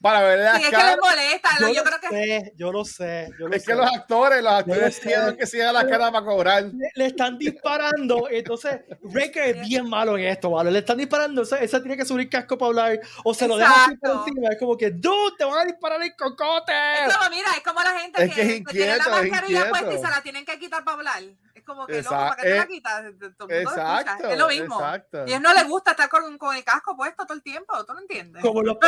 Para 0.00 0.22
ver 0.22 0.38
las 0.38 0.56
Sí, 0.58 0.62
es 0.62 0.68
que 0.70 0.76
caras. 0.76 0.96
les 0.96 1.00
molesta. 1.10 1.48
Yo, 1.60 1.68
Yo, 1.68 1.74
lo 1.74 1.82
creo 1.84 2.00
que. 2.00 2.08
sé, 2.08 2.52
yo 2.56 2.72
lo 2.72 2.84
sé, 2.84 3.28
yo 3.38 3.48
lo 3.48 3.54
Es 3.54 3.64
sé. 3.64 3.70
que 3.72 3.76
los 3.76 3.86
actores, 3.86 4.42
los 4.42 4.52
actores 4.52 5.00
tienen 5.00 5.36
que 5.36 5.46
se 5.46 5.58
la 5.58 5.86
cara 5.88 6.12
para 6.12 6.24
cobrar. 6.24 6.62
le, 6.64 6.90
le 6.94 7.06
están 7.06 7.36
disparando, 7.36 8.28
entonces 8.30 8.80
Wrecker 9.02 9.56
es 9.56 9.68
bien 9.68 9.88
malo 9.88 10.16
en 10.16 10.26
esto, 10.26 10.50
¿vale? 10.50 10.70
Le 10.70 10.78
están 10.80 10.98
disparando, 10.98 11.42
ese 11.42 11.80
tiene 11.80 11.96
que 11.96 12.04
subir 12.04 12.28
casco 12.30 12.56
para 12.56 12.68
hablar, 12.68 13.00
o 13.24 13.34
se 13.34 13.48
lo 13.48 13.56
deja 13.56 13.86
así 13.86 13.96
por 13.96 14.10
encima, 14.10 14.48
es 14.50 14.58
como 14.58 14.76
que, 14.76 14.90
dude, 14.90 15.34
te 15.36 15.44
van 15.44 15.58
a 15.58 15.64
disparar 15.64 16.00
el 16.02 16.14
cocote. 16.14 16.72
Es 17.06 17.16
como, 17.16 17.30
mira, 17.30 17.48
es 17.56 17.62
como 17.64 17.82
la 17.82 17.98
gente 18.00 18.24
Es 18.24 18.34
que 18.34 18.40
es 18.42 18.46
que, 18.48 18.64
tiene 18.72 18.86
la 18.86 18.96
inquieto, 18.98 19.10
mascarilla 19.10 19.68
puesta 19.70 19.78
y 19.78 19.84
inquieto. 19.94 20.04
se 20.06 20.10
la 20.14 20.22
tienen 20.22 20.44
que 20.44 20.58
quitar 20.60 20.84
para 20.84 20.96
hablar. 20.96 21.22
Como 21.68 21.86
que 21.86 21.92
no, 21.92 21.98
Exacto. 21.98 22.28
¿para 22.28 22.42
qué 22.42 22.48
te 22.50 22.56
la 22.56 22.66
quitas? 22.66 23.02
Todo 23.36 23.48
el 23.50 23.56
mundo 23.56 23.70
escucha. 23.70 24.00
Exacto. 24.00 24.28
Es 24.30 24.38
lo 24.38 24.48
mismo. 24.48 24.74
Exacto. 24.80 25.24
Y 25.26 25.32
a 25.32 25.36
él 25.36 25.42
no 25.42 25.52
le 25.52 25.64
gusta 25.64 25.90
estar 25.90 26.08
con, 26.08 26.38
con 26.38 26.56
el 26.56 26.64
casco 26.64 26.96
puesto 26.96 27.26
todo 27.26 27.34
el 27.36 27.42
tiempo, 27.42 27.84
¿tú 27.84 27.92
lo 27.92 28.00
entiendes? 28.00 28.42
Como 28.42 28.62
los, 28.62 28.78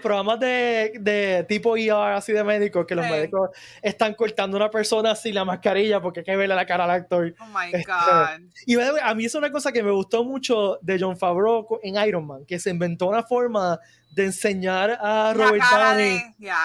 programas 0.00 0.40
de, 0.40 0.94
de 1.00 1.44
tipo 1.48 1.76
ER, 1.76 2.14
así 2.14 2.32
de 2.32 2.42
médicos, 2.42 2.84
que 2.86 2.96
los 2.96 3.06
Sí. 3.06 3.10
médicos 3.12 3.50
están 3.80 4.14
cortando 4.14 4.56
a 4.56 4.60
una 4.62 4.70
persona 4.70 5.14
sin 5.14 5.34
la 5.36 5.44
mascarilla 5.44 6.00
porque 6.02 6.20
hay 6.20 6.24
que 6.24 6.36
verle 6.36 6.54
la 6.56 6.66
cara 6.66 6.84
al 6.84 6.90
actor. 6.90 7.34
Oh 7.40 7.46
my 7.46 7.66
Este, 7.72 7.84
God. 7.90 8.50
Y 8.66 8.76
a 8.80 9.14
mí 9.14 9.24
es 9.24 9.34
una 9.36 9.52
cosa 9.52 9.70
que 9.70 9.82
me 9.84 9.92
gustó 9.92 10.24
mucho 10.24 10.78
de 10.82 10.98
John 11.00 11.16
Favreau 11.16 11.78
en 11.84 11.96
Iron 12.04 12.26
Man, 12.26 12.44
que 12.46 12.58
se 12.58 12.70
inventó 12.70 13.06
una 13.06 13.22
forma 13.22 13.78
de 14.10 14.24
enseñar 14.26 14.98
a 15.00 15.32
Robert 15.34 15.62
Downey 15.70 16.20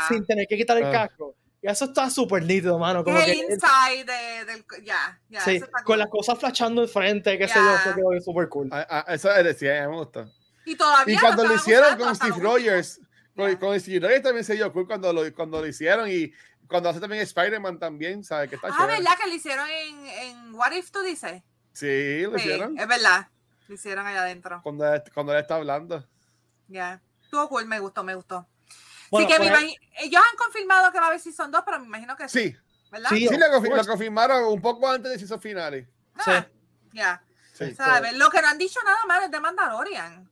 sin 0.10 0.26
tener 0.26 0.48
que 0.48 0.58
quitar 0.58 0.78
el 0.78 0.86
Ah. 0.86 0.92
casco. 0.92 1.36
Y 1.62 1.68
eso 1.70 1.86
está 1.86 2.10
súper 2.10 2.44
nítido, 2.44 2.78
mano. 2.78 3.04
Como 3.04 3.18
Es 3.18 3.26
que 3.26 3.32
el 3.32 3.38
inside 3.52 4.04
de, 4.06 4.46
del. 4.46 4.66
Ya, 4.84 5.20
ya. 5.30 5.42
sí, 5.42 5.56
eso 5.56 5.66
está 5.66 5.78
con 5.80 5.86
cool. 5.86 6.00
las 6.00 6.08
cosas 6.10 6.38
flashando 6.40 6.84
enfrente, 6.84 7.38
qué 7.38 7.48
sé 7.48 7.56
Ya. 7.56 7.62
yo, 7.62 7.76
eso 7.76 7.96
quedó 7.96 8.22
súper 8.22 8.50
cool. 8.50 8.70
Ah, 8.72 8.86
ah, 9.08 9.14
eso 9.14 9.32
es 9.34 9.44
decía, 9.44 9.88
me 9.90 9.96
gustó. 9.98 10.32
Y 10.66 10.76
todavía. 10.76 11.16
Y 11.16 11.18
cuando 11.20 11.44
lo 11.46 11.56
hicieron 11.56 11.98
con 11.98 12.16
Steve. 12.16 12.36
Rogers, 12.40 13.02
con, 13.36 13.56
con 13.56 13.80
Steve 13.80 14.00
Rogers 14.06 14.24
también 14.24 14.44
se 14.46 14.54
dio 14.54 14.72
cool 14.72 14.86
cuando 14.86 15.12
lo, 15.12 15.34
cuando 15.34 15.60
lo 15.62 15.68
hicieron 15.68 16.10
y 16.12 16.32
cuando 16.68 16.90
hace 16.90 17.00
también 17.00 17.22
Spider-Man 17.24 17.80
también, 17.80 18.24
¿sabes? 18.24 18.50
Que 18.50 18.56
está 18.58 18.68
Ah, 18.68 18.76
chévere. 18.78 18.98
¿verdad 19.00 19.18
que 19.24 19.28
lo 19.30 19.34
hicieron 19.36 19.68
en, 19.70 20.06
en 20.06 20.54
What 20.56 20.72
If 20.74 20.92
tú 20.92 21.02
dices? 21.02 21.42
Sí, 21.74 22.22
lo 22.24 22.38
Sí, 22.38 22.44
hicieron. 22.46 22.78
es 22.78 22.88
verdad. 22.88 23.30
Lo 23.68 23.76
hicieron 23.76 24.06
allá 24.06 24.22
adentro. 24.22 24.60
Cuando, 24.64 24.86
cuando 25.14 25.34
él 25.34 25.40
está 25.40 25.56
hablando. 25.56 26.06
Ya. 26.68 27.02
Estuvo 27.24 27.48
cool, 27.50 27.66
me 27.66 27.80
gustó, 27.80 28.04
me 28.04 28.14
gustó. 28.16 28.48
Bueno, 29.12 29.28
sí 29.28 29.34
que 29.34 29.40
me 29.40 29.48
imagi- 29.52 29.78
ellos 30.00 30.22
han 30.32 30.38
confirmado 30.38 30.92
que 30.92 31.00
va 31.00 31.06
a 31.06 31.08
haber 31.10 31.20
Season 31.20 31.52
2, 31.52 31.62
pero 31.66 31.80
me 31.80 31.86
imagino 31.86 32.16
que 32.16 32.28
sí, 32.30 32.50
Sí, 32.52 32.56
¿verdad? 32.92 33.10
Sí, 33.10 33.28
sí, 33.28 33.38
lo, 33.38 33.76
lo 33.76 33.86
confirmaron 33.86 34.44
un 34.46 34.62
poco 34.62 34.90
antes 34.90 35.12
de 35.18 35.24
esos 35.26 35.42
finales. 35.42 35.88
Ah, 36.26 36.46
Ya. 36.94 37.22
Sí. 37.54 37.74
¿Sabes? 37.76 38.14
Lo 38.14 38.30
que 38.30 38.40
no 38.42 38.48
han 38.50 38.58
dicho 38.58 38.80
nada 38.86 39.04
más 39.08 39.24
es 39.24 39.32
de 39.32 39.40
Mandalorian. 39.40 40.30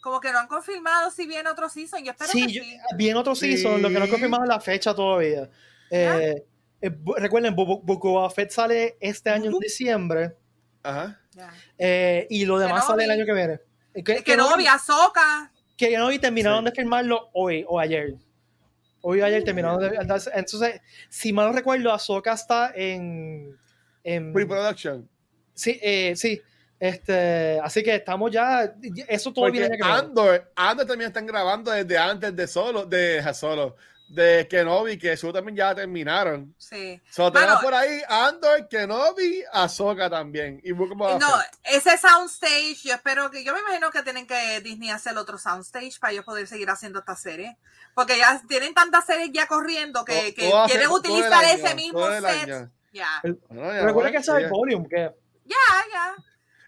Como 0.00 0.20
que 0.20 0.32
no 0.32 0.38
han 0.38 0.48
confirmado 0.48 1.10
si 1.10 1.26
viene 1.26 1.48
otro 1.50 1.68
season. 1.68 2.02
Yo 2.02 2.12
espero 2.12 2.30
Sí, 2.32 2.46
que 2.46 2.52
yo- 2.52 2.62
sí. 2.62 2.78
bien 2.96 3.16
otro 3.16 3.34
season, 3.34 3.82
lo 3.82 3.88
que 3.90 3.98
no 3.98 4.06
Sí. 4.06 4.10
confirmamos 4.10 4.48
la 4.48 4.58
fecha 4.58 4.94
todavía. 4.94 5.48
Eh, 5.90 6.42
eh, 6.80 6.90
recuerden, 7.18 7.54
Boba 7.54 8.30
Fett 8.30 8.50
sale 8.50 8.96
este 9.00 9.28
año 9.30 9.50
en 9.50 9.58
diciembre 9.58 10.34
Ajá. 10.82 11.20
Ya. 11.32 11.52
eh, 11.78 12.26
y 12.30 12.46
lo 12.46 12.58
demás 12.58 12.86
sale 12.86 13.04
el 13.04 13.10
Kenobi. 13.10 13.20
año 13.20 13.26
que 13.26 14.02
viene. 14.02 14.22
Que, 14.24 14.36
no, 14.36 14.56
vi 14.56 14.66
Ahsoka. 14.66 15.52
Que 15.88 15.98
no 15.98 16.20
terminaron 16.20 16.60
Sí. 16.60 16.70
de 16.70 16.72
filmarlo 16.72 17.30
hoy 17.32 17.64
o 17.66 17.78
ayer. 17.80 18.14
Hoy 19.00 19.20
o 19.20 19.24
ayer 19.24 19.42
terminaron 19.42 19.80
de 19.80 19.96
Entonces, 19.96 20.80
si 21.08 21.32
mal 21.32 21.48
no 21.48 21.52
recuerdo, 21.52 21.92
Ahsoka 21.92 22.32
está 22.32 22.72
en. 22.74 23.56
en 24.04 24.32
Pre-production. 24.32 25.08
sí, 25.54 25.78
eh, 25.82 26.14
sí. 26.16 26.40
Este, 26.78 27.60
así 27.62 27.82
que 27.82 27.94
estamos 27.96 28.30
ya. 28.30 28.74
Eso 29.08 29.32
todo 29.32 29.50
viene. 29.50 29.76
Andor, 29.82 30.50
Andor 30.56 30.86
también 30.86 31.08
están 31.08 31.26
grabando 31.26 31.70
desde 31.70 31.96
antes 31.98 32.34
de 32.34 32.46
solo, 32.46 32.86
de 32.86 33.22
solo, 33.34 33.76
de 34.14 34.46
Kenobi, 34.48 34.98
que 34.98 35.12
eso 35.12 35.32
también 35.32 35.56
ya 35.56 35.74
terminaron. 35.74 36.54
Sí. 36.58 37.00
So, 37.10 37.32
tenemos 37.32 37.62
por 37.62 37.74
ahí 37.74 38.00
Andor, 38.08 38.68
Kenobi, 38.68 39.42
Ahsoka 39.52 40.10
también. 40.10 40.60
Y 40.62 40.72
Book 40.72 40.92
of 41.00 41.18
No, 41.20 41.28
Fett. 41.38 41.50
ese 41.64 41.96
soundstage, 41.96 42.76
yo 42.84 42.94
espero 42.94 43.30
que, 43.30 43.42
yo 43.42 43.54
me 43.54 43.60
imagino 43.60 43.90
que 43.90 44.02
tienen 44.02 44.26
que 44.26 44.60
Disney 44.60 44.90
hacer 44.90 45.16
otro 45.16 45.38
soundstage 45.38 45.98
para 45.98 46.12
ellos 46.12 46.24
poder 46.24 46.46
seguir 46.46 46.68
haciendo 46.68 46.98
esta 46.98 47.16
serie. 47.16 47.56
Porque 47.94 48.18
ya 48.18 48.40
tienen 48.48 48.74
tantas 48.74 49.06
series 49.06 49.30
ya 49.32 49.46
corriendo 49.46 50.04
que, 50.04 50.12
Todo- 50.14 50.34
que 50.34 50.48
todo 50.50 50.62
hace- 50.62 50.72
quieren 50.74 50.90
utilizar 50.90 51.44
año, 51.44 51.54
ese 51.54 51.74
mismo 51.74 52.06
set. 52.10 52.68
Ya, 52.92 53.20
Bueno, 53.22 53.38
ya, 53.50 53.84
Recuerda 53.86 53.92
bueno, 53.92 54.10
que 54.10 54.16
ese 54.18 54.30
es 54.32 54.36
el 54.38 54.48
volume, 54.50 54.86
que. 54.88 55.10
ya, 55.46 55.56
ya. 55.90 56.14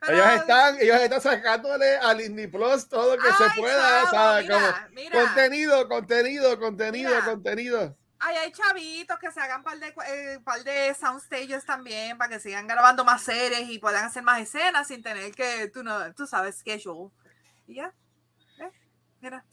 Pero- 0.07 0.19
Ellos 0.25 0.41
están, 0.41 0.77
ellos 0.81 1.01
están 1.01 1.21
sacándole 1.21 1.97
a 1.97 2.15
Disney 2.15 2.47
Plus 2.47 2.89
todo 2.89 3.17
lo 3.17 3.23
que 3.23 3.29
Ay, 3.29 3.35
se 3.55 3.61
pueda, 3.61 3.91
chavo, 4.03 4.11
¿sabes? 4.11 4.45
mira, 4.45 4.59
Como 4.89 4.95
mira. 4.95 5.21
contenido, 5.25 5.89
contenido, 5.89 6.59
contenido, 6.59 7.11
Mira. 7.11 7.25
contenido. 7.25 7.97
Ay, 8.21 8.37
hay 8.37 8.53
chavitos 8.53 9.19
que 9.19 9.31
se 9.31 9.41
hagan 9.41 9.63
par 9.63 9.79
de, 9.79 9.89
eh, 10.09 10.39
par 10.43 10.63
de 10.65 10.95
soundstages 10.95 11.65
también 11.67 12.17
para 12.17 12.31
que 12.31 12.41
sigan 12.41 12.67
grabando 12.67 13.05
más 13.05 13.23
series 13.23 13.69
y 13.69 13.79
puedan 13.79 14.05
hacer 14.05 14.23
más 14.23 14.41
escenas 14.41 14.89
sin 14.89 15.03
tener 15.03 15.33
que, 15.35 15.69
tú, 15.69 15.83
no, 15.83 16.13
tú 16.15 16.27
sabes, 16.27 16.57
schedule. 16.59 17.11
Y 17.67 17.75
ya. 17.75 17.93
¿Eh? 18.61 18.71
Mira. 19.21 19.45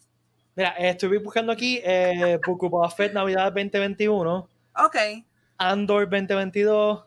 Mira, 0.56 0.70
eh, 0.78 0.90
estoy 0.90 1.18
buscando 1.18 1.52
aquí 1.52 1.82
eh, 1.84 2.40
Book 2.46 2.70
Navidad 3.14 3.52
2021, 3.52 4.48
Ok. 4.78 4.96
Andor 5.58 6.10
2022, 6.10 7.04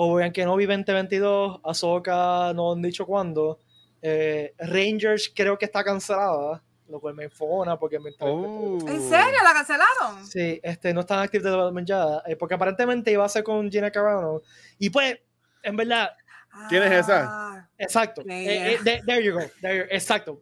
Obi-Wan 0.00 0.30
Kenobi 0.30 0.64
2022, 0.64 1.60
Ahsoka 1.64 2.52
no 2.54 2.72
han 2.72 2.80
dicho 2.82 3.04
cuándo, 3.04 3.58
eh, 4.00 4.54
Rangers 4.58 5.32
creo 5.34 5.58
que 5.58 5.64
está 5.64 5.82
cancelada, 5.82 6.62
lo 6.88 7.00
cual 7.00 7.14
me 7.14 7.24
enfona 7.24 7.76
porque 7.76 7.98
me 7.98 8.10
Oh. 8.20 8.78
¿En 8.86 9.00
serio? 9.02 9.38
¿La 9.42 9.52
cancelaron? 9.52 10.24
Sí, 10.24 10.60
este, 10.62 10.94
no 10.94 11.00
está 11.00 11.14
en 11.14 11.20
Active 11.22 11.42
Development 11.42 11.88
ya, 11.88 12.22
eh, 12.26 12.36
porque 12.36 12.54
aparentemente 12.54 13.10
iba 13.10 13.24
a 13.24 13.28
ser 13.28 13.42
con 13.42 13.68
Gina 13.70 13.90
Carano, 13.90 14.40
y 14.78 14.88
pues, 14.88 15.18
en 15.64 15.76
verdad, 15.76 16.10
¿Quién 16.68 16.82
es 16.84 16.92
esa? 16.92 17.24
Ah, 17.28 17.68
exacto, 17.76 18.22
Yeah. 18.22 18.36
eh, 18.36 18.72
eh, 18.74 18.78
there, 18.84 19.02
there 19.04 19.22
you 19.24 19.32
go, 19.34 19.40
there 19.60 19.78
you- 19.78 19.86
exacto, 19.90 20.40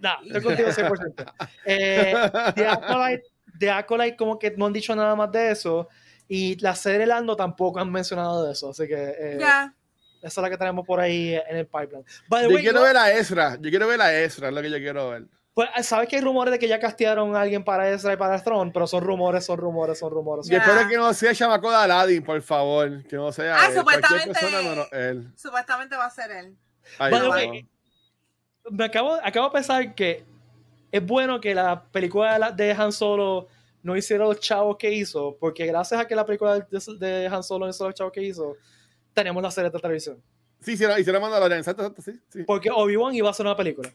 Nah, 0.00 0.16
estoy 0.24 0.42
contigo 0.42 0.70
100%. 0.72 1.24
Eh, 1.64 2.14
The 2.56 2.66
Acolyte, 2.66 3.22
The 3.58 3.70
Acolyte 3.70 4.16
como 4.16 4.38
que 4.38 4.50
no 4.50 4.66
han 4.66 4.72
dicho 4.72 4.94
nada 4.94 5.14
más 5.16 5.30
de 5.32 5.52
eso. 5.52 5.88
Y 6.28 6.56
la 6.60 6.74
serie 6.74 7.06
Lando 7.06 7.34
tampoco 7.36 7.78
han 7.80 7.90
mencionado 7.90 8.44
de 8.44 8.52
eso. 8.52 8.70
Así 8.70 8.86
que 8.86 8.94
eh, 9.18 9.36
Ya. 9.40 9.74
esa 10.20 10.26
es 10.28 10.42
la 10.42 10.50
que 10.50 10.58
tenemos 10.58 10.86
por 10.86 11.00
ahí 11.00 11.34
en 11.48 11.56
el 11.56 11.66
pipeline. 11.66 12.04
By 12.28 12.42
the 12.42 12.48
Yo 12.48 12.54
way, 12.54 12.62
quiero 12.62 12.78
yo- 12.80 12.84
ver 12.84 12.96
a 12.96 13.12
Ezra, 13.12 13.56
yo 13.60 13.70
quiero 13.70 13.86
ver 13.88 14.00
a 14.02 14.14
Ezra, 14.14 14.48
es 14.48 14.54
lo 14.54 14.60
que 14.62 14.70
yo 14.70 14.76
quiero 14.78 15.08
ver. 15.10 15.24
pues, 15.54 15.68
¿sabes 15.82 16.08
que 16.08 16.16
hay 16.16 16.22
rumores 16.22 16.52
de 16.52 16.58
que 16.58 16.68
ya 16.68 16.78
castearon 16.78 17.34
a 17.34 17.40
alguien 17.40 17.64
para 17.64 17.90
Ezra 17.90 18.12
y 18.12 18.16
para 18.16 18.40
Throne? 18.42 18.70
Pero 18.72 18.86
son 18.86 19.02
rumores, 19.02 19.44
son 19.44 19.58
rumores, 19.58 19.98
son 19.98 20.10
rumores. 20.12 20.46
son 20.46 20.54
espero 20.56 20.86
que 20.88 20.96
no 20.96 21.12
sea 21.14 21.34
chamaco 21.34 21.68
de 21.70 21.76
Aladdin, 21.76 22.22
por 22.22 22.40
favor, 22.42 23.02
que 23.08 23.16
no 23.16 23.32
sea 23.32 23.56
Ah, 23.56 23.66
él, 23.68 23.74
supuestamente- 23.78 24.28
persona 24.40 24.62
menos 24.62 24.88
él. 24.92 25.32
Supuestamente 25.34 25.96
va 25.96 26.04
a 26.04 26.10
ser 26.10 26.30
él. 26.30 26.56
Ay, 26.98 27.10
By 27.10 27.20
the 27.20 27.26
no. 27.26 27.30
way, 27.32 27.68
Me 28.70 28.84
acabo, 28.84 29.18
acabo 29.22 29.46
de 29.48 29.52
pensar 29.52 29.94
que 29.94 30.24
es 30.92 31.04
bueno 31.06 31.40
que 31.40 31.54
la 31.54 31.82
película 31.84 32.34
de, 32.34 32.38
la- 32.38 32.50
de 32.52 32.72
Han 32.72 32.92
Solo 32.92 33.48
no 33.88 33.96
hiciera 33.96 34.24
los 34.24 34.38
chavos 34.38 34.76
que 34.76 34.92
hizo, 34.92 35.36
porque 35.40 35.66
gracias 35.66 36.00
a 36.00 36.06
que 36.06 36.14
la 36.14 36.24
película 36.24 36.58
de, 36.60 36.96
de 36.98 37.26
Han 37.26 37.42
Solo 37.42 37.68
hizo 37.68 37.84
los 37.86 37.94
chavos 37.94 38.12
que 38.12 38.22
hizo, 38.22 38.54
tenemos 39.12 39.42
la 39.42 39.50
serie 39.50 39.70
de 39.70 39.78
televisión. 39.80 40.22
Sí, 40.60 40.72
hicieron, 40.72 40.98
hicieron 41.00 41.20
Mandalorian, 41.22 41.58
exacto, 41.58 41.82
exacto, 41.82 42.02
sí. 42.02 42.20
sí. 42.28 42.44
Porque 42.44 42.70
Obi-Wan 42.70 43.14
iba 43.14 43.30
a 43.30 43.32
ser 43.32 43.46
una 43.46 43.56
película. 43.56 43.90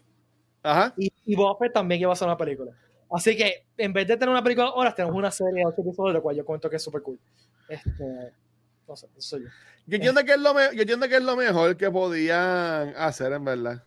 Ajá. 0.62 0.92
Y, 0.96 1.12
y 1.24 1.36
Boba 1.36 1.56
Fett 1.58 1.72
también 1.72 2.00
iba 2.00 2.12
a 2.12 2.16
ser 2.16 2.26
una 2.28 2.36
película. 2.36 2.72
Así 3.10 3.36
que 3.36 3.66
en 3.76 3.92
vez 3.92 4.06
de 4.08 4.16
tener 4.16 4.30
una 4.30 4.42
película 4.42 4.68
ahora, 4.68 4.94
tenemos 4.94 5.16
una 5.16 5.30
serie 5.30 5.60
de 5.60 5.66
ocho 5.66 5.82
episodios, 5.82 6.14
lo 6.14 6.22
cual 6.22 6.36
yo 6.36 6.44
cuento 6.44 6.68
que 6.68 6.76
es 6.76 6.82
súper 6.82 7.02
cool. 7.02 7.18
Este, 7.68 8.32
no 8.88 8.96
sé, 8.96 9.06
eso 9.16 9.20
soy 9.36 9.42
yo. 9.44 9.48
Yo 9.86 9.96
entiendo, 9.96 10.24
que 10.24 10.32
es 10.32 10.38
lo 10.40 10.54
me- 10.54 10.74
yo 10.74 10.80
entiendo 10.80 11.06
que 11.08 11.16
es 11.16 11.22
lo 11.22 11.36
mejor 11.36 11.76
que 11.76 11.90
podían 11.90 12.94
hacer, 12.96 13.32
en 13.32 13.44
verdad. 13.44 13.84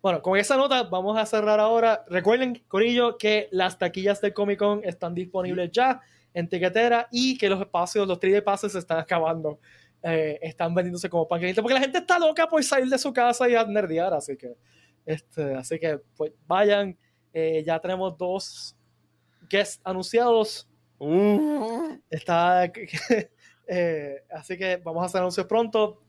Bueno, 0.00 0.22
con 0.22 0.38
esa 0.38 0.56
nota 0.56 0.84
vamos 0.84 1.18
a 1.18 1.26
cerrar 1.26 1.58
ahora. 1.58 2.04
Recuerden, 2.08 2.62
Corillo, 2.68 3.18
que 3.18 3.48
las 3.50 3.78
taquillas 3.78 4.20
del 4.20 4.32
Comic 4.32 4.58
Con 4.58 4.84
están 4.84 5.12
disponibles 5.12 5.72
ya 5.72 6.00
en 6.32 6.48
tiquetera 6.48 7.08
y 7.10 7.36
que 7.36 7.48
los 7.48 7.60
espacios, 7.60 8.06
los 8.06 8.20
3D 8.20 8.44
passes 8.44 8.72
se 8.72 8.78
están 8.78 8.98
acabando. 8.98 9.58
Eh, 10.00 10.38
están 10.42 10.72
vendiéndose 10.72 11.10
como 11.10 11.26
pan 11.26 11.40
porque 11.56 11.74
la 11.74 11.80
gente 11.80 11.98
está 11.98 12.20
loca 12.20 12.46
por 12.46 12.62
salir 12.62 12.88
de 12.88 12.98
su 12.98 13.12
casa 13.12 13.48
y 13.48 13.56
a 13.56 13.64
nerdear, 13.64 14.14
así 14.14 14.36
que, 14.36 14.54
este, 15.04 15.54
así 15.54 15.78
que 15.80 15.98
pues 16.16 16.32
vayan. 16.46 16.96
Eh, 17.32 17.64
ya 17.66 17.80
tenemos 17.80 18.16
dos 18.16 18.76
guests 19.50 19.80
anunciados. 19.82 20.68
Uh, 20.98 21.98
Está, 22.08 22.64
eh, 23.66 24.24
así 24.30 24.56
que 24.56 24.76
vamos 24.76 25.02
a 25.02 25.06
hacer 25.06 25.20
anuncios 25.20 25.46
pronto. 25.46 26.00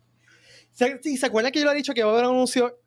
¿Se, 0.72 1.02
¿se 1.02 1.26
acuerdan 1.26 1.52
que 1.52 1.60
yo 1.60 1.66
le 1.66 1.72
he 1.72 1.76
dicho 1.76 1.94
que 1.94 2.04
va 2.04 2.12
a 2.12 2.14
haber 2.14 2.26
un 2.26 2.36
anuncio 2.36 2.80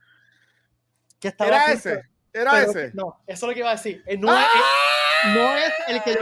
que 1.22 1.28
estaba 1.28 1.48
era 1.48 1.62
a 1.66 1.72
ese, 1.72 2.02
era 2.32 2.62
ese. 2.62 2.90
No, 2.92 3.20
eso 3.26 3.46
es 3.46 3.48
lo 3.48 3.54
que 3.54 3.60
iba 3.60 3.70
a 3.70 3.76
decir. 3.76 4.02
Eh, 4.06 4.18
No, 4.18 4.28
es, 4.36 4.44
¡Ah! 4.44 5.32
no 5.34 5.56
es 5.56 5.72
el 5.88 6.02
que 6.02 6.12
yo. 6.14 6.20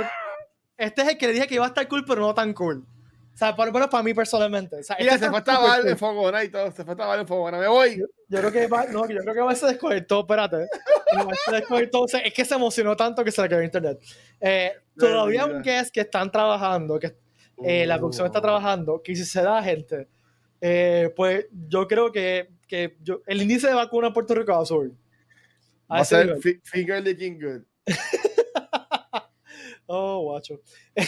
Este 0.76 1.02
es 1.02 1.08
el 1.08 1.18
que 1.18 1.26
le 1.26 1.32
dije 1.32 1.46
que 1.48 1.54
iba 1.56 1.64
a 1.64 1.68
estar 1.68 1.88
cool, 1.88 2.04
pero 2.06 2.20
no 2.20 2.34
tan 2.34 2.52
cool. 2.54 2.84
O 3.32 3.36
sea, 3.40 3.56
por 3.56 3.66
lo 3.66 3.72
menos 3.72 3.88
para 3.88 4.02
mí 4.02 4.12
personalmente. 4.12 4.76
O 4.76 4.82
sea, 4.82 4.96
Mira, 4.98 5.14
este 5.14 5.24
se 5.26 5.30
fue 5.30 5.38
a 5.40 5.44
tabar 5.44 5.80
cool. 5.82 5.96
Fogona 5.96 6.44
y 6.44 6.48
todo. 6.50 6.70
Se 6.72 6.84
fue 6.84 6.94
a 6.94 6.96
tabar 6.96 7.18
en 7.18 7.26
Fogona. 7.26 7.58
Me 7.58 7.68
voy. 7.68 7.96
Yo 8.28 8.38
creo 8.38 8.52
que 8.52 8.66
va, 8.66 8.84
no, 8.84 9.08
yo 9.08 9.20
creo 9.22 9.34
que 9.34 9.40
va 9.40 9.52
a 9.52 9.56
se 9.56 9.66
desconectó, 9.66 10.20
espérate. 10.20 10.66
Igual 11.12 11.36
se 11.46 11.52
desconectó, 11.52 12.02
o 12.02 12.08
sea, 12.08 12.20
es 12.20 12.32
que 12.34 12.44
se 12.44 12.54
emocionó 12.54 12.94
tanto 12.96 13.24
que 13.24 13.32
se 13.32 13.40
le 13.42 13.48
quedó 13.48 13.62
internet. 13.62 13.98
Eh, 14.40 14.72
todavía 14.96 15.46
un 15.46 15.62
guest 15.62 15.92
que 15.92 16.00
están 16.02 16.30
trabajando, 16.30 16.98
que 16.98 17.16
eh, 17.64 17.86
la 17.86 17.96
producción 17.98 18.26
está 18.26 18.38
Uh. 18.38 18.42
trabajando, 18.42 19.02
que 19.02 19.16
si 19.16 19.24
se 19.24 19.42
da 19.42 19.62
gente, 19.62 20.08
eh, 20.60 21.12
pues 21.16 21.46
yo 21.50 21.88
creo 21.88 22.12
que, 22.12 22.50
que 22.70 22.96
yo, 23.02 23.20
el 23.26 23.42
índice 23.42 23.66
de 23.66 23.74
vacuna 23.74 24.06
en 24.06 24.12
Puerto 24.14 24.34
Rico 24.34 24.52
va 24.52 24.62
a 24.62 24.64
subir. 24.64 24.92
Va 25.90 25.96
A 25.96 25.98
a 25.98 26.02
ese 26.02 26.16
ser 26.24 26.38
finger 26.64 27.02
licking 27.02 27.38
good. 27.40 27.62
Oh, 29.92 30.20
guacho. 30.22 30.60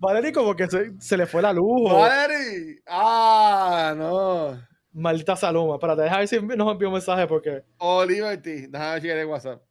Valerie 0.00 0.32
como 0.32 0.56
que 0.56 0.66
se, 0.66 0.92
se 1.00 1.16
le 1.16 1.26
fue 1.26 1.40
la 1.40 1.52
luz. 1.52 1.92
Valerie. 1.92 2.80
Ah, 2.84 3.94
no. 3.96 4.60
Maldita 4.92 5.36
Saloma. 5.36 5.74
Espérate, 5.74 6.02
deja 6.02 6.18
ver 6.18 6.26
si 6.26 6.40
nos 6.40 6.72
envió 6.72 6.88
un 6.88 6.94
mensaje 6.94 7.28
porque... 7.28 7.62
Oh, 7.78 8.04
Liberty. 8.04 8.66
Déjame 8.66 9.00
chequear 9.00 9.18
el 9.18 9.26
WhatsApp. 9.26 9.62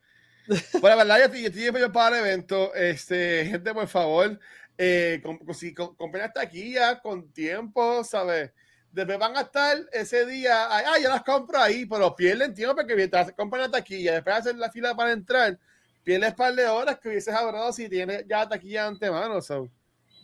Bueno, 0.80 0.96
la 0.96 1.04
verdad, 1.04 1.18
yo 1.20 1.26
estoy, 1.26 1.42
yo 1.42 1.72
estoy 1.72 1.90
para 1.90 2.20
el 2.20 2.26
evento. 2.26 2.74
Este, 2.74 3.46
gente, 3.48 3.74
por 3.74 3.88
favor, 3.90 4.40
eh, 4.78 5.22
si 5.54 5.74
com- 5.74 5.94
compren 5.98 6.24
hasta 6.24 6.40
aquí 6.42 6.74
ya 6.74 7.02
con 7.02 7.34
tiempo, 7.34 8.02
¿sabes? 8.06 8.52
Después 8.92 9.18
van 9.18 9.38
a 9.38 9.42
estar 9.42 9.78
ese 9.94 10.26
día, 10.26 10.68
ay, 10.70 10.84
ah, 10.86 11.00
yo 11.02 11.10
las 11.10 11.24
compro 11.24 11.60
ahí, 11.60 11.86
pero 11.86 12.14
pierden 12.14 12.54
tiempo 12.54 12.76
porque 12.76 12.96
mientras 12.96 13.32
compran 13.32 13.62
la 13.62 13.72
taquilla, 13.72 14.14
después 14.14 14.36
hacen 14.36 14.60
la 14.60 14.70
fila 14.70 14.94
para 14.94 15.14
entrar, 15.14 15.58
pierdes 16.04 16.32
un 16.32 16.36
par 16.36 16.54
de 16.54 16.68
horas 16.68 17.00
que 17.00 17.08
hubieses 17.08 17.34
ahorrado 17.34 17.72
si 17.72 17.88
tienes 17.88 18.26
ya 18.28 18.40
la 18.40 18.50
taquilla 18.50 18.84
de 18.84 18.88
antemano. 18.90 19.42
So. 19.42 19.70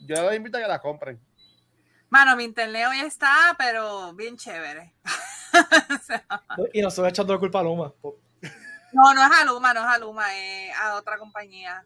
Yo 0.06 0.30
les 0.30 0.38
invito 0.38 0.58
a 0.58 0.62
que 0.62 0.68
la 0.68 0.80
compren. 0.80 1.20
Mano, 2.10 2.36
mi 2.36 2.44
internet 2.44 2.88
hoy 2.90 3.00
está, 3.00 3.56
pero 3.58 4.14
bien 4.14 4.38
chévere. 4.38 4.94
O 5.54 6.04
sea, 6.06 6.24
Y 6.74 6.82
nos 6.82 6.94
estoy 6.94 7.10
echando 7.10 7.34
la 7.34 7.40
culpa 7.40 7.62
a 7.62 7.64
Luma. 7.64 7.92
no, 8.92 9.14
no 9.14 9.26
es 9.26 9.32
a 9.32 9.46
Luma, 9.46 9.74
no 9.74 9.80
es 9.80 9.96
a 9.96 9.98
Luma, 9.98 10.36
es 10.36 10.76
a 10.76 10.96
otra 10.96 11.18
compañía. 11.18 11.84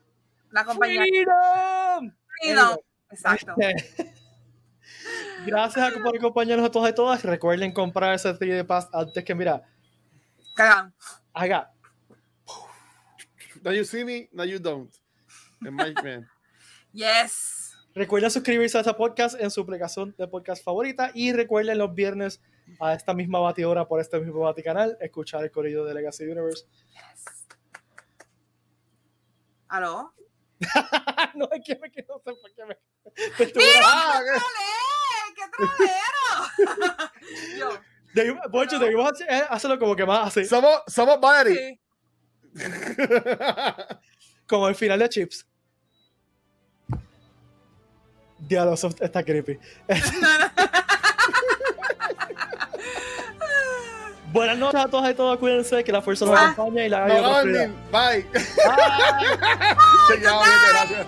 La 0.49 0.65
compañía. 0.65 1.03
¡Freedom! 1.03 2.11
Freedom. 2.41 2.77
Exacto. 3.11 3.55
Gracias 5.45 5.93
por 6.03 6.15
acompañarnos 6.15 6.67
a 6.67 6.71
todos 6.71 6.89
y 6.89 6.93
todas. 6.95 7.23
Recuerden 7.23 7.71
comprar 7.73 8.13
ese 8.13 8.33
3D 8.33 8.65
Pass 8.65 8.87
antes 8.93 9.23
que, 9.23 9.33
mira, 9.35 9.63
Cagan. 10.55 10.93
haga. 11.33 11.71
Now 13.63 13.71
you 13.73 13.83
see 13.85 14.03
me, 14.05 14.29
now 14.31 14.43
you 14.45 14.59
don't. 14.59 14.93
En 15.65 15.75
Mike 15.75 16.01
Man. 16.03 16.27
Yes. 16.93 17.75
Recuerden 17.93 18.31
suscribirse 18.31 18.77
a 18.77 18.81
este 18.81 18.93
podcast 18.93 19.39
en 19.39 19.51
su 19.51 19.61
aplicación 19.61 20.15
de 20.17 20.27
podcast 20.27 20.63
favorita 20.63 21.11
y 21.13 21.33
recuerden 21.33 21.77
los 21.77 21.93
viernes 21.93 22.41
a 22.79 22.93
esta 22.93 23.13
misma 23.13 23.39
batidora 23.39 23.87
por 23.87 23.99
este 23.99 24.19
mismo 24.19 24.39
baticanal 24.39 24.97
escuchar 25.01 25.43
el 25.43 25.51
corrido 25.51 25.83
de 25.85 25.93
Legacy 25.93 26.23
Universe. 26.25 26.65
yes. 26.93 27.47
¿Aló? 29.67 30.13
no, 31.35 31.49
es 31.51 31.61
que 31.65 31.75
me 31.79 31.91
quedo 31.91 32.21
sé 32.25 32.33
por 32.33 32.53
qué 32.53 32.65
me, 32.65 32.77
me 33.39 33.45
estuve- 33.45 33.63
Ah, 33.85 34.21
¡Qué 35.41 36.65
trolero! 36.67 37.11
Yo. 37.59 37.79
Debimos- 38.13 38.51
Bocho, 38.51 38.77
debimos 38.79 39.11
hacer- 39.11 39.27
eh, 39.29 39.43
hacerlo 39.49 39.79
como 39.79 39.95
que 39.95 40.05
más 40.05 40.27
así, 40.27 40.45
somos, 40.45 40.81
somos 40.87 41.19
Valerie. 41.19 41.79
Sí. 42.55 42.63
como 44.47 44.67
el 44.67 44.75
final 44.75 44.99
de 44.99 45.09
Chips. 45.09 45.45
Diablo, 48.39 48.73
eso 48.73 48.89
está 48.99 49.23
creepy. 49.23 49.57
Buenas 54.33 54.57
noches 54.57 54.79
a 54.79 54.87
todas 54.87 55.11
y 55.11 55.13
todos, 55.13 55.37
cuídense, 55.39 55.83
que 55.83 55.91
la 55.91 56.01
fuerza 56.01 56.25
nos 56.25 56.37
Ah. 56.37 56.49
acompañe 56.51 56.85
y 56.85 56.89
la 56.89 57.05
No, 57.05 57.13
haya 57.13 57.21
prosperidad. 57.23 57.69
Gandhi, 57.69 57.77
bye. 57.91 58.25
Bye. 58.31 58.41
Gente, 60.07 60.27
gracias. 60.71 61.07